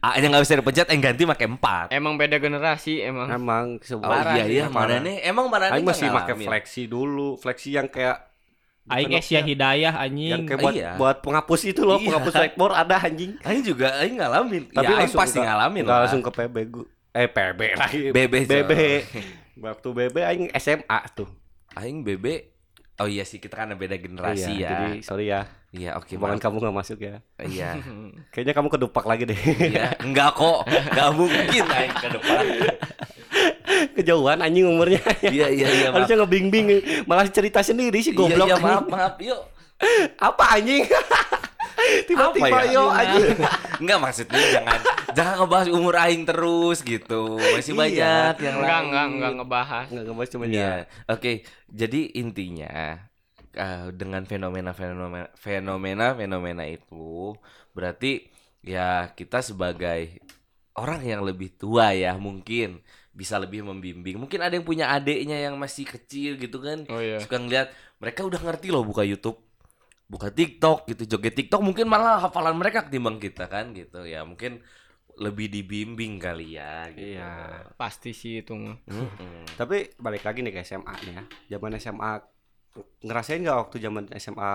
A-nya 0.00 0.26
nggak 0.28 0.42
bisa 0.42 0.56
dipencet 0.56 0.88
aing 0.88 1.00
ganti 1.00 1.22
make 1.24 1.44
4. 1.44 1.92
emang 1.92 2.16
beda 2.16 2.36
generasi 2.36 3.00
emang 3.00 3.28
Emang 3.28 3.64
Oh 3.74 3.84
sebuah 3.84 4.32
iya 4.34 4.44
iya, 4.46 4.64
mana 4.66 4.96
nih? 4.98 5.20
Emang 5.22 5.46
mana 5.46 5.68
Aing 5.70 5.84
masih 5.84 6.08
pakai 6.08 6.34
fleksi 6.40 6.88
dulu 6.88 7.36
Fleksi 7.36 7.68
yang 7.70 7.86
kayak 7.86 8.33
Aing 8.84 9.16
es 9.16 9.26
ya 9.26 9.40
hidayah 9.40 9.90
yang 9.90 9.96
anjing 9.96 10.40
kayak 10.44 10.60
buat 10.60 10.74
Iya. 10.76 10.90
buat 11.00 11.16
penghapus 11.18 11.60
itu 11.64 11.82
loh, 11.82 11.96
Iya. 11.96 12.04
penghapus 12.04 12.34
whiteboard 12.36 12.74
ada 12.76 12.96
anjing. 12.98 13.32
Aing 13.40 13.64
juga 13.64 13.88
aing 13.96 14.20
ngalamin. 14.20 14.62
Tapi 14.68 14.84
ya, 14.84 14.96
langsung 15.00 15.20
pasti 15.20 15.38
nggak- 15.40 15.48
ngalamin 15.48 15.82
lah. 15.82 15.98
langsung 16.04 16.20
ke 16.20 16.30
PB 16.30 16.56
gu- 16.68 16.88
eh 17.10 17.28
PB 17.28 17.60
lagi. 17.74 18.00
BB, 18.12 18.34
BB. 18.44 18.72
so. 19.00 19.18
Waktu 19.56 19.88
BB 19.88 20.16
aing 20.20 20.46
SMA 20.52 21.00
tuh. 21.10 21.28
Aing 21.72 22.04
BB 22.04 22.53
Oh 22.94 23.10
iya 23.10 23.26
sih 23.26 23.42
kita 23.42 23.58
kan 23.58 23.66
ada 23.66 23.74
beda 23.74 23.98
generasi 23.98 24.54
Iya, 24.54 24.62
ya. 24.62 24.70
Jadi 24.70 24.90
sorry 25.02 25.26
ya. 25.26 25.50
Iya 25.74 25.98
oke 25.98 26.14
maaf. 26.14 26.38
kamu 26.38 26.62
nggak 26.62 26.76
masuk 26.78 26.98
ya. 27.02 27.18
Iya. 27.42 27.82
Kayaknya 28.32 28.54
kamu 28.54 28.68
kedupak 28.70 29.02
lagi 29.02 29.26
deh. 29.26 29.34
Iya, 29.34 29.98
enggak 29.98 30.38
kok. 30.38 30.62
Enggak 30.70 31.10
mungkin 31.10 31.62
aing 31.66 31.94
ke 31.98 32.08
depan. 32.14 32.44
Kejauhan 33.98 34.38
anjing 34.38 34.70
umurnya. 34.70 35.02
Iya 35.26 35.50
iya 35.50 35.68
iya. 35.74 35.88
Harusnya 35.90 36.22
ngebing-bing 36.22 36.66
malah 37.10 37.26
cerita 37.26 37.66
sendiri 37.66 37.98
sih 37.98 38.14
goblok. 38.14 38.46
Iya, 38.46 38.54
iya 38.54 38.62
maaf 38.62 38.86
maaf 38.86 39.14
yuk. 39.18 39.42
Apa 40.30 40.54
anjing? 40.54 40.86
Tiba-tiba 42.06 42.46
Apa 42.46 42.62
ya? 42.62 42.78
yo 42.78 42.82
anjing. 42.86 43.26
Enggak 43.82 43.98
maksudnya 43.98 44.38
jangan 44.54 44.78
jangan 45.14 45.34
ngebahas 45.40 45.68
umur 45.70 45.94
aing 45.96 46.24
terus 46.24 46.78
gitu. 46.82 47.38
Masih 47.38 47.72
Iya. 47.72 47.80
banyak 47.80 48.34
yang 48.42 48.56
enggak 48.58 48.74
lain. 48.74 48.84
enggak 48.90 49.06
enggak 49.08 49.32
ngebahas 49.38 49.86
Enggak 49.88 50.04
ngebahas 50.06 50.30
cuma 50.30 50.44
Iya. 50.44 50.58
ya. 50.58 50.72
Oke, 51.08 51.32
jadi 51.70 52.00
intinya 52.14 52.72
eh, 53.54 53.84
dengan 53.94 54.22
fenomena-fenomena 54.24 55.30
fenomena-fenomena 55.38 56.64
itu 56.66 57.38
berarti 57.70 58.26
ya 58.60 59.10
kita 59.10 59.40
sebagai 59.40 60.18
orang 60.74 61.02
yang 61.02 61.22
lebih 61.22 61.54
tua 61.54 61.94
ya 61.94 62.18
mungkin 62.18 62.82
bisa 63.14 63.38
lebih 63.38 63.62
membimbing. 63.62 64.18
Mungkin 64.18 64.42
ada 64.42 64.50
yang 64.50 64.66
punya 64.66 64.90
adiknya 64.90 65.38
yang 65.38 65.54
masih 65.54 65.86
kecil 65.86 66.34
gitu 66.34 66.58
kan. 66.58 66.82
oh 66.90 66.98
iya 66.98 67.22
Suka 67.22 67.38
ngeliat 67.38 67.70
mereka 68.02 68.26
udah 68.26 68.42
ngerti 68.42 68.74
loh 68.74 68.82
buka 68.82 69.06
YouTube, 69.06 69.38
buka 70.10 70.34
TikTok 70.34 70.90
gitu, 70.90 71.14
joget 71.14 71.38
TikTok 71.38 71.62
mungkin 71.62 71.86
malah 71.86 72.18
hafalan 72.18 72.58
mereka 72.58 72.82
ketimbang 72.82 73.22
kita 73.22 73.46
kan 73.46 73.70
gitu. 73.70 74.02
Ya 74.02 74.26
mungkin 74.26 74.66
lebih 75.16 75.46
dibimbing 75.46 76.18
kali 76.18 76.54
ya 76.54 76.90
gitu. 76.90 77.14
Iya. 77.14 77.62
Pasti 77.74 78.10
sih 78.10 78.40
itu 78.40 78.52
mah. 78.52 78.74
Mm-mm. 78.84 79.46
Tapi 79.54 79.94
balik 79.96 80.22
lagi 80.22 80.40
nih 80.40 80.50
ke 80.50 80.60
SMA 80.60 80.94
nih 81.00 81.12
ya. 81.12 81.22
Zaman 81.52 81.76
SMA 81.76 82.12
ngerasain 83.00 83.38
nggak 83.38 83.58
waktu 83.60 83.76
zaman 83.78 84.04
SMA 84.16 84.50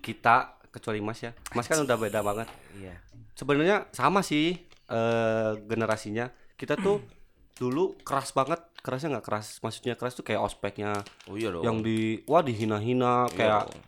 kita 0.00 0.60
kecuali 0.68 1.00
Mas 1.00 1.20
ya. 1.20 1.32
Mas 1.52 1.64
kan 1.64 1.78
udah 1.78 1.96
beda 1.96 2.20
banget. 2.20 2.48
Iya. 2.74 3.00
Sebenarnya 3.32 3.88
sama 3.90 4.20
sih 4.20 4.58
eh 4.84 5.52
generasinya. 5.64 6.28
Kita 6.52 6.76
tuh 6.76 7.00
dulu 7.60 7.96
keras 7.98 8.30
banget. 8.30 8.60
Kerasnya 8.78 9.16
nggak 9.16 9.24
keras. 9.24 9.46
Maksudnya 9.58 9.96
keras 9.96 10.12
tuh 10.12 10.22
kayak 10.22 10.44
ospeknya 10.44 11.00
Oh 11.24 11.34
iya 11.34 11.48
dong. 11.48 11.64
yang 11.64 11.76
di 11.80 12.20
wah 12.24 12.44
dihina-hina 12.44 13.24
Iya 13.24 13.32
kayak 13.32 13.62
dong. 13.64 13.80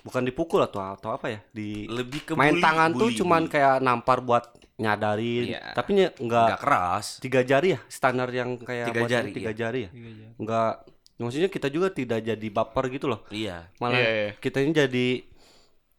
bukan 0.00 0.22
dipukul 0.24 0.60
atau 0.60 0.82
atau 0.82 1.14
apa 1.14 1.30
ya? 1.30 1.38
Di 1.48 1.86
lebih 1.86 2.24
ke 2.24 2.32
main 2.34 2.56
bully- 2.56 2.64
tangan 2.64 2.90
tuh 2.90 3.06
bully, 3.06 3.18
cuman 3.20 3.42
bully. 3.46 3.52
kayak 3.54 3.78
nampar 3.78 4.18
buat 4.18 4.44
nyadarin. 4.80 5.44
Iya. 5.52 5.76
Tapi 5.76 5.90
nggak 5.92 6.12
nggak 6.18 6.48
keras. 6.58 7.06
tiga 7.20 7.40
jari 7.44 7.76
ya 7.76 7.80
standar 7.86 8.28
yang 8.30 8.56
kayak 8.56 8.86
Tiga 8.88 9.02
jari, 9.04 9.30
tiga 9.30 9.52
iya. 9.52 9.58
jari 9.58 9.80
ya 9.84 9.90
nggak 10.34 10.72
maksudnya 11.16 11.48
kita 11.48 11.68
juga 11.68 11.92
tidak 11.92 12.24
jadi 12.24 12.46
baper 12.48 12.84
gitu 12.88 13.04
loh 13.04 13.20
Iya. 13.28 13.68
malah 13.76 14.00
Iya, 14.00 14.10
iya. 14.10 14.30
kita 14.40 14.58
ini 14.58 14.72
jadi 14.72 15.06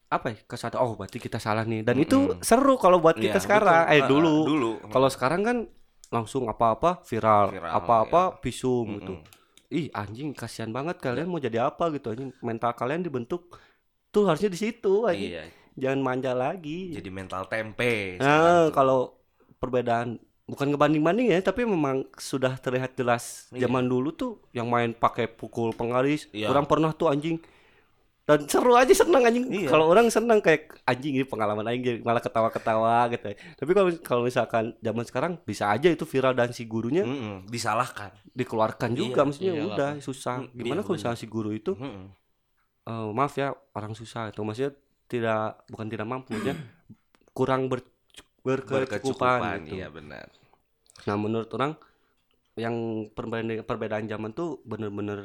apa 0.09 0.33
ya 0.33 0.37
kesadaran 0.43 0.81
oh 0.81 0.97
berarti 0.97 1.17
kita 1.17 1.37
salah 1.37 1.63
nih 1.63 1.85
dan 1.85 1.95
itu 1.95 2.35
seru 2.41 2.75
kalau 2.75 2.97
buat 2.97 3.15
kita 3.15 3.37
Iya, 3.37 3.45
sekarang 3.45 3.83
betul. 3.85 3.95
eh 3.95 4.01
dulu 4.03 4.33
ah, 4.33 4.43
dulu. 4.43 4.71
kalau 4.89 5.07
sekarang 5.07 5.41
kan 5.41 5.57
langsung 6.09 6.43
apa-apa 6.45 6.99
viral, 7.05 7.55
Viral, 7.55 7.71
apa-apa 7.71 8.21
visum 8.41 8.99
gitu 8.99 9.15
Mm-mm. 9.15 9.71
ih 9.71 9.87
anjing 9.93 10.33
kasihan 10.33 10.67
banget 10.67 10.99
kalian 10.99 11.29
mau 11.29 11.39
jadi 11.39 11.63
apa 11.63 11.87
gitu 11.91 12.11
anjing 12.11 12.35
mental 12.41 12.73
kalian 12.73 12.99
dibentuk 12.99 13.55
tuh 14.09 14.27
harusnya 14.27 14.49
di 14.49 14.59
situ 14.59 15.05
anjing 15.05 15.31
Iya. 15.31 15.43
Jangan 15.73 15.99
manja 15.99 16.31
lagi 16.31 16.91
Jadi 16.91 17.09
mental 17.09 17.45
tempe. 17.45 18.17
Nah, 18.17 18.69
kalau 18.69 19.15
perbedaan 19.57 20.19
bukan 20.43 20.67
ngebanding-banding 20.69 21.31
ya, 21.31 21.39
tapi 21.39 21.63
memang 21.63 22.03
sudah 22.15 22.57
terlihat 22.57 22.91
jelas. 22.93 23.47
Iya. 23.51 23.65
Zaman 23.65 23.87
dulu 23.87 24.11
tuh 24.11 24.31
yang 24.51 24.67
main 24.67 24.91
pakai 24.91 25.31
pukul 25.31 25.71
penggaris, 25.71 26.27
Iya. 26.31 26.51
orang 26.51 26.67
pernah 26.67 26.91
tuh 26.91 27.07
anjing. 27.07 27.39
Dan 28.21 28.45
seru 28.45 28.77
aja 28.77 28.93
senang 28.93 29.25
anjing. 29.25 29.49
Iya. 29.49 29.67
Kalau 29.67 29.89
orang 29.89 30.07
senang 30.07 30.39
kayak 30.39 30.77
anjing 30.85 31.17
ini 31.17 31.25
pengalaman 31.25 31.65
aing 31.65 31.81
jadi 31.81 31.99
malah 31.99 32.21
ketawa-ketawa 32.21 33.09
gitu. 33.09 33.33
Tapi 33.33 33.71
kalau 33.73 33.89
kalau 33.99 34.21
misalkan 34.23 34.77
zaman 34.77 35.03
sekarang 35.07 35.31
bisa 35.41 35.67
aja 35.67 35.89
itu 35.89 36.05
viral 36.05 36.37
dan 36.37 36.53
si 36.53 36.63
gurunya 36.63 37.01
Mm-mm, 37.01 37.49
disalahkan. 37.49 38.13
dikeluarkan 38.31 38.93
juga 38.93 39.23
Iya, 39.23 39.27
maksudnya 39.27 39.53
iyalah, 39.57 39.67
udah 39.73 39.91
susah. 39.99 40.35
Mm, 40.45 40.53
Gimana 40.53 40.79
iya, 40.79 40.85
kalau 40.85 40.95
misalnya 40.95 41.19
si 41.19 41.27
guru 41.27 41.49
itu 41.51 41.73
Mm-mm. 41.73 42.05
eh, 42.87 43.09
maaf 43.11 43.33
ya 43.35 43.51
orang 43.73 43.93
susah 43.93 44.29
itu 44.29 44.39
maksudnya 44.41 44.75
tidak 45.11 45.39
bukan 45.71 45.87
tidak 45.93 46.07
mampu 46.11 46.29
maksudnya 46.33 46.57
kurang 47.37 47.61
ber, 47.71 47.79
berkecukupan 48.45 48.71
Berkecukupan, 48.73 49.57
gitu. 49.59 49.75
iya 49.77 49.87
benar. 49.97 50.27
Nah 51.07 51.17
menurut 51.23 51.49
orang 51.57 51.73
yang 52.63 52.75
perbedaan 53.17 53.63
perbedaan 53.69 54.05
zaman 54.11 54.31
tuh 54.39 54.49
bener-bener 54.69 55.19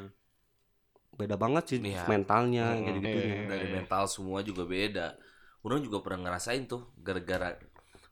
beda 1.21 1.37
banget 1.45 1.65
sih 1.71 1.79
Iya. 1.81 2.05
mentalnya 2.13 2.67
Mm, 2.77 3.01
gitu 3.01 3.17
iya. 3.17 3.37
Dari 3.51 3.67
mental 3.77 4.05
semua 4.15 4.39
juga 4.49 4.63
beda. 4.69 5.07
Orang 5.65 5.81
juga 5.87 5.99
pernah 6.05 6.21
ngerasain 6.31 6.63
tuh 6.73 6.83
gara-gara 7.07 7.49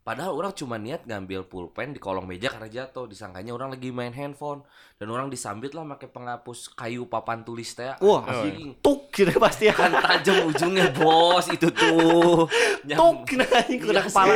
Padahal 0.04 0.36
orang 0.36 0.52
cuma 0.52 0.76
niat 0.76 1.08
ngambil 1.08 1.48
pulpen 1.48 1.96
di 1.96 1.98
kolong 1.98 2.28
meja 2.28 2.52
karena 2.52 2.68
jatuh. 2.68 3.08
Disangkanya 3.08 3.56
orang 3.56 3.72
lagi 3.72 3.88
main 3.88 4.12
handphone 4.12 4.60
dan 5.00 5.08
orang 5.08 5.32
disambit 5.32 5.72
lah 5.72 5.80
pakai 5.96 6.12
penghapus 6.12 6.76
kayu 6.76 7.08
papan 7.08 7.40
tulis 7.40 7.72
teh. 7.72 7.88
Wah, 8.04 8.20
anjing. 8.20 8.76
Tuk 8.84 9.08
gitu 9.08 9.32
pasti 9.40 9.64
ya. 9.64 9.72
kan 9.72 9.96
tajam 9.96 10.44
ujungnya 10.44 10.92
bos 10.92 11.48
itu 11.48 11.72
tuh. 11.72 12.44
Tuk 13.00 13.16
kena 13.24 13.48
anjing 13.48 13.80
kena 13.80 14.04
Iya, 14.04 14.08
kepala. 14.12 14.32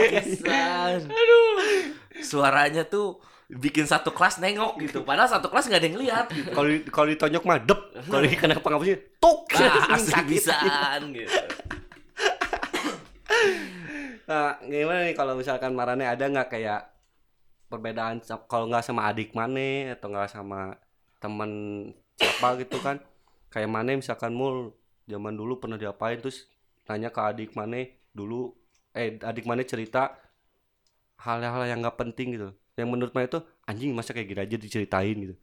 Aduh. 1.05 1.53
Suaranya 2.19 2.89
tuh 2.89 3.21
bikin 3.49 3.85
satu 3.85 4.09
kelas 4.16 4.41
nengok 4.41 4.81
gitu. 4.81 5.05
Padahal 5.05 5.29
satu 5.29 5.53
kelas 5.53 5.69
nggak 5.69 5.81
ada 5.85 5.89
yang 5.93 6.01
lihat 6.01 6.27
gitu. 6.33 6.49
Kalau 6.49 6.69
di- 6.69 6.85
kalau 6.89 7.07
ditonjok 7.09 7.45
mah 7.45 7.61
dep, 7.61 7.81
kalau 8.09 8.25
kena 8.25 8.57
penghapusnya 8.57 8.97
tuk. 9.21 9.45
Nah, 9.59 9.97
asli 9.97 10.23
bisaan 10.29 11.12
gitu. 11.12 11.33
Nah, 14.29 14.61
gimana 14.61 15.09
nih 15.09 15.16
kalau 15.16 15.33
misalkan 15.41 15.72
Marane 15.72 16.05
ada 16.05 16.29
nggak 16.29 16.53
kayak 16.53 16.81
perbedaan 17.72 18.20
kalau 18.45 18.68
nggak 18.68 18.85
sama 18.85 19.09
adik 19.09 19.33
Mane 19.33 19.97
atau 19.97 20.12
nggak 20.12 20.29
sama 20.29 20.76
teman 21.16 21.51
siapa 22.20 22.61
gitu 22.61 22.76
kan? 22.85 23.01
Kayak 23.49 23.72
Mane 23.72 23.97
misalkan 23.97 24.37
mul 24.37 24.76
zaman 25.09 25.33
dulu 25.33 25.57
pernah 25.57 25.81
diapain 25.81 26.20
terus 26.20 26.45
nanya 26.85 27.09
ke 27.09 27.20
adik 27.24 27.57
Mane 27.57 28.05
dulu 28.12 28.53
eh 28.93 29.16
adik 29.16 29.49
Mane 29.49 29.64
cerita 29.64 30.12
hal-hal 31.24 31.64
yang 31.64 31.81
nggak 31.81 31.97
penting 31.97 32.37
gitu. 32.37 32.53
Yang 32.76 32.89
menurut 32.93 33.12
Mane 33.16 33.33
itu 33.33 33.41
anjing 33.64 33.97
masa 33.97 34.12
kayak 34.12 34.29
gini 34.29 34.41
aja 34.45 34.57
diceritain 34.61 35.16
gitu. 35.16 35.37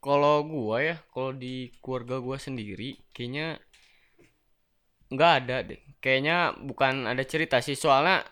Kalau 0.00 0.44
gua 0.44 0.80
ya, 0.84 0.96
kalau 1.12 1.32
di 1.36 1.72
keluarga 1.84 2.20
gua 2.20 2.36
sendiri 2.40 2.96
kayaknya 3.12 3.60
nggak 5.14 5.32
ada 5.44 5.56
deh. 5.62 5.80
Kayaknya 6.02 6.52
bukan 6.60 7.08
ada 7.08 7.22
cerita 7.24 7.62
sih 7.64 7.78
soalnya 7.78 8.26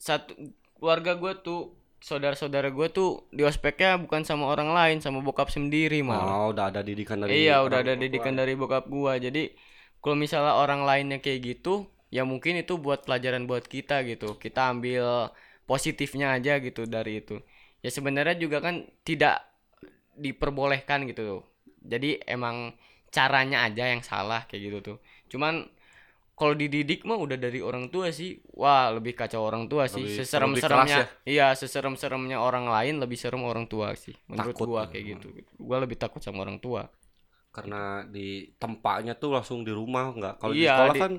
satu 0.00 0.32
keluarga 0.78 1.16
gua 1.16 1.32
tuh 1.38 1.76
saudara-saudara 2.04 2.68
gua 2.68 2.92
tuh 2.92 3.24
di 3.32 3.40
ospeknya 3.44 3.96
bukan 4.00 4.24
sama 4.24 4.48
orang 4.48 4.72
lain, 4.72 4.98
sama 5.00 5.24
bokap 5.24 5.48
sendiri 5.48 6.04
malah. 6.04 6.48
Oh, 6.48 6.52
udah 6.52 6.68
ada 6.68 6.80
didikan 6.84 7.20
dari 7.20 7.48
Iya, 7.48 7.64
udah 7.64 7.78
ada 7.80 7.94
didikan 7.96 8.36
dari 8.36 8.52
bokap 8.56 8.88
gua. 8.88 9.16
Jadi 9.16 9.52
kalau 10.04 10.16
misalnya 10.20 10.60
orang 10.60 10.84
lainnya 10.84 11.18
kayak 11.24 11.40
gitu, 11.40 11.88
ya 12.12 12.28
mungkin 12.28 12.60
itu 12.60 12.76
buat 12.76 13.08
pelajaran 13.08 13.48
buat 13.48 13.64
kita 13.64 14.04
gitu. 14.04 14.36
Kita 14.36 14.68
ambil 14.72 15.32
positifnya 15.64 16.36
aja 16.36 16.60
gitu 16.60 16.84
dari 16.84 17.24
itu. 17.24 17.40
Ya 17.80 17.88
sebenarnya 17.88 18.36
juga 18.36 18.60
kan 18.60 18.84
tidak 19.04 19.40
diperbolehkan 20.16 21.08
gitu 21.08 21.22
tuh. 21.24 21.42
Jadi 21.84 22.20
emang 22.24 22.76
caranya 23.08 23.64
aja 23.64 23.88
yang 23.88 24.04
salah 24.04 24.44
kayak 24.44 24.62
gitu 24.68 24.78
tuh. 24.80 24.96
Cuman 25.34 25.66
kalau 26.32 26.50
dididik 26.50 27.02
mah 27.02 27.14
udah 27.14 27.34
dari 27.34 27.58
orang 27.58 27.90
tua 27.90 28.10
sih. 28.10 28.38
Wah, 28.52 28.90
lebih 28.90 29.14
kacau 29.14 29.42
orang 29.42 29.66
tua 29.66 29.86
sih. 29.86 30.02
Lebih- 30.02 30.18
Seserem-seremnya. 30.18 30.98
lebih 31.02 31.26
Iya, 31.26 31.46
seserem-seremnya 31.52 32.38
orang 32.38 32.66
lain 32.66 32.98
lebih 32.98 33.14
serem 33.14 33.42
orang 33.42 33.66
tua 33.66 33.94
sih. 33.94 34.14
Menurut 34.26 34.54
Takut 34.54 34.66
gua 34.68 34.80
ya. 34.80 34.90
kayak 34.90 35.04
gitu. 35.10 35.26
Gua 35.58 35.78
lebih 35.78 35.94
takut 35.94 36.22
sama 36.22 36.42
orang 36.42 36.58
tua. 36.58 36.86
karena 37.50 38.02
di 38.02 38.50
tempatnya 38.58 39.14
tuh 39.14 39.30
langsung 39.30 39.62
di 39.62 39.70
rumah 39.70 40.10
nggak 40.10 40.42
kalau 40.42 40.50
di 40.50 40.66
Iya, 40.66 40.74
sekolah 40.74 40.90
di- 40.90 41.02
kan 41.06 41.12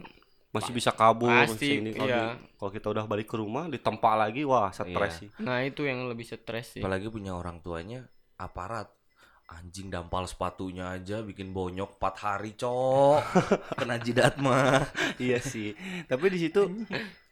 masih 0.52 0.72
bisa 0.74 0.92
kabur 0.92 1.32
Pasti, 1.32 1.48
masih 1.56 1.72
ini 1.80 1.90
kalau 1.92 2.08
iya. 2.08 2.20
di- 2.28 2.40
kalau 2.60 2.72
kita 2.72 2.88
udah 2.92 3.06
balik 3.06 3.28
ke 3.28 3.36
rumah 3.36 3.64
di 3.68 3.80
tempat 3.80 4.14
lagi 4.16 4.44
wah 4.44 4.68
stres 4.68 4.92
Iya. 4.92 5.20
sih 5.24 5.30
Nah 5.40 5.64
itu 5.64 5.88
yang 5.88 6.04
lebih 6.04 6.24
stres 6.24 6.76
sih. 6.76 6.84
Apalagi 6.84 7.08
punya 7.08 7.32
orang 7.32 7.60
tuanya 7.60 8.04
aparat. 8.36 8.92
Anjing 9.46 9.88
dampal 9.88 10.26
sepatunya 10.26 10.90
aja 10.90 11.22
bikin 11.22 11.54
bonyok 11.54 11.96
4 11.96 12.18
hari, 12.18 12.52
Cok. 12.54 13.22
Kena 13.78 14.02
jidat 14.02 14.42
mah. 14.42 14.82
iya 15.18 15.38
sih 15.38 15.78
tapi 16.06 16.34
di 16.34 16.42
situ 16.42 16.66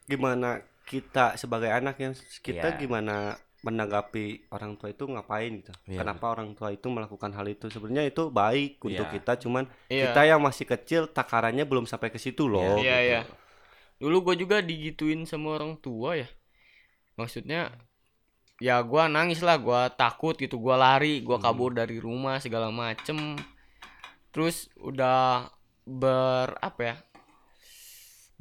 gimana 0.03 0.61
kita 0.85 1.33
sebagai 1.35 1.67
anak 1.67 1.97
yang 1.97 2.13
kita 2.39 2.75
Iya. 2.75 2.77
gimana 2.77 3.33
menanggapi 3.63 4.51
orang 4.51 4.75
tua 4.75 4.91
itu 4.91 5.07
ngapain 5.07 5.63
gitu 5.63 5.71
Iya, 5.87 6.03
kenapa 6.03 6.25
orang 6.29 6.51
tua 6.51 6.69
itu 6.69 6.85
melakukan 6.85 7.31
hal 7.31 7.47
itu 7.47 7.65
sebenarnya 7.67 8.05
itu 8.05 8.27
baik 8.27 8.77
untuk 8.79 9.07
Iya. 9.07 9.15
kita 9.15 9.31
cuman 9.39 9.63
Iya. 9.87 10.11
kita 10.11 10.21
yang 10.27 10.39
masih 10.39 10.65
kecil 10.67 11.01
takarannya 11.07 11.63
belum 11.63 11.87
sampai 11.87 12.11
ke 12.11 12.19
situ 12.19 12.45
loh 12.45 12.75
Iya 12.77 12.95
gitu. 12.99 13.07
iya. 13.09 13.21
Dulu 13.97 14.17
gue 14.21 14.35
juga 14.37 14.59
digituin 14.59 15.23
sama 15.23 15.55
orang 15.55 15.79
tua 15.79 16.13
ya. 16.13 16.27
Maksudnya 17.15 17.71
ya 18.63 18.79
gua 18.79 19.11
nangis 19.11 19.43
lah, 19.43 19.59
gua 19.59 19.91
takut 19.91 20.39
gitu, 20.39 20.55
gua 20.55 20.79
lari, 20.79 21.19
gua 21.19 21.35
kabur 21.35 21.75
dari 21.75 21.99
rumah 21.99 22.39
segala 22.39 22.71
macem. 22.71 23.35
Terus 24.31 24.71
udah 24.79 25.51
ber 25.83 26.55
apa 26.63 26.81
ya? 26.81 26.95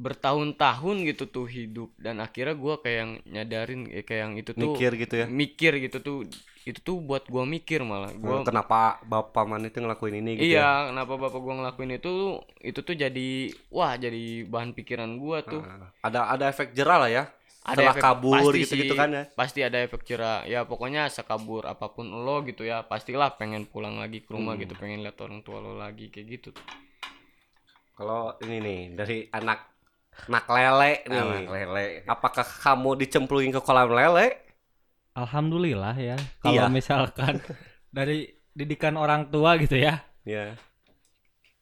bertahun-tahun 0.03 0.97
gitu 1.07 1.31
tuh 1.31 1.47
hidup 1.47 1.95
dan 2.01 2.19
akhirnya 2.19 2.59
gua 2.59 2.81
kayak 2.83 2.99
yang 2.99 3.13
nyadarin 3.29 3.87
eh, 3.93 4.03
kayak 4.03 4.21
yang 4.25 4.35
itu 4.35 4.51
tuh 4.51 4.75
mikir 4.75 4.91
gitu 4.99 5.15
ya 5.15 5.27
mikir 5.31 5.73
gitu 5.79 5.99
tuh 6.03 6.19
itu 6.67 6.81
tuh 6.83 6.99
buat 6.99 7.29
gua 7.31 7.47
mikir 7.47 7.87
malah 7.87 8.11
gua 8.19 8.43
kenapa 8.43 8.99
bapak 9.07 9.45
man 9.47 9.63
itu 9.63 9.79
ngelakuin 9.79 10.19
ini 10.19 10.43
gitu 10.43 10.59
ya? 10.59 10.65
Iya, 10.65 10.71
kenapa 10.91 11.13
bapak 11.21 11.39
gua 11.39 11.55
ngelakuin 11.61 11.93
itu? 12.03 12.41
Itu 12.59 12.81
tuh 12.83 12.99
jadi 12.99 13.53
wah 13.71 13.95
jadi 13.95 14.49
bahan 14.49 14.75
pikiran 14.75 15.11
gua 15.23 15.45
tuh. 15.47 15.63
Ah, 15.63 15.93
ada 16.03 16.21
ada 16.35 16.45
efek 16.51 16.75
jerah 16.75 16.99
lah 16.99 17.11
ya 17.13 17.25
ada 17.63 17.79
setelah 17.79 17.95
efek- 17.95 18.03
kabur 18.03 18.51
gitu-gitu 18.53 18.95
kan 18.95 19.09
ya 19.09 19.23
Pasti 19.33 19.63
ada 19.63 19.79
efek 19.79 20.03
jerah. 20.03 20.43
Ya 20.45 20.63
pokoknya 20.63 21.07
sekabur 21.07 21.63
apa 21.65 21.87
pun 21.89 22.07
lo 22.07 22.43
gitu 22.43 22.63
ya, 22.63 22.83
pastilah 22.83 23.35
pengen 23.35 23.65
pulang 23.65 23.97
lagi 23.97 24.19
ke 24.19 24.31
rumah 24.31 24.55
Hmm. 24.55 24.63
gitu, 24.63 24.75
pengen 24.75 25.01
lihat 25.01 25.15
orang 25.19 25.41
tua 25.41 25.59
lo 25.59 25.75
lagi 25.75 26.09
kayak 26.09 26.27
gitu. 26.33 26.51
kalau 27.93 28.35
ini 28.41 28.57
nih 28.59 28.81
dari 28.93 29.19
anak 29.31 29.69
anak 30.27 30.45
lele 30.49 30.93
nih 31.07 31.23
Anak 31.23 31.45
lele. 31.47 31.87
apakah 32.05 32.43
kamu 32.43 32.99
dicemplungin 32.99 33.53
ke 33.53 33.61
kolam 33.61 33.91
lele 33.91 34.43
Alhamdulillah 35.13 35.95
ya. 35.95 36.17
Kalau 36.41 36.67
Iya. 36.67 36.73
misalkan 36.75 37.39
dari 37.89 38.27
didikan 38.51 38.97
orang 38.97 39.29
tua 39.29 39.55
gitu 39.57 39.77
ya. 39.77 40.03
ya 40.25 40.57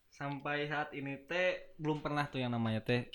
Sampai 0.09 0.65
saat 0.65 0.93
ini 0.93 1.19
teh 1.25 1.75
belum 1.77 1.99
pernah 1.99 2.25
tuh 2.25 2.39
yang 2.39 2.53
namanya 2.53 2.79
teh 2.81 3.09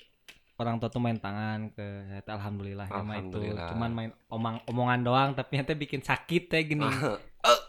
orang 0.56 0.76
tua 0.76 0.88
tuh 0.88 0.98
main 0.98 1.16
tangan 1.16 1.68
ke 1.70 1.84
saya 2.06 2.20
teh 2.20 2.32
alhamdulillah 2.32 2.86
ya 2.86 2.92
itu 2.92 3.00
Alhamdulillah. 3.02 3.68
cuman 3.70 3.90
main 3.90 4.10
omong 4.26 4.56
omongan 4.66 5.00
doang 5.02 5.30
tapi 5.32 5.56
nanti 5.56 5.72
bikin 5.72 6.00
sakit 6.00 6.42
teh 6.46 6.62
gini 6.64 6.86
Eh, 7.46 7.62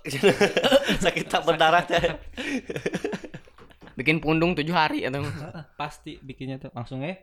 sakit 0.97 1.29
tak 1.29 1.43
berdarah 1.43 1.83
teh. 1.83 2.01
bikin 3.93 4.17
pundung 4.17 4.53
tujuh 4.53 4.71
hari 4.71 5.03
atau 5.03 5.21
pasti 5.73 6.17
bikinnya 6.17 6.57
tuh 6.57 6.69
langsung 6.71 7.01
eh 7.01 7.17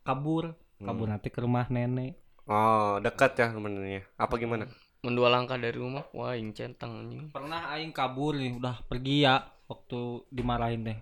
kabur 0.00 0.54
kabur 0.78 1.06
Hmm. 1.06 1.12
nanti 1.12 1.28
ke 1.28 1.38
rumah 1.38 1.66
nenek 1.66 2.14
Oh, 2.46 2.96
dekat 2.96 3.36
ya 3.36 3.52
sebenarnya. 3.52 4.06
Apa 4.14 4.34
gimana? 4.36 4.64
mendua 4.98 5.28
langkah 5.28 5.54
dari 5.54 5.74
rumah 5.74 6.02
wah 6.10 6.34
ing 6.34 6.50
centang 6.50 6.90
anjing 6.98 7.30
pernah 7.30 7.70
aing 7.70 7.90
kabur 7.90 8.34
nih 8.34 8.58
udah 8.58 8.82
pergi 8.82 9.22
ya 9.22 9.38
waktu 9.64 10.26
dimarahin 10.26 10.82
teh 10.82 10.98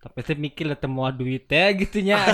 tapi 0.00 0.18
teh 0.24 0.36
mikir 0.36 0.64
lah 0.64 0.80
moal 0.88 1.12
duit 1.12 1.44
teh 1.44 1.76
gitunya 1.76 2.16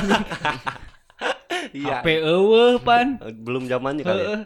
Iya. 1.75 2.01
HP 2.01 2.23
eueuh 2.23 2.79
pan 2.79 3.19
Belum 3.43 3.67
zamannya 3.67 4.07
kali. 4.07 4.23
ya? 4.23 4.37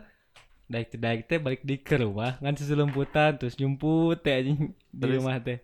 Daik 0.70 0.86
teh 0.88 0.98
daik 0.98 1.22
teh 1.28 1.38
balik 1.38 1.62
di 1.62 1.76
ke 1.78 2.00
rumah 2.00 2.40
ngan 2.40 2.56
seselemputan 2.56 3.36
terus 3.36 3.60
nyumput 3.60 4.24
teh 4.24 4.40
anjing 4.40 4.72
di 4.72 5.06
rumah 5.06 5.36
teh. 5.38 5.60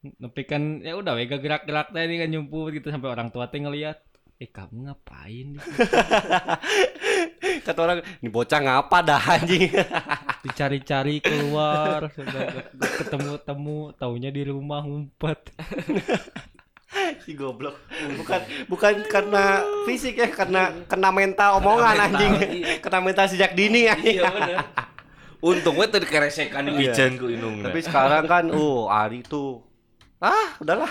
Tapi 0.00 0.42
kan 0.48 0.80
ya 0.80 0.96
udah 0.96 1.12
wega 1.18 1.36
gerak-gerak 1.38 1.92
teh 1.92 2.02
ini 2.02 2.16
kan 2.24 2.28
nyumput 2.32 2.72
gitu 2.72 2.88
sampai 2.88 3.10
orang 3.10 3.28
tua 3.28 3.50
teh 3.52 3.60
ngeliat 3.60 4.00
eh 4.38 4.48
kamu 4.48 4.88
ngapain 4.88 5.46
di 5.54 5.58
sini?" 5.60 5.76
Kata 7.66 7.80
orang, 7.84 7.98
ini 8.22 8.28
bocah 8.32 8.60
ngapa 8.64 8.98
dah 9.04 9.22
anjing. 9.34 9.68
dicari-cari 10.46 11.18
keluar 11.18 12.08
ketemu-temu 12.80 13.92
taunya 13.98 14.30
di 14.30 14.46
rumah 14.46 14.86
ngumpet 14.86 15.50
si 17.22 17.32
goblok. 17.34 17.76
Bukan 18.18 18.40
bukan 18.66 18.94
karena 19.06 19.62
fisik 19.84 20.18
ya, 20.18 20.28
karena 20.30 20.72
kena 20.86 21.08
mental 21.12 21.58
omongan 21.60 21.96
anjing. 22.08 22.32
Kena 22.80 22.98
mental 22.98 23.26
sejak 23.28 23.52
dini 23.52 23.86
anjing. 23.86 24.18
Iya 24.18 24.30
bener. 24.32 24.56
Untungnya 25.38 25.86
tadi 25.86 26.06
keresekan 26.10 26.66
di 26.66 26.90
Iya. 26.90 27.14
inung. 27.14 27.62
Tapi 27.62 27.78
sekarang 27.78 28.26
kan, 28.26 28.44
uh, 28.58 28.90
Ari 28.90 29.22
tuh 29.22 29.62
ah, 30.20 30.48
udahlah. 30.58 30.90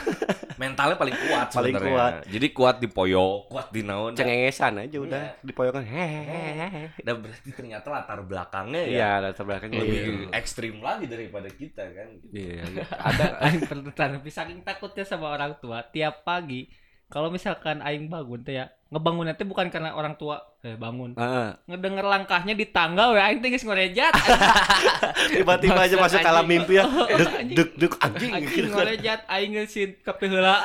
mentalnya 0.55 0.95
paling 0.95 1.13
kuat 1.13 1.47
Paling 1.51 1.73
sebenarnya. 1.75 1.91
kuat. 1.93 2.13
Jadi 2.25 2.47
kuat 2.49 2.75
di 2.77 2.87
poyo, 2.87 3.45
kuat 3.45 3.67
di 3.69 3.81
naon. 3.81 4.13
Cengengesan 4.13 4.79
aja 4.79 4.97
udah 4.97 5.21
Iya. 5.21 5.43
dipoyokan. 5.43 5.83
Hehehe. 5.83 6.83
Dan 6.99 7.15
berarti 7.19 7.49
ternyata 7.51 7.87
latar 7.87 8.19
belakangnya 8.21 8.81
ya 8.81 8.89
Iya, 8.89 9.11
latar 9.21 9.43
belakangnya 9.43 9.79
lebih 9.83 9.99
gitu. 10.01 10.23
ekstrim 10.31 10.79
lagi 10.79 11.05
daripada 11.05 11.47
kita 11.47 11.83
kan. 11.87 12.09
Iya, 12.29 12.63
ada 12.89 13.25
aing 13.43 13.63
tertekan 13.63 14.09
tapi 14.17 14.29
saking 14.29 14.59
takutnya 14.61 15.03
sama 15.03 15.29
orang 15.29 15.53
tua 15.57 15.83
tiap 15.83 16.23
pagi 16.23 16.71
kalau 17.07 17.27
misalkan 17.27 17.79
aing 17.79 18.07
bangun 18.07 18.41
teh 18.41 18.57
ya 18.57 18.67
ngebangunnya 18.87 19.35
teh 19.35 19.43
bukan 19.43 19.67
karena 19.67 19.93
orang 19.93 20.15
tua 20.15 20.39
eh 20.67 20.75
bangun 20.75 21.15
Heeh. 21.15 21.49
ngedenger 21.63 22.03
langkahnya 22.03 22.51
di 22.51 22.67
tangga 22.67 23.15
we 23.15 23.19
aing 23.23 23.39
teh 23.39 23.47
geus 23.47 23.63
ngorejat 23.63 24.11
Tiba-tiba 25.31 25.79
aja 25.79 25.95
masuk 25.95 26.19
ke 26.19 26.27
alam 26.27 26.43
mimpi 26.43 26.75
ya. 26.75 26.83
Dek 26.83 27.29
Anjing. 27.31 27.55
dek 27.55 27.69
dek 27.79 27.93
anjing 28.03 28.31
anjing 28.35 28.65
ngorejat 28.67 29.19
aing 29.31 29.51
ngeusin 29.55 29.89
kape 30.03 30.27
heula 30.27 30.59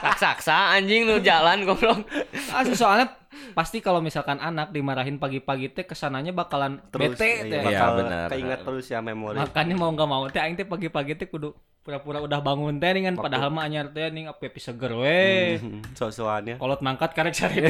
raksasa 0.00 0.56
anjing 0.80 1.04
lu 1.04 1.20
jalan 1.20 1.68
goblok 1.68 2.08
ah 2.48 2.64
soalnya 2.72 3.12
pasti 3.50 3.78
kalau 3.78 3.98
misalkan 3.98 4.36
anak 4.36 4.70
dimarahin 4.70 5.16
pagi-pagi 5.16 5.70
teh 5.70 5.82
ke 5.82 5.92
sananya 5.92 6.30
bakalan 6.30 6.80
Terus 6.88 7.12
bete 7.12 7.24
iya, 7.24 7.42
teh 7.42 7.58
Iya, 7.58 7.66
bakal 7.66 7.90
benar. 7.98 8.26
keingat 8.28 8.60
terus 8.62 8.86
ya 8.86 8.98
memori. 8.98 9.36
makanya 9.36 9.74
mau 9.74 9.90
nggak 9.90 10.06
mau 10.06 10.24
teh 10.26 10.38
aing 10.38 10.54
teh 10.54 10.64
pagi-pagi 10.64 11.12
teh 11.14 11.26
kudu 11.26 11.52
pura-pura 11.78 12.20
udah 12.20 12.38
bangun 12.38 12.76
teh 12.76 12.88
nih 12.90 13.02
kan 13.04 13.14
padahal 13.16 13.48
mah 13.48 13.64
anyar 13.64 13.88
teh 13.88 14.08
ning 14.08 14.26
api 14.26 14.44
api 14.46 14.58
seger 14.58 14.92
we 14.92 15.56
Hmm, 15.56 15.80
So-soannya. 15.92 16.56
kolot 16.56 16.80
mangkat 16.80 17.12
karek 17.12 17.32
sare 17.32 17.58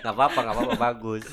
Gak 0.00 0.12
apa-apa, 0.12 0.38
gak 0.42 0.54
apa-apa 0.54 0.76
bagus. 0.76 1.24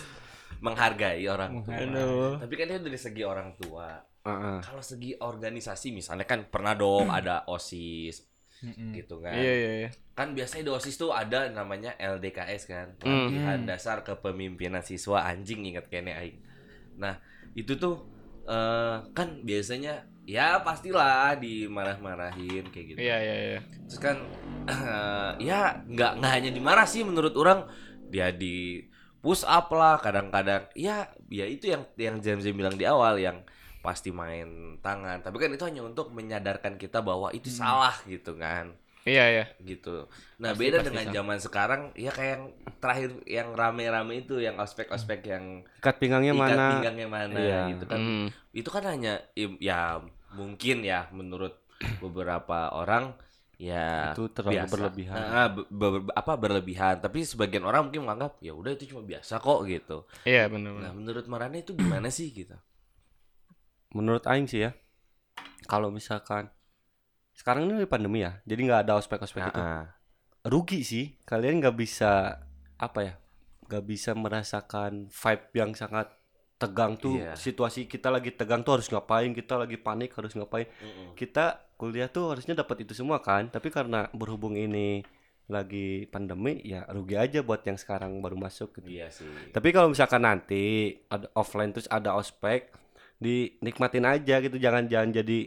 Menghargai 0.60 1.26
orang 1.26 1.60
tua. 1.62 1.74
Aduh. 1.76 2.34
Tapi 2.38 2.54
kan 2.54 2.66
itu 2.70 2.80
dari 2.82 2.96
segi 2.96 3.24
orang 3.24 3.56
tua. 3.56 3.98
Heeh. 4.22 4.58
Kalau 4.62 4.80
segi 4.80 5.18
organisasi 5.18 5.90
misalnya 5.90 6.24
kan 6.24 6.46
pernah 6.46 6.72
dong 6.72 7.10
ada 7.12 7.44
OSIS 7.46 8.31
gitu 8.94 9.20
kan. 9.20 9.34
iya 9.34 9.54
iya 9.54 9.72
iya 9.86 9.90
Kan 10.12 10.38
biasanya 10.38 10.70
di 10.70 10.72
OSIS 10.72 10.96
tuh 11.00 11.10
ada 11.16 11.50
namanya 11.50 11.96
LDKS 11.98 12.64
kan, 12.70 12.88
Hmm. 13.02 13.26
latihan 13.32 13.60
dasar 13.66 14.04
kepemimpinan 14.06 14.84
siswa 14.86 15.24
anjing 15.26 15.66
ingat 15.66 15.88
kayaknya 15.90 16.20
aing. 16.20 16.38
Nah, 17.00 17.18
itu 17.58 17.74
tuh 17.76 18.06
eh 18.46 18.98
kan 19.14 19.42
biasanya 19.42 20.04
ya 20.26 20.62
pastilah 20.62 21.38
dimarah-marahin 21.38 22.66
kayak 22.70 22.86
gitu. 22.94 23.00
iya 23.00 23.18
iya 23.22 23.36
iya 23.58 23.60
Terus 23.90 24.00
kan 24.02 24.18
eh, 24.68 25.32
ya 25.50 25.82
nggak 25.86 26.12
nggak 26.22 26.32
hanya 26.32 26.50
dimarah 26.54 26.86
sih 26.86 27.02
menurut 27.06 27.34
orang 27.38 27.66
dia 28.10 28.30
di 28.34 28.82
push 29.22 29.46
up 29.46 29.70
lah 29.72 30.02
kadang-kadang 30.02 30.66
ya 30.74 31.06
ya 31.30 31.46
itu 31.46 31.70
yang 31.70 31.86
yang 31.96 32.18
James 32.20 32.46
bilang 32.50 32.74
di 32.74 32.86
awal 32.86 33.22
yang 33.22 33.46
pasti 33.82 34.10
main 34.10 34.48
tangan 34.78 35.20
tapi 35.20 35.36
kan 35.36 35.50
itu 35.50 35.64
hanya 35.64 35.82
untuk 35.82 36.10
menyadarkan 36.10 36.78
kita 36.78 37.02
bahwa 37.02 37.30
itu 37.30 37.50
salah 37.50 37.98
gitu 38.06 38.34
kan 38.36 38.72
iya 39.02 39.26
iya 39.28 39.46
gitu 39.60 40.06
nah 40.38 40.54
Pasti- 40.54 40.62
beda 40.62 40.78
pasti 40.78 40.88
dengan 40.88 41.04
salah. 41.04 41.16
zaman 41.16 41.38
sekarang 41.40 41.82
ya 41.96 42.12
kayak 42.12 42.32
yang 42.32 42.44
terakhir 42.78 43.10
yang 43.26 43.48
rame-rame 43.52 44.14
itu 44.20 44.38
yang 44.38 44.56
ospek-ospek 44.56 45.20
yang 45.26 45.66
Ikat 45.78 45.98
pinggangnya 45.98 46.32
ikat 46.32 46.42
mana? 46.48 46.66
pinggangnya 46.72 47.08
mana 47.10 47.36
Iya. 47.36 47.62
gitu 47.68 47.84
kan 47.86 47.98
Hmm. 47.98 48.28
itu 48.52 48.70
kan 48.70 48.84
hanya 48.86 49.14
im- 49.34 49.58
ya 49.58 49.98
mungkin 50.32 50.82
ya 50.82 51.10
menurut 51.10 51.58
beberapa 51.98 52.70
orang 52.72 53.18
ya 53.58 54.10
Itu 54.12 54.26
terlalu 54.28 54.58
biasa. 54.58 54.72
berlebihan. 54.72 55.18
Nah, 55.20 55.48
be- 55.50 55.70
be- 55.70 56.10
apa 56.12 56.34
berlebihan 56.36 56.96
tapi 56.98 57.22
sebagian 57.22 57.62
orang 57.62 57.86
mungkin 57.86 58.02
menganggap 58.02 58.38
ya 58.40 58.54
udah 58.54 58.72
itu 58.72 58.86
cuma 58.88 59.02
biasa 59.04 59.38
kok 59.38 59.60
gitu 59.66 60.06
iya 60.24 60.46
benar 60.46 60.78
nah 60.80 60.92
menurut 60.92 61.26
Marane 61.26 61.62
itu 61.62 61.74
gimana 61.74 62.10
sih 62.10 62.30
gitu 62.32 62.54
Menurut 63.92 64.24
Aing 64.28 64.48
sih 64.48 64.64
ya, 64.68 64.72
kalau 65.68 65.92
misalkan 65.92 66.48
sekarang 67.36 67.68
ini 67.68 67.84
lagi 67.84 67.90
pandemi 67.90 68.24
ya, 68.24 68.40
jadi 68.44 68.60
nggak 68.68 68.82
ada 68.88 68.94
ospek-ospek 69.00 69.52
itu. 69.52 69.60
Ah, 69.60 69.68
ah. 69.68 69.86
Rugi 70.48 70.82
sih, 70.82 71.06
kalian 71.28 71.62
nggak 71.62 71.76
bisa 71.78 72.42
apa 72.80 73.00
ya, 73.04 73.14
nggak 73.70 73.84
bisa 73.86 74.12
merasakan 74.18 75.12
vibe 75.12 75.46
yang 75.54 75.72
sangat 75.76 76.10
tegang 76.62 76.94
tuh. 76.98 77.18
Iya. 77.18 77.34
Situasi 77.34 77.90
kita 77.90 78.14
lagi 78.14 78.30
tegang 78.34 78.62
tuh 78.62 78.78
harus 78.78 78.88
ngapain, 78.90 79.34
kita 79.34 79.58
lagi 79.58 79.78
panik 79.82 80.14
harus 80.14 80.38
ngapain. 80.38 80.70
Mm-mm. 80.70 81.18
Kita 81.18 81.74
kuliah 81.82 82.08
tuh 82.08 82.38
harusnya 82.38 82.54
dapat 82.54 82.86
itu 82.86 82.94
semua 82.94 83.18
kan, 83.20 83.50
tapi 83.50 83.74
karena 83.74 84.06
berhubung 84.14 84.54
ini 84.54 85.02
lagi 85.52 86.08
pandemi 86.08 86.64
ya 86.64 86.88
rugi 86.88 87.20
aja 87.20 87.44
buat 87.44 87.60
yang 87.68 87.76
sekarang 87.76 88.24
baru 88.24 88.40
masuk 88.40 88.80
gitu. 88.80 88.88
iya 88.88 89.12
sih 89.12 89.28
Tapi 89.52 89.76
kalau 89.76 89.92
misalkan 89.92 90.24
nanti 90.24 90.96
ada 91.12 91.28
offline 91.36 91.76
terus 91.76 91.92
ada 91.92 92.16
ospek, 92.16 92.72
dinikmatin 93.22 94.04
aja 94.04 94.42
gitu, 94.42 94.58
jangan 94.58 94.90
jangan 94.90 95.14
jadi 95.14 95.40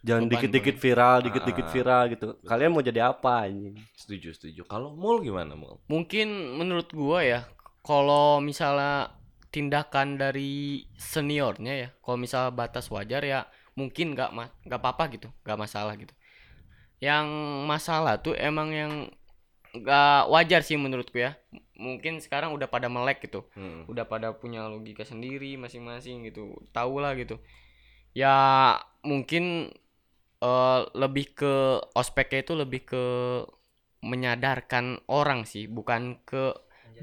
jangan 0.00 0.28
dikit-dikit 0.28 0.76
viral, 0.78 1.26
dikit-dikit 1.26 1.66
Ah. 1.66 1.72
viral 1.72 2.02
gitu. 2.08 2.26
Kalian 2.44 2.70
mau 2.70 2.80
jadi 2.80 3.10
apa 3.10 3.48
anjing? 3.48 3.74
setuju 3.96 4.36
setuju 4.36 4.62
kalau 4.64 4.92
mall 4.92 5.18
gimana 5.18 5.56
mall 5.56 5.80
mungkin 5.88 6.28
menurut 6.54 6.92
gua 6.92 7.24
ya 7.24 7.40
kalau 7.80 8.36
misalnya 8.38 9.16
tindakan 9.48 10.20
dari 10.20 10.84
seniornya 10.94 11.72
ya 11.72 11.88
kalau 11.98 12.20
misalnya 12.20 12.52
batas 12.52 12.86
wajar 12.92 13.24
ya 13.24 13.48
mungkin 13.74 14.12
nggak 14.12 14.30
ma- 14.30 14.52
nggak 14.62 14.76
apa-apa 14.76 15.04
gitu 15.16 15.28
nggak 15.40 15.56
masalah 15.58 15.96
gitu 15.96 16.12
yang 17.00 17.24
masalah 17.64 18.20
tuh 18.20 18.36
emang 18.36 18.68
yang 18.70 18.92
nggak 19.72 20.28
wajar 20.28 20.60
sih 20.60 20.76
menurutku 20.76 21.16
ya 21.16 21.32
mungkin 21.74 22.22
sekarang 22.22 22.54
udah 22.54 22.70
pada 22.70 22.86
melek 22.86 23.26
gitu. 23.26 23.46
Mm. 23.58 23.90
udah 23.90 24.06
pada 24.06 24.34
punya 24.34 24.66
logika 24.70 25.02
sendiri 25.02 25.58
masing-masing 25.58 26.26
gitu. 26.28 26.54
Tahu 26.70 27.02
lah 27.02 27.18
gitu. 27.18 27.38
Ya 28.14 28.78
mungkin 29.02 29.74
eh, 30.42 30.80
lebih 30.94 31.34
ke 31.34 31.82
ospeknya 31.94 32.46
itu 32.46 32.54
lebih 32.54 32.86
ke 32.86 33.04
menyadarkan 34.04 35.00
orang 35.08 35.48
sih 35.48 35.64
bukan 35.64 36.20
ke 36.28 36.52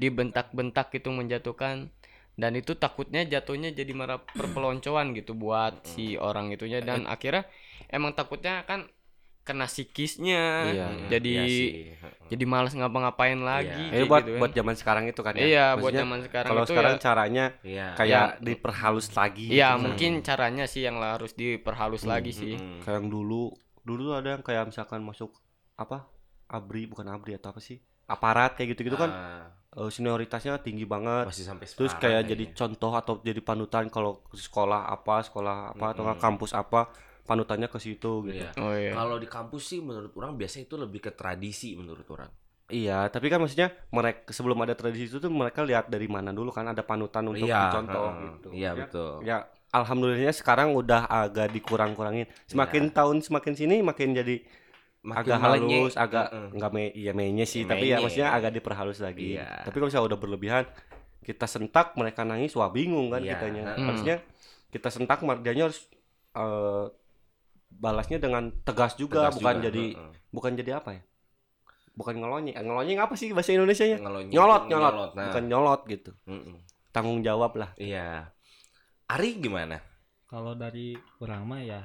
dibentak-bentak 0.00 0.88
gitu 0.94 1.12
menjatuhkan. 1.12 1.92
Dan 2.32 2.56
itu 2.56 2.72
takutnya 2.80 3.28
jatuhnya 3.28 3.76
jadi 3.76 3.92
marah 3.92 4.24
perpeloncoan 4.24 5.12
gitu 5.12 5.36
buat 5.36 5.84
si 5.84 6.16
orang 6.16 6.48
itunya. 6.48 6.80
Dan 6.80 7.04
akhirnya 7.04 7.44
emang 7.92 8.16
takutnya 8.16 8.64
kan 8.64 8.88
kena 9.42 9.66
psikisnya 9.66 10.42
Iya, 10.68 10.86
jadi 11.10 11.32
Iya 11.32 11.44
sih. 11.44 11.70
jadi 12.28 12.44
malas 12.44 12.72
ngapa-ngapain 12.72 13.34
lagi 13.36 13.74
Iya. 13.84 13.90
Eh 13.90 13.92
kayak 13.92 14.06
buat 14.06 14.20
gitu 14.20 14.30
kan. 14.30 14.38
buat 14.38 14.52
zaman 14.52 14.74
sekarang 14.74 15.04
itu 15.04 15.20
kan 15.20 15.34
ya. 15.34 15.42
iya 15.42 15.66
buat 15.74 15.92
zaman 15.92 16.18
sekarang 16.22 16.48
Kalau 16.48 16.62
itu 16.62 16.70
sekarang 16.70 16.92
ya 16.92 17.00
caranya 17.00 17.44
Iya. 17.60 17.86
kayak 17.92 18.10
Yang- 18.28 18.34
diperhalus 18.40 19.06
lagi. 19.12 19.46
Iya 19.48 19.68
gitu. 19.68 19.82
mungkin 19.82 20.12
caranya 20.20 20.64
sih 20.64 20.82
yang 20.82 20.96
harus 20.96 21.32
diperhalus 21.32 22.02
Hmm, 22.02 22.12
lagi 22.12 22.30
sih. 22.32 22.54
Mm-mm. 22.54 22.80
kayak 22.80 22.96
yang 22.96 23.08
dulu 23.08 23.50
dulu 23.80 24.14
ada 24.14 24.28
yang 24.32 24.40
kayak 24.40 24.62
misalkan 24.64 25.00
masuk 25.00 25.34
apa 25.74 26.06
abri 26.46 26.86
bukan 26.86 27.08
abri 27.08 27.32
atau 27.32 27.50
apa 27.50 27.58
sih 27.58 27.82
aparat 28.04 28.54
kayak 28.54 28.72
gitu 28.72 28.86
gitu 28.86 28.96
kan 28.96 29.10
Ah, 29.10 29.46
eh, 29.74 29.88
senioritasnya 29.88 30.60
tinggi 30.60 30.84
banget 30.84 31.24
masih 31.24 31.42
sampai 31.42 31.66
terus 31.66 31.90
kayak 31.94 32.24
jadi 32.24 32.44
kayaknya. 32.44 32.54
contoh 32.54 32.92
atau 32.92 33.14
jadi 33.18 33.40
panutan 33.40 33.88
kalau 33.88 34.22
ke 34.22 34.36
sekolah 34.36 34.86
apa 34.86 35.22
sekolah 35.22 35.72
apa 35.72 35.86
atau 35.88 36.02
nggak 36.04 36.14
Mm-mm. 36.14 36.28
kampus 36.30 36.52
apa 36.52 36.92
panutannya 37.22 37.70
ke 37.70 37.78
situ 37.78 38.26
gitu 38.26 38.42
Iya. 38.42 38.50
Oh 38.58 38.74
iya. 38.74 38.92
Kalau 38.92 39.16
di 39.16 39.28
kampus 39.30 39.62
sih 39.70 39.78
menurut 39.78 40.10
orang 40.18 40.34
biasa 40.34 40.60
itu 40.60 40.74
lebih 40.74 41.00
ke 41.00 41.10
tradisi 41.14 41.74
menurut 41.78 42.04
orang. 42.10 42.30
Iya, 42.72 43.04
tapi 43.12 43.28
kan 43.28 43.36
maksudnya 43.36 43.68
mereka 43.92 44.32
sebelum 44.32 44.56
ada 44.64 44.72
tradisi 44.72 45.04
itu 45.06 45.20
tuh 45.20 45.28
mereka 45.28 45.60
lihat 45.60 45.92
dari 45.92 46.08
mana 46.08 46.32
dulu 46.32 46.48
kan 46.48 46.64
ada 46.64 46.80
panutan 46.80 47.28
untuk 47.28 47.44
Iya, 47.44 47.68
dicontoh 47.68 48.06
heeh. 48.08 48.24
gitu. 48.24 48.48
Iya, 48.48 48.70
Ya, 48.72 48.72
betul. 48.80 49.12
Ya, 49.22 49.36
alhamdulillahnya 49.70 50.32
sekarang 50.32 50.72
udah 50.72 51.04
agak 51.04 51.52
dikurang-kurangin. 51.52 52.26
Semakin 52.48 52.88
Iya. 52.88 52.94
tahun 52.96 53.16
semakin 53.20 53.54
sini 53.54 53.76
makin 53.84 54.16
jadi 54.16 54.40
Makin 55.02 55.18
agak 55.20 55.38
melenyek. 55.42 55.78
halus, 55.82 55.94
agak 55.98 56.26
Heeh. 56.30 56.46
enggak 56.54 56.70
me 56.72 56.82
iya 56.96 57.12
mainnya 57.12 57.42
sih, 57.44 57.66
Ya, 57.66 57.68
tapi 57.74 57.84
ya 57.92 57.98
maksudnya 58.00 58.30
agak 58.32 58.52
diperhalus 58.56 58.98
lagi. 59.04 59.36
Iya. 59.36 59.66
Tapi 59.66 59.74
kalau 59.76 59.88
misalnya 59.92 60.08
udah 60.14 60.20
berlebihan, 60.22 60.64
kita 61.20 61.46
sentak 61.50 61.92
mereka 61.98 62.22
nangis, 62.24 62.54
wah 62.56 62.70
bingung 62.72 63.10
kan 63.12 63.20
Iya, 63.20 63.36
kitanya. 63.36 63.62
heeh. 63.68 63.84
Harusnya 63.84 64.16
kita 64.72 64.88
sentak 64.88 65.20
mardianya 65.20 65.68
harus 65.68 65.84
eh, 66.32 66.84
balasnya 67.78 68.18
dengan 68.18 68.52
tegas 68.62 68.94
juga, 68.94 69.28
Tegas 69.28 69.36
bukan 69.40 69.54
juga, 69.56 69.66
jadi 69.68 69.84
heeh. 69.96 70.12
bukan 70.30 70.52
jadi 70.54 70.70
apa 70.78 70.90
ya? 70.98 71.02
Bukan 71.92 72.14
ngelonyek. 72.16 72.54
Eh, 72.56 72.64
Ngelonyek 72.64 72.98
apa 72.98 73.14
sih 73.14 73.36
bahasa 73.36 73.52
Indonesianya? 73.52 74.00
Ngelonyek, 74.00 74.32
Nyolot, 74.32 74.62
nyolot. 74.64 74.92
nyolot, 74.96 75.10
nah. 75.12 75.24
Bukan 75.28 75.44
nyolot 75.44 75.80
gitu. 75.86 76.10
Heeh. 76.24 76.56
Tanggung 76.88 77.20
jawab 77.20 77.52
lah. 77.56 77.70
Iya. 77.76 78.32
Ari 79.08 79.36
gimana? 79.36 79.76
Kalau 80.24 80.56
dari 80.56 80.96
orang 81.20 81.42
mah 81.44 81.60
ya 81.60 81.80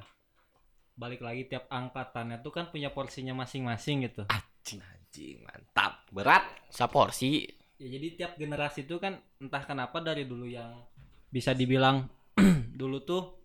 balik 0.96 1.20
lagi 1.22 1.46
tiap 1.46 1.68
angkatannya 1.68 2.40
tuh 2.40 2.50
kan 2.50 2.72
punya 2.72 2.90
porsinya 2.90 3.36
masing-masing 3.36 4.08
gitu. 4.08 4.24
Anjing, 4.32 4.80
anjing, 4.80 5.44
mantap. 5.44 6.08
Berat. 6.10 6.48
Saporsi. 6.72 7.44
Ya 7.78 7.88
jadi 7.92 8.08
tiap 8.16 8.32
generasi 8.40 8.88
itu 8.88 8.96
kan 8.98 9.20
entah 9.38 9.62
kenapa 9.62 10.00
dari 10.00 10.24
dulu 10.24 10.48
yang 10.48 10.88
bisa 11.28 11.52
dibilang 11.52 12.08
dulu 12.80 13.04
tuh 13.04 13.36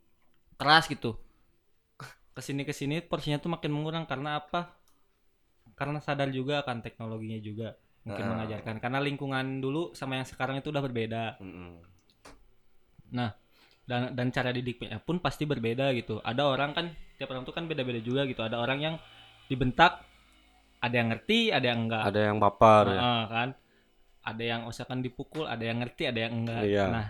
keras 0.55 0.87
gitu. 0.87 1.19
Ke 2.33 2.41
sini 2.41 2.65
ke 2.65 2.73
sini 2.73 3.05
porsinya 3.05 3.37
tuh 3.37 3.53
makin 3.53 3.71
mengurang 3.73 4.05
karena 4.09 4.41
apa? 4.41 4.73
Karena 5.77 6.01
sadar 6.01 6.29
juga 6.33 6.61
akan 6.65 6.81
teknologinya 6.81 7.39
juga 7.41 7.77
mungkin 8.03 8.25
Ah. 8.27 8.31
mengajarkan 8.35 8.83
karena 8.83 8.99
lingkungan 8.99 9.63
dulu 9.63 9.95
sama 9.95 10.19
yang 10.19 10.27
sekarang 10.27 10.59
itu 10.59 10.75
udah 10.75 10.83
berbeda. 10.83 11.39
Heeh. 11.39 13.31
dan 13.83 14.15
dan 14.15 14.31
cara 14.33 14.55
didiknya 14.55 15.03
pun 15.03 15.19
pasti 15.19 15.43
berbeda 15.45 15.91
gitu 15.93 16.23
ada 16.23 16.47
orang 16.49 16.71
kan 16.73 16.87
tiap 17.19 17.35
orang 17.35 17.43
tuh 17.43 17.53
kan 17.53 17.67
beda-beda 17.67 17.99
juga 17.99 18.25
gitu 18.25 18.41
ada 18.41 18.63
orang 18.63 18.79
yang 18.79 18.95
dibentak 19.51 20.07
ada 20.81 20.95
yang 20.97 21.11
ngerti 21.13 21.51
ada 21.53 21.67
yang 21.67 21.81
enggak 21.91 22.05
Ada 22.09 22.21
yang 22.31 22.37
baper 22.39 22.85
ya. 22.89 23.01
Heeh, 23.03 23.23
kan 23.29 23.49
ada 24.23 24.43
yang 24.43 24.61
usahakan 24.71 25.03
dipukul 25.03 25.45
ada 25.51 25.61
yang 25.67 25.83
ngerti 25.83 26.09
ada 26.09 26.21
yang 26.25 26.33
enggak 26.41 26.63
Iya. 26.63 26.87
nah 26.89 27.07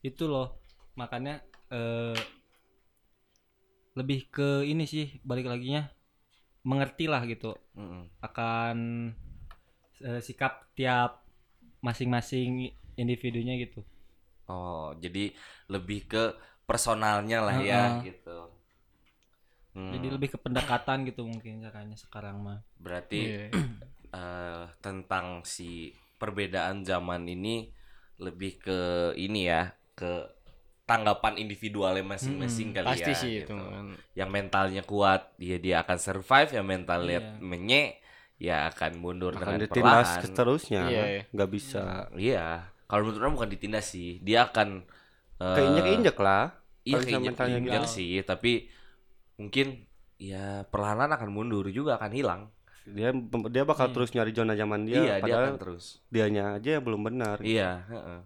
itu 0.00 0.24
loh 0.24 0.58
makanya 0.96 1.44
eh, 1.70 2.16
lebih 3.98 4.20
ke 4.34 4.48
ini 4.72 4.84
sih 4.94 5.06
balik 5.28 5.46
lagi 5.52 5.66
nya 5.74 5.82
mengerti 6.68 7.04
lah 7.12 7.22
gitu 7.32 7.50
Heeh. 7.76 8.04
akan 8.28 8.76
eh, 10.08 10.20
sikap 10.26 10.52
tiap 10.78 11.10
masing-masing 11.86 12.50
individunya 13.02 13.54
gitu 13.64 13.80
Oh, 14.48 14.92
jadi 15.04 15.32
lebih 15.72 16.00
ke 16.12 16.22
personalnya 16.68 17.38
lah 17.46 17.56
ya 17.70 17.82
Heeh. 17.88 18.04
gitu. 18.04 18.38
Hmm, 19.74 19.92
jadi 19.92 20.06
lebih 20.14 20.28
ke 20.34 20.38
pendekatan 20.44 20.98
gitu 21.08 21.22
mungkin 21.28 21.60
caranya 21.64 21.96
sekarang 22.04 22.36
mah 22.46 22.58
berarti 22.84 23.20
Iya. 23.20 23.50
eh, 24.14 24.62
tentang 24.84 25.26
si 25.46 25.92
perbedaan 26.20 26.82
zaman 26.90 27.22
ini 27.28 27.70
lebih 28.22 28.52
ke 28.62 28.80
ini 29.18 29.40
ya, 29.50 29.62
ke 29.98 30.12
tanggapan 30.84 31.40
individualnya 31.40 32.04
masing-masing 32.04 32.72
kali 32.72 32.86
Pasti 32.92 33.10
ya. 33.10 33.16
sih 33.16 33.30
gitu. 33.40 33.52
itu 33.52 33.56
kan. 33.56 33.86
Yang 34.12 34.30
mentalnya 34.30 34.82
kuat, 34.82 35.32
dia 35.36 35.56
dia 35.56 35.80
akan 35.80 35.96
survive, 35.96 36.50
yang 36.52 36.66
mentalnya 36.66 37.18
Iya. 37.18 37.40
menye 37.40 37.82
ya 38.36 38.68
akan 38.68 38.98
mundur 38.98 39.32
Akan 39.32 39.40
dengan 39.40 39.58
ditindas 39.64 40.08
perlahan. 40.12 40.22
seterusnya. 40.22 40.82
Iya, 40.84 41.00
kan? 41.00 41.08
iya. 41.08 41.22
Nggak 41.32 41.50
bisa. 41.50 41.82
Iya, 42.14 42.44
kalau 42.84 43.02
menurut 43.02 43.20
orang 43.20 43.34
bukan 43.34 43.50
ditindas 43.50 43.86
sih, 43.88 44.20
dia 44.20 44.44
akan 44.44 44.84
eh, 45.34 45.56
Keinjek-injek 45.56 46.16
lah. 46.16 46.52
Iya 46.84 46.94
Kalau 46.94 47.02
misalnya 47.02 47.26
mentalnya 47.26 47.58
keinjek 47.58 47.80
gitu. 47.80 47.88
sih, 47.90 48.12
tapi 48.22 48.52
mungkin 49.34 49.66
ya 50.14 50.44
perlahan 50.64 51.10
akan 51.10 51.28
mundur 51.28 51.66
juga 51.68 51.96
akan 51.96 52.12
hilang. 52.12 52.42
Dia 52.84 53.10
dia 53.48 53.64
bakal 53.64 53.88
Hmm. 53.88 53.94
terus 53.96 54.12
nyari 54.12 54.30
zona 54.30 54.52
zaman 54.52 54.84
dia, 54.84 55.00
iya, 55.00 55.14
dia 55.18 55.34
akan 55.42 55.56
terus. 55.56 56.04
dianya 56.06 56.54
aja 56.54 56.76
yang 56.76 56.84
belum 56.84 57.02
benar. 57.02 57.40
Iya, 57.40 57.88
heeh. 57.88 58.20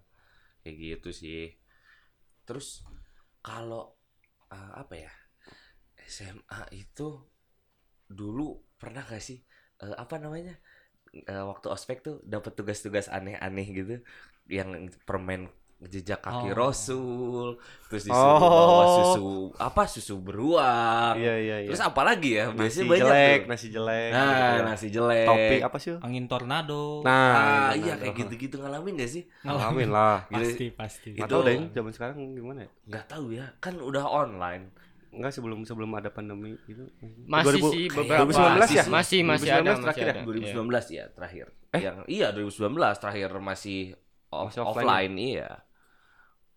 kayak 0.60 0.74
gitu 0.76 1.10
sih. 1.12 1.54
Terus 2.48 2.68
kalau 3.44 3.82
eh, 4.56 4.72
apa 4.82 4.94
ya 5.04 5.12
SMA 6.16 6.60
itu 6.82 7.08
dulu 8.08 8.46
pernah 8.80 9.02
gak 9.04 9.22
sih 9.28 9.38
eh, 9.84 9.96
apa 10.04 10.16
namanya 10.20 10.56
Eh, 11.12 11.44
waktu 11.50 11.68
ospek 11.74 11.98
tuh 12.06 12.16
dapat 12.24 12.52
tugas-tugas 12.58 13.08
aneh-aneh 13.08 13.66
gitu 13.78 13.94
yang 14.48 14.70
permen 15.08 15.50
jejak 15.80 16.18
kaki 16.18 16.50
Oh. 16.50 16.58
Rasul 16.58 17.46
terus 17.86 18.02
disuruh 18.02 18.34
bawa 18.36 18.50
Oh. 18.50 18.86
susu 19.06 19.28
apa 19.54 19.82
susu 19.84 20.18
beruang 20.18 21.14
Iya 21.14 21.34
iya 21.38 21.56
iya. 21.60 21.68
terus 21.68 21.78
apa 21.80 22.02
lagi 22.02 22.34
ya 22.34 22.50
nasi 22.50 22.58
biasanya 22.82 22.82
banyak 22.84 22.98
jelek, 23.00 23.38
tuh. 23.38 23.48
nasi 23.48 23.66
jelek. 23.70 24.10
nah 24.10 24.26
gitu 24.26 24.42
ya. 24.50 24.62
nasi 24.64 24.86
jelek 24.90 25.24
Topi 25.24 25.56
apa 25.60 25.76
sih? 25.76 25.90
angin 26.00 26.24
tornado 26.26 26.84
Nah, 27.00 27.14
ah, 27.14 27.38
benar, 27.70 27.78
iya 27.78 27.94
kayak 27.96 28.14
gitu-gitu 28.16 28.54
ngalamin 28.58 28.94
gak 28.96 29.10
sih 29.12 29.22
Ngalamin 29.40 29.88
lah. 29.96 30.16
pasti 30.26 30.66
pasti 30.68 31.10
Itu- 31.14 31.24
tahu 31.24 31.40
deh 31.42 31.56
zaman 31.70 31.92
sekarang 31.92 32.16
gimana 32.28 32.60
ya? 32.60 32.70
nggak 32.84 33.04
tahu 33.06 33.24
ya 33.30 33.46
kan 33.56 33.74
udah 33.76 34.04
online 34.04 34.74
Enggak 35.08 35.32
sebelum 35.32 35.64
sebelum 35.64 35.88
ada 35.94 36.10
pandemi 36.10 36.52
itu. 36.64 36.84
Masih 37.24 37.58
2000 37.58 37.72
sih 37.72 37.84
kayak 37.88 38.28
beberapa. 38.28 38.28
2019 38.28 38.68
ya? 38.68 38.84
Masih 38.84 39.20
masih 39.24 39.48
ada 39.48 39.72
2019 39.72 39.80
terakhir 39.80 39.80
masih 39.80 40.04
ya? 40.04 40.12
ada. 40.12 40.20
2019 40.20 40.84
ya 40.90 41.04
terakhir. 41.08 41.46
Eh? 41.68 41.80
Yang 41.80 41.96
iya 42.06 42.26
2019 42.28 42.76
terakhir 42.94 43.30
masih, 43.40 43.80
off- 44.28 44.52
Masih 44.52 44.60
offline 44.60 44.84
offline, 44.84 45.14
iya. 45.16 45.50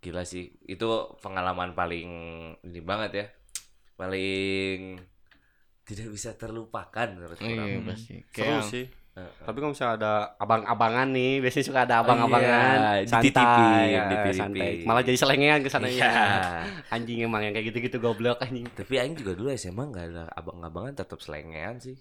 Gila 0.02 0.26
sih, 0.26 0.50
itu 0.66 0.90
pengalaman 1.22 1.72
paling 1.72 2.10
ini 2.60 2.80
banget 2.82 3.12
ya. 3.14 3.26
Paling 3.96 4.98
tidak 5.86 6.08
bisa 6.10 6.34
terlupakan 6.34 7.08
menurut 7.14 7.38
Iya, 7.38 7.54
orang. 7.54 7.86
pasti. 7.86 8.16
Seru 8.34 8.60
sih. 8.64 8.86
Heeh. 9.12 9.44
Tapi 9.44 9.58
kalau 9.60 9.76
misalnya 9.76 9.94
ada 10.00 10.14
abang-abangan 10.40 11.08
nih, 11.12 11.44
biasanya 11.44 11.66
suka 11.68 11.80
ada 11.84 12.00
Oh, 12.00 12.04
abang-abangan, 12.08 12.76
iya, 12.80 13.04
santai, 13.04 13.28
dititipin, 13.28 13.68
ya, 13.92 14.04
dititipin. 14.08 14.40
santai. 14.40 14.72
Malah 14.88 15.04
jadi 15.04 15.18
selengean 15.20 15.60
ke 15.60 15.70
sana 15.70 15.88
Iya. 15.92 16.12
Anjing 16.90 17.20
emang 17.22 17.44
yang 17.44 17.52
kayak 17.52 17.68
gitu-gitu 17.70 17.98
goblok 18.00 18.40
anjing. 18.40 18.66
Tapi 18.72 18.94
Aing 18.98 19.14
juga 19.14 19.36
dulu 19.36 19.52
SMA 19.52 19.84
nggak 19.84 20.06
ada 20.16 20.24
abang-abangan 20.32 20.96
tetap 20.96 21.20
selengean 21.20 21.76
sih. 21.78 22.00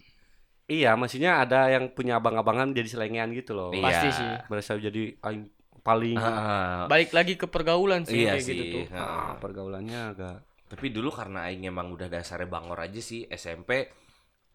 Iya, 0.71 0.95
maksudnya 0.95 1.43
ada 1.43 1.67
yang 1.67 1.91
punya 1.91 2.23
abang-abangan 2.23 2.71
jadi 2.71 2.87
selengean 2.87 3.35
gitu 3.35 3.59
loh. 3.59 3.75
Iya. 3.75 3.83
Pasti 3.91 4.09
sih. 4.15 4.31
Berasa 4.47 4.79
jadi 4.79 5.03
aing 5.19 5.51
paling 5.81 6.17
Ah, 6.17 6.85
balik 6.87 7.11
lagi 7.11 7.35
ke 7.35 7.47
pergaulan 7.47 8.05
sih 8.05 8.23
iya 8.23 8.37
kayak 8.37 8.45
gitu 8.45 8.63
sih. 8.63 8.73
tuh. 8.73 8.85
Heeh. 8.93 9.01
ah, 9.01 9.33
pergaulannya 9.37 10.01
agak 10.13 10.37
Tapi 10.71 10.87
dulu 10.95 11.11
karena 11.11 11.51
Aing 11.51 11.67
emang 11.67 11.91
udah 11.91 12.07
dasarnya 12.07 12.47
bangor 12.47 12.79
aja 12.79 13.03
sih 13.03 13.27
SMP 13.27 13.91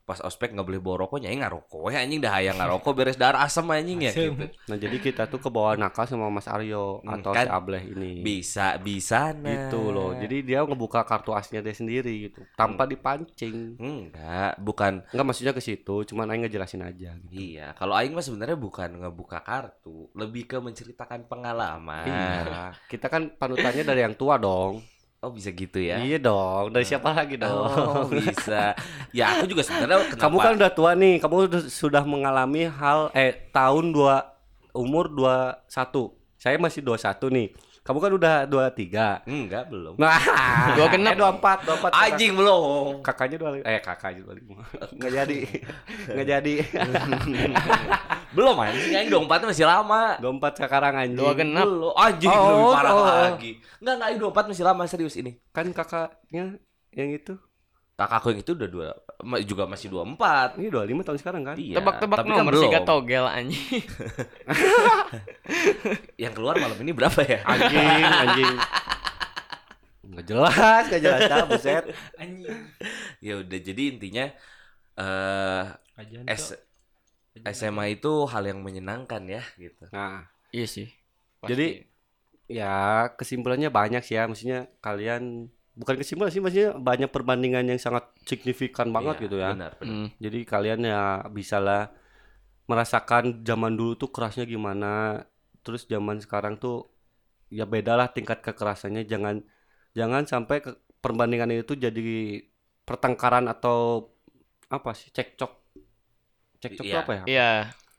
pas 0.06 0.22
ospek 0.22 0.54
nggak 0.54 0.64
boleh 0.64 0.78
bawa 0.78 0.96
rokoknya 1.04 1.34
Aing 1.34 1.42
ngarokok 1.42 1.90
ya 1.90 2.00
anjing 2.00 2.22
dah 2.22 2.30
hayang 2.30 2.56
ngarokok 2.56 2.94
beres 2.94 3.18
darah 3.18 3.42
asam 3.42 3.66
anjing 3.68 4.06
ya 4.06 4.14
Asem. 4.14 4.38
gitu. 4.38 4.46
Nah 4.70 4.78
jadi 4.78 4.98
kita 5.02 5.26
tuh 5.26 5.42
ke 5.42 5.50
bawah 5.50 5.74
nakal 5.74 6.06
sama 6.06 6.30
Mas 6.30 6.46
Aryo 6.46 7.02
Hmm, 7.02 7.18
atau 7.18 7.34
kan 7.34 7.46
si 7.46 7.52
Ableh 7.52 7.84
ini. 7.90 8.22
Bisa 8.22 8.78
bisa 8.78 9.34
nah. 9.34 9.50
Gitu 9.50 9.82
loh. 9.90 10.14
Jadi 10.14 10.46
dia 10.46 10.62
ngebuka 10.62 11.02
kartu 11.02 11.34
asnya 11.34 11.60
dia 11.60 11.74
sendiri 11.74 12.30
gitu, 12.30 12.46
tanpa 12.54 12.86
dipancing. 12.86 13.76
enggak, 13.76 14.54
bukan 14.58 15.02
Enggak 15.10 15.26
maksudnya 15.26 15.52
ke 15.52 15.60
situ, 15.60 16.06
cuman 16.06 16.30
aing 16.30 16.46
ngejelasin 16.46 16.86
aja 16.86 17.18
gitu. 17.18 17.34
iya. 17.34 17.74
Kalau 17.74 17.98
Aing 17.98 18.14
mah 18.14 18.22
sebenarnya 18.22 18.56
bukan 18.56 19.02
ngebuka 19.02 19.42
kartu, 19.42 20.14
lebih 20.14 20.46
ke 20.46 20.58
menceritakan 20.58 21.26
pengalaman. 21.26 22.06
Iya. 22.06 22.78
Kita 22.86 23.10
kan 23.10 23.34
panutannya 23.34 23.82
dari 23.82 24.02
yang 24.02 24.14
tua 24.14 24.38
dong. 24.38 24.86
Oh 25.20 25.30
bisa 25.30 25.50
gitu 25.50 25.80
ya? 25.80 25.98
Iya 25.98 26.20
dong. 26.20 26.70
Dari 26.70 26.86
siapa 26.86 27.10
lagi 27.10 27.36
dong? 27.36 27.66
Oh 27.66 28.06
bisa. 28.06 28.78
Ya 29.10 29.34
aku 29.34 29.48
juga 29.48 29.64
sebenarnya 29.64 30.06
kenapa? 30.14 30.22
Kamu 30.22 30.38
kan 30.38 30.52
udah 30.56 30.72
tua 30.72 30.92
nih, 30.94 31.16
kamu 31.18 31.36
udah- 31.50 31.66
sudah 31.66 32.04
mengalami 32.06 32.68
hal 32.68 33.10
eh 33.12 33.50
tahun 33.50 33.90
dua 33.90 34.38
umur 34.72 35.10
21. 35.10 35.66
Saya 36.36 36.60
masih 36.60 36.84
21 36.84 37.32
nih. 37.32 37.48
Kamu 37.86 38.02
kan 38.02 38.18
udah 38.18 38.36
23. 38.50 39.30
enggak 39.30 39.70
belum. 39.70 39.94
Nah, 40.02 40.18
Dua 40.78 40.90
genap. 40.90 41.14
eh 41.14 41.18
24, 41.22 41.94
24. 41.94 41.94
Anjing 41.94 42.32
belum. 42.34 43.06
Kakaknya 43.06 43.38
dua 43.38 43.50
eh 43.62 43.78
kakaknya 43.78 44.26
dua 44.26 44.34
Nggak 44.98 45.12
jadi. 45.14 45.40
Nggak 46.10 46.28
jadi. 46.34 46.54
belum 48.36 48.58
anjing 48.58 48.90
Aing 48.90 49.10
24 49.14 49.54
masih 49.54 49.66
lama. 49.70 50.18
24 50.18 50.66
sekarang 50.66 50.94
anjing. 50.98 51.14
Dua 51.22 51.32
genap. 51.38 51.62
Belum. 51.70 51.94
Anjing 51.94 52.30
Oh, 52.34 52.42
lebih 52.42 52.66
parah 52.74 52.94
oh. 52.98 53.06
lagi. 53.06 53.52
Enggak 53.78 53.94
enggak 54.02 54.08
Aing 54.10 54.20
24 54.34 54.50
masih 54.50 54.64
lama 54.66 54.84
serius 54.90 55.16
ini. 55.22 55.32
Kan 55.54 55.70
kakaknya 55.70 56.58
yang 56.90 57.10
itu. 57.14 57.38
Kakakku 57.96 58.36
yang 58.36 58.44
itu 58.44 58.52
udah 58.52 58.68
dua 58.68 58.88
juga 59.48 59.64
masih 59.72 59.88
24. 59.88 60.60
Ini 60.60 60.68
25 60.68 61.08
tahun 61.08 61.18
sekarang 61.24 61.42
kan? 61.48 61.56
Iya. 61.56 61.76
Tebak-tebak 61.80 62.18
tapi 62.20 62.30
kan 62.30 62.38
nomor 62.44 62.52
belum. 62.52 62.64
sih 62.68 62.76
gak 62.76 62.88
togel 62.88 63.26
anjing. 63.26 63.84
Yang 66.28 66.34
keluar 66.36 66.56
malam 66.60 66.78
ini 66.84 66.92
berapa 66.92 67.20
ya? 67.24 67.40
Anjing, 67.48 68.04
anjing. 68.04 68.56
Nggak 70.06 70.26
jelas, 70.28 70.84
nggak 70.92 71.02
jelas 71.02 71.22
dah, 71.28 71.44
buset. 71.50 71.84
anjing 72.20 72.56
ya 73.20 73.42
udah 73.42 73.60
jadi 73.60 73.84
intinya 73.90 74.26
eh 74.96 75.64
kajian 75.98 76.24
S 76.30 76.56
SMA 77.52 78.00
itu 78.00 78.28
hal 78.32 78.44
yang 78.48 78.64
menyenangkan 78.64 79.24
ya 79.28 79.44
gitu. 79.60 79.92
Nah, 79.92 80.24
Iya 80.56 80.68
sih. 80.72 80.88
Pasti. 81.44 81.52
Jadi, 81.52 81.68
ya 82.48 83.12
kesimpulannya 83.20 83.68
banyak 83.68 84.08
sih 84.08 84.16
ya. 84.16 84.24
Maksudnya 84.24 84.72
kalian 84.80 85.52
bukan 85.76 85.96
kesimpulan 86.00 86.32
sih, 86.32 86.40
maksudnya 86.40 86.72
banyak 86.76 87.12
perbandingan 87.12 87.68
yang 87.68 87.80
sangat 87.80 88.08
signifikan 88.24 88.90
banget 88.96 89.20
Iya, 89.20 89.24
gitu 89.28 89.36
ya. 89.40 89.52
Benar, 89.54 89.72
benar. 89.80 89.92
Hmm. 89.92 90.08
Jadi 90.24 90.40
kalian 90.48 90.80
ya 90.88 91.04
bisalah 91.28 91.92
merasakan 92.66 93.46
zaman 93.46 93.78
dulu 93.78 93.94
tuh 94.00 94.10
kerasnya 94.10 94.48
gimana, 94.48 95.22
terus 95.62 95.86
zaman 95.86 96.18
sekarang 96.24 96.58
tuh 96.58 96.90
ya 97.54 97.68
bedalah 97.68 98.10
tingkat 98.10 98.42
kekerasannya. 98.42 99.06
Jangan 99.06 99.44
jangan 99.94 100.24
sampai 100.26 100.64
ke, 100.66 100.72
perbandingan 101.04 101.54
itu 101.54 101.78
jadi 101.78 102.42
pertengkaran 102.88 103.46
atau 103.46 104.10
apa 104.72 104.92
sih 104.98 105.14
cekcok. 105.14 105.52
Cekcok 106.64 106.86
itu 106.88 106.96
Iya. 106.96 107.02
apa 107.04 107.12
ya? 107.14 107.24
Iya, 107.30 107.52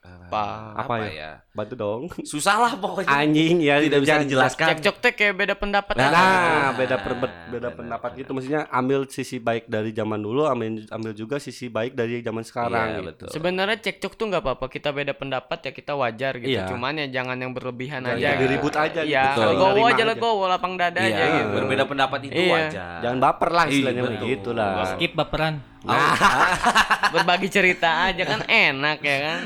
Ah, 0.06 0.26
Pak. 0.26 0.82
Apa 0.82 0.94
ya? 1.06 1.30
Bantu 1.48 1.74
dong. 1.74 2.02
Susah 2.22 2.58
lah 2.58 2.72
pokoknya. 2.74 3.06
Anjing 3.08 3.62
ya 3.62 3.78
Tidak 3.78 4.02
bisa 4.02 4.18
dijelaskan. 4.20 4.66
cekcok 4.74 4.96
teh 4.98 5.12
kayak 5.14 5.34
beda 5.36 5.54
pendapat 5.54 5.94
Nah, 5.94 6.02
aja. 6.04 6.12
Nah, 6.12 6.70
beda 6.74 6.96
benar, 6.98 7.14
beda 7.14 7.30
benar, 7.48 7.70
pendapat 7.72 8.10
gitu. 8.16 8.30
Maksudnya 8.30 8.66
ambil 8.68 9.06
sisi 9.06 9.38
baik 9.38 9.64
dari 9.66 9.90
zaman 9.90 10.18
dulu, 10.18 10.44
ambil 10.44 10.82
ambil 10.88 11.12
juga 11.12 11.38
sisi 11.38 11.66
baik 11.68 11.94
dari 11.94 12.20
zaman 12.20 12.42
sekarang. 12.42 12.86
Iya, 12.88 12.96
gitu. 12.96 13.06
betul. 13.06 13.28
Sebenarnya 13.30 13.78
cekcok 13.78 14.12
tuh 14.12 14.26
nggak 14.26 14.42
apa-apa, 14.42 14.66
kita 14.66 14.90
beda 14.90 15.12
pendapat 15.14 15.58
ya 15.60 15.70
kita 15.70 15.92
wajar 15.94 16.32
gitu. 16.36 16.50
Iya. 16.52 16.66
Cuman 16.66 16.92
ya 16.96 17.06
jangan 17.12 17.36
yang 17.38 17.52
berlebihan 17.52 18.02
Jangan 18.02 18.18
aja. 18.18 18.28
gitu. 18.32 18.44
ribut 18.48 18.74
aja 18.74 19.00
gitu. 19.00 19.08
Iya, 19.08 19.46
legowo 19.46 19.82
aja 19.86 20.04
legowo, 20.04 20.44
lapang 20.44 20.74
dada 20.74 20.98
Iya, 20.98 21.14
aja 21.14 21.24
gitu. 21.38 21.48
berbeda 21.54 21.84
pendapat 21.84 22.20
itu 22.24 22.40
Iya. 22.40 22.50
wajar. 22.52 22.98
Jangan 23.00 23.18
baper 23.22 23.50
lah 23.52 23.64
Iya, 23.64 23.72
istilahnya 23.72 24.02
betul. 24.02 24.16
begitu 24.18 24.48
lah. 24.50 24.70
Skip 24.90 25.12
baperan. 25.14 25.54
Berbagi 27.14 27.48
cerita 27.48 28.10
aja 28.10 28.22
kan 28.26 28.42
enak 28.46 28.98
ya 29.00 29.16
kan. 29.22 29.42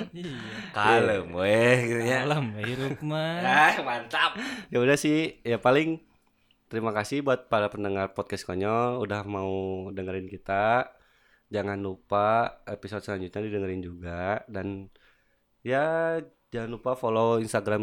Kalem 0.72 1.26
weh 1.36 1.76
gitu 1.86 2.00
ya. 2.02 2.24
Alam 2.24 2.56
hirup 2.56 2.98
mah. 3.04 3.42
Ah, 3.50 3.74
mantap. 3.84 4.38
Ya 4.72 4.78
udah 4.80 4.96
sih, 4.96 5.42
ya 5.44 5.60
paling 5.60 6.00
terima 6.70 6.94
kasih 6.94 7.26
buat 7.26 7.50
para 7.50 7.66
pendengar 7.66 8.14
podcast 8.14 8.46
konyol 8.46 9.02
udah 9.02 9.26
mau 9.26 9.50
dengerin 9.90 10.30
kita. 10.30 10.90
Jangan 11.50 11.82
lupa 11.82 12.62
episode 12.64 13.02
selanjutnya 13.02 13.42
didengerin 13.50 13.82
juga 13.82 14.46
dan 14.46 14.86
ya 15.66 16.16
jangan 16.54 16.70
lupa 16.78 16.94
follow 16.94 17.42
Instagram 17.42 17.82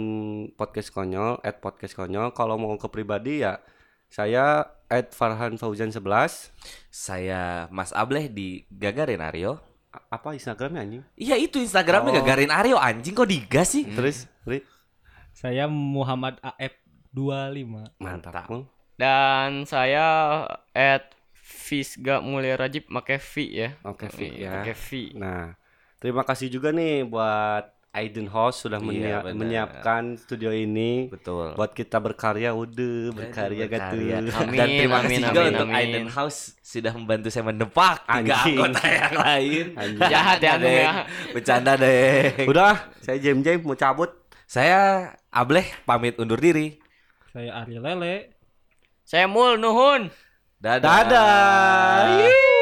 podcast 0.55 0.95
konyol 0.95 1.43
@podcast 1.59 1.93
konyol. 1.99 2.31
Kalau 2.31 2.55
mau 2.55 2.73
ke 2.79 2.87
pribadi 2.87 3.43
ya 3.43 3.59
saya 4.07 4.76
@farhanfauzan11 4.89 6.51
Saya 6.87 7.67
Mas 7.69 7.91
Ableh 7.91 8.27
di 8.27 8.65
Gagarin 8.67 9.21
Aryo. 9.21 9.59
A- 9.87 10.19
apa 10.19 10.33
Instagramnya 10.33 10.81
anjing? 10.81 11.03
Iya 11.13 11.35
itu 11.35 11.57
Instagramnya 11.57 12.11
Oh. 12.11 12.17
Gagarin 12.19 12.49
Aryo 12.49 12.75
anjing 12.75 13.13
kok 13.13 13.25
digas 13.25 13.71
sih? 13.71 13.85
Terus, 13.85 14.25
Ri? 14.43 14.63
Saya 15.31 15.69
Muhammad 15.69 16.41
AF 16.41 16.73
25. 17.13 17.85
Mantap. 17.97 18.49
Dan 18.97 19.63
saya 19.63 20.43
at 20.73 21.13
Fisga 21.37 22.19
Mulia 22.19 22.57
Rajib 22.57 22.89
pakai 22.89 23.21
V 23.21 23.33
ya. 23.47 23.69
Oke, 23.85 24.09
V 24.09 24.19
ya. 24.35 24.59
Pakai 24.59 24.75
V. 24.75 24.87
Nah, 25.15 25.53
terima 25.97 26.25
kasih 26.25 26.49
juga 26.49 26.73
nih 26.73 27.05
buat 27.05 27.76
Aiden 27.97 28.29
Host 28.29 28.61
sudah 28.61 28.77
Iya, 28.77 28.85
menia- 28.85 29.23
menyiapkan 29.33 30.15
studio 30.15 30.53
ini 30.53 31.09
Betul. 31.09 31.57
buat 31.57 31.73
kita 31.73 31.97
berkarya 31.97 32.53
udah 32.53 33.09
berkarya 33.09 33.65
gitu. 33.65 33.97
Dan 34.05 34.29
terima 34.69 35.01
amin, 35.01 35.09
kasih 35.09 35.17
amin, 35.17 35.25
juga 35.25 35.41
untuk 35.49 35.67
amin. 35.67 35.77
Aiden 35.81 36.07
House 36.07 36.39
sudah 36.61 36.93
membantu 36.93 37.27
saya 37.27 37.43
mendepak 37.43 38.05
tiga 38.05 38.35
Anjing. 38.37 38.57
anggota 38.61 38.81
yang 38.85 39.13
lain. 39.25 39.65
Anjing. 39.73 40.01
Jahat 40.07 40.39
ya 40.39 40.53
ya. 40.55 40.91
Bercanda 41.33 41.73
deh. 41.73 42.45
Udah, 42.45 42.73
saya 43.01 43.17
Jem 43.17 43.41
Jem 43.41 43.59
mau 43.59 43.73
cabut. 43.73 44.13
Saya 44.45 45.11
Ableh 45.27 45.65
pamit 45.83 46.15
undur 46.15 46.37
diri. 46.37 46.77
Saya 47.33 47.65
Ari 47.65 47.75
Lele. 47.77 48.31
Saya 49.03 49.25
Mul 49.25 49.57
Nuhun. 49.57 50.13
Dadah. 50.61 51.03
Dadah. 51.03 52.56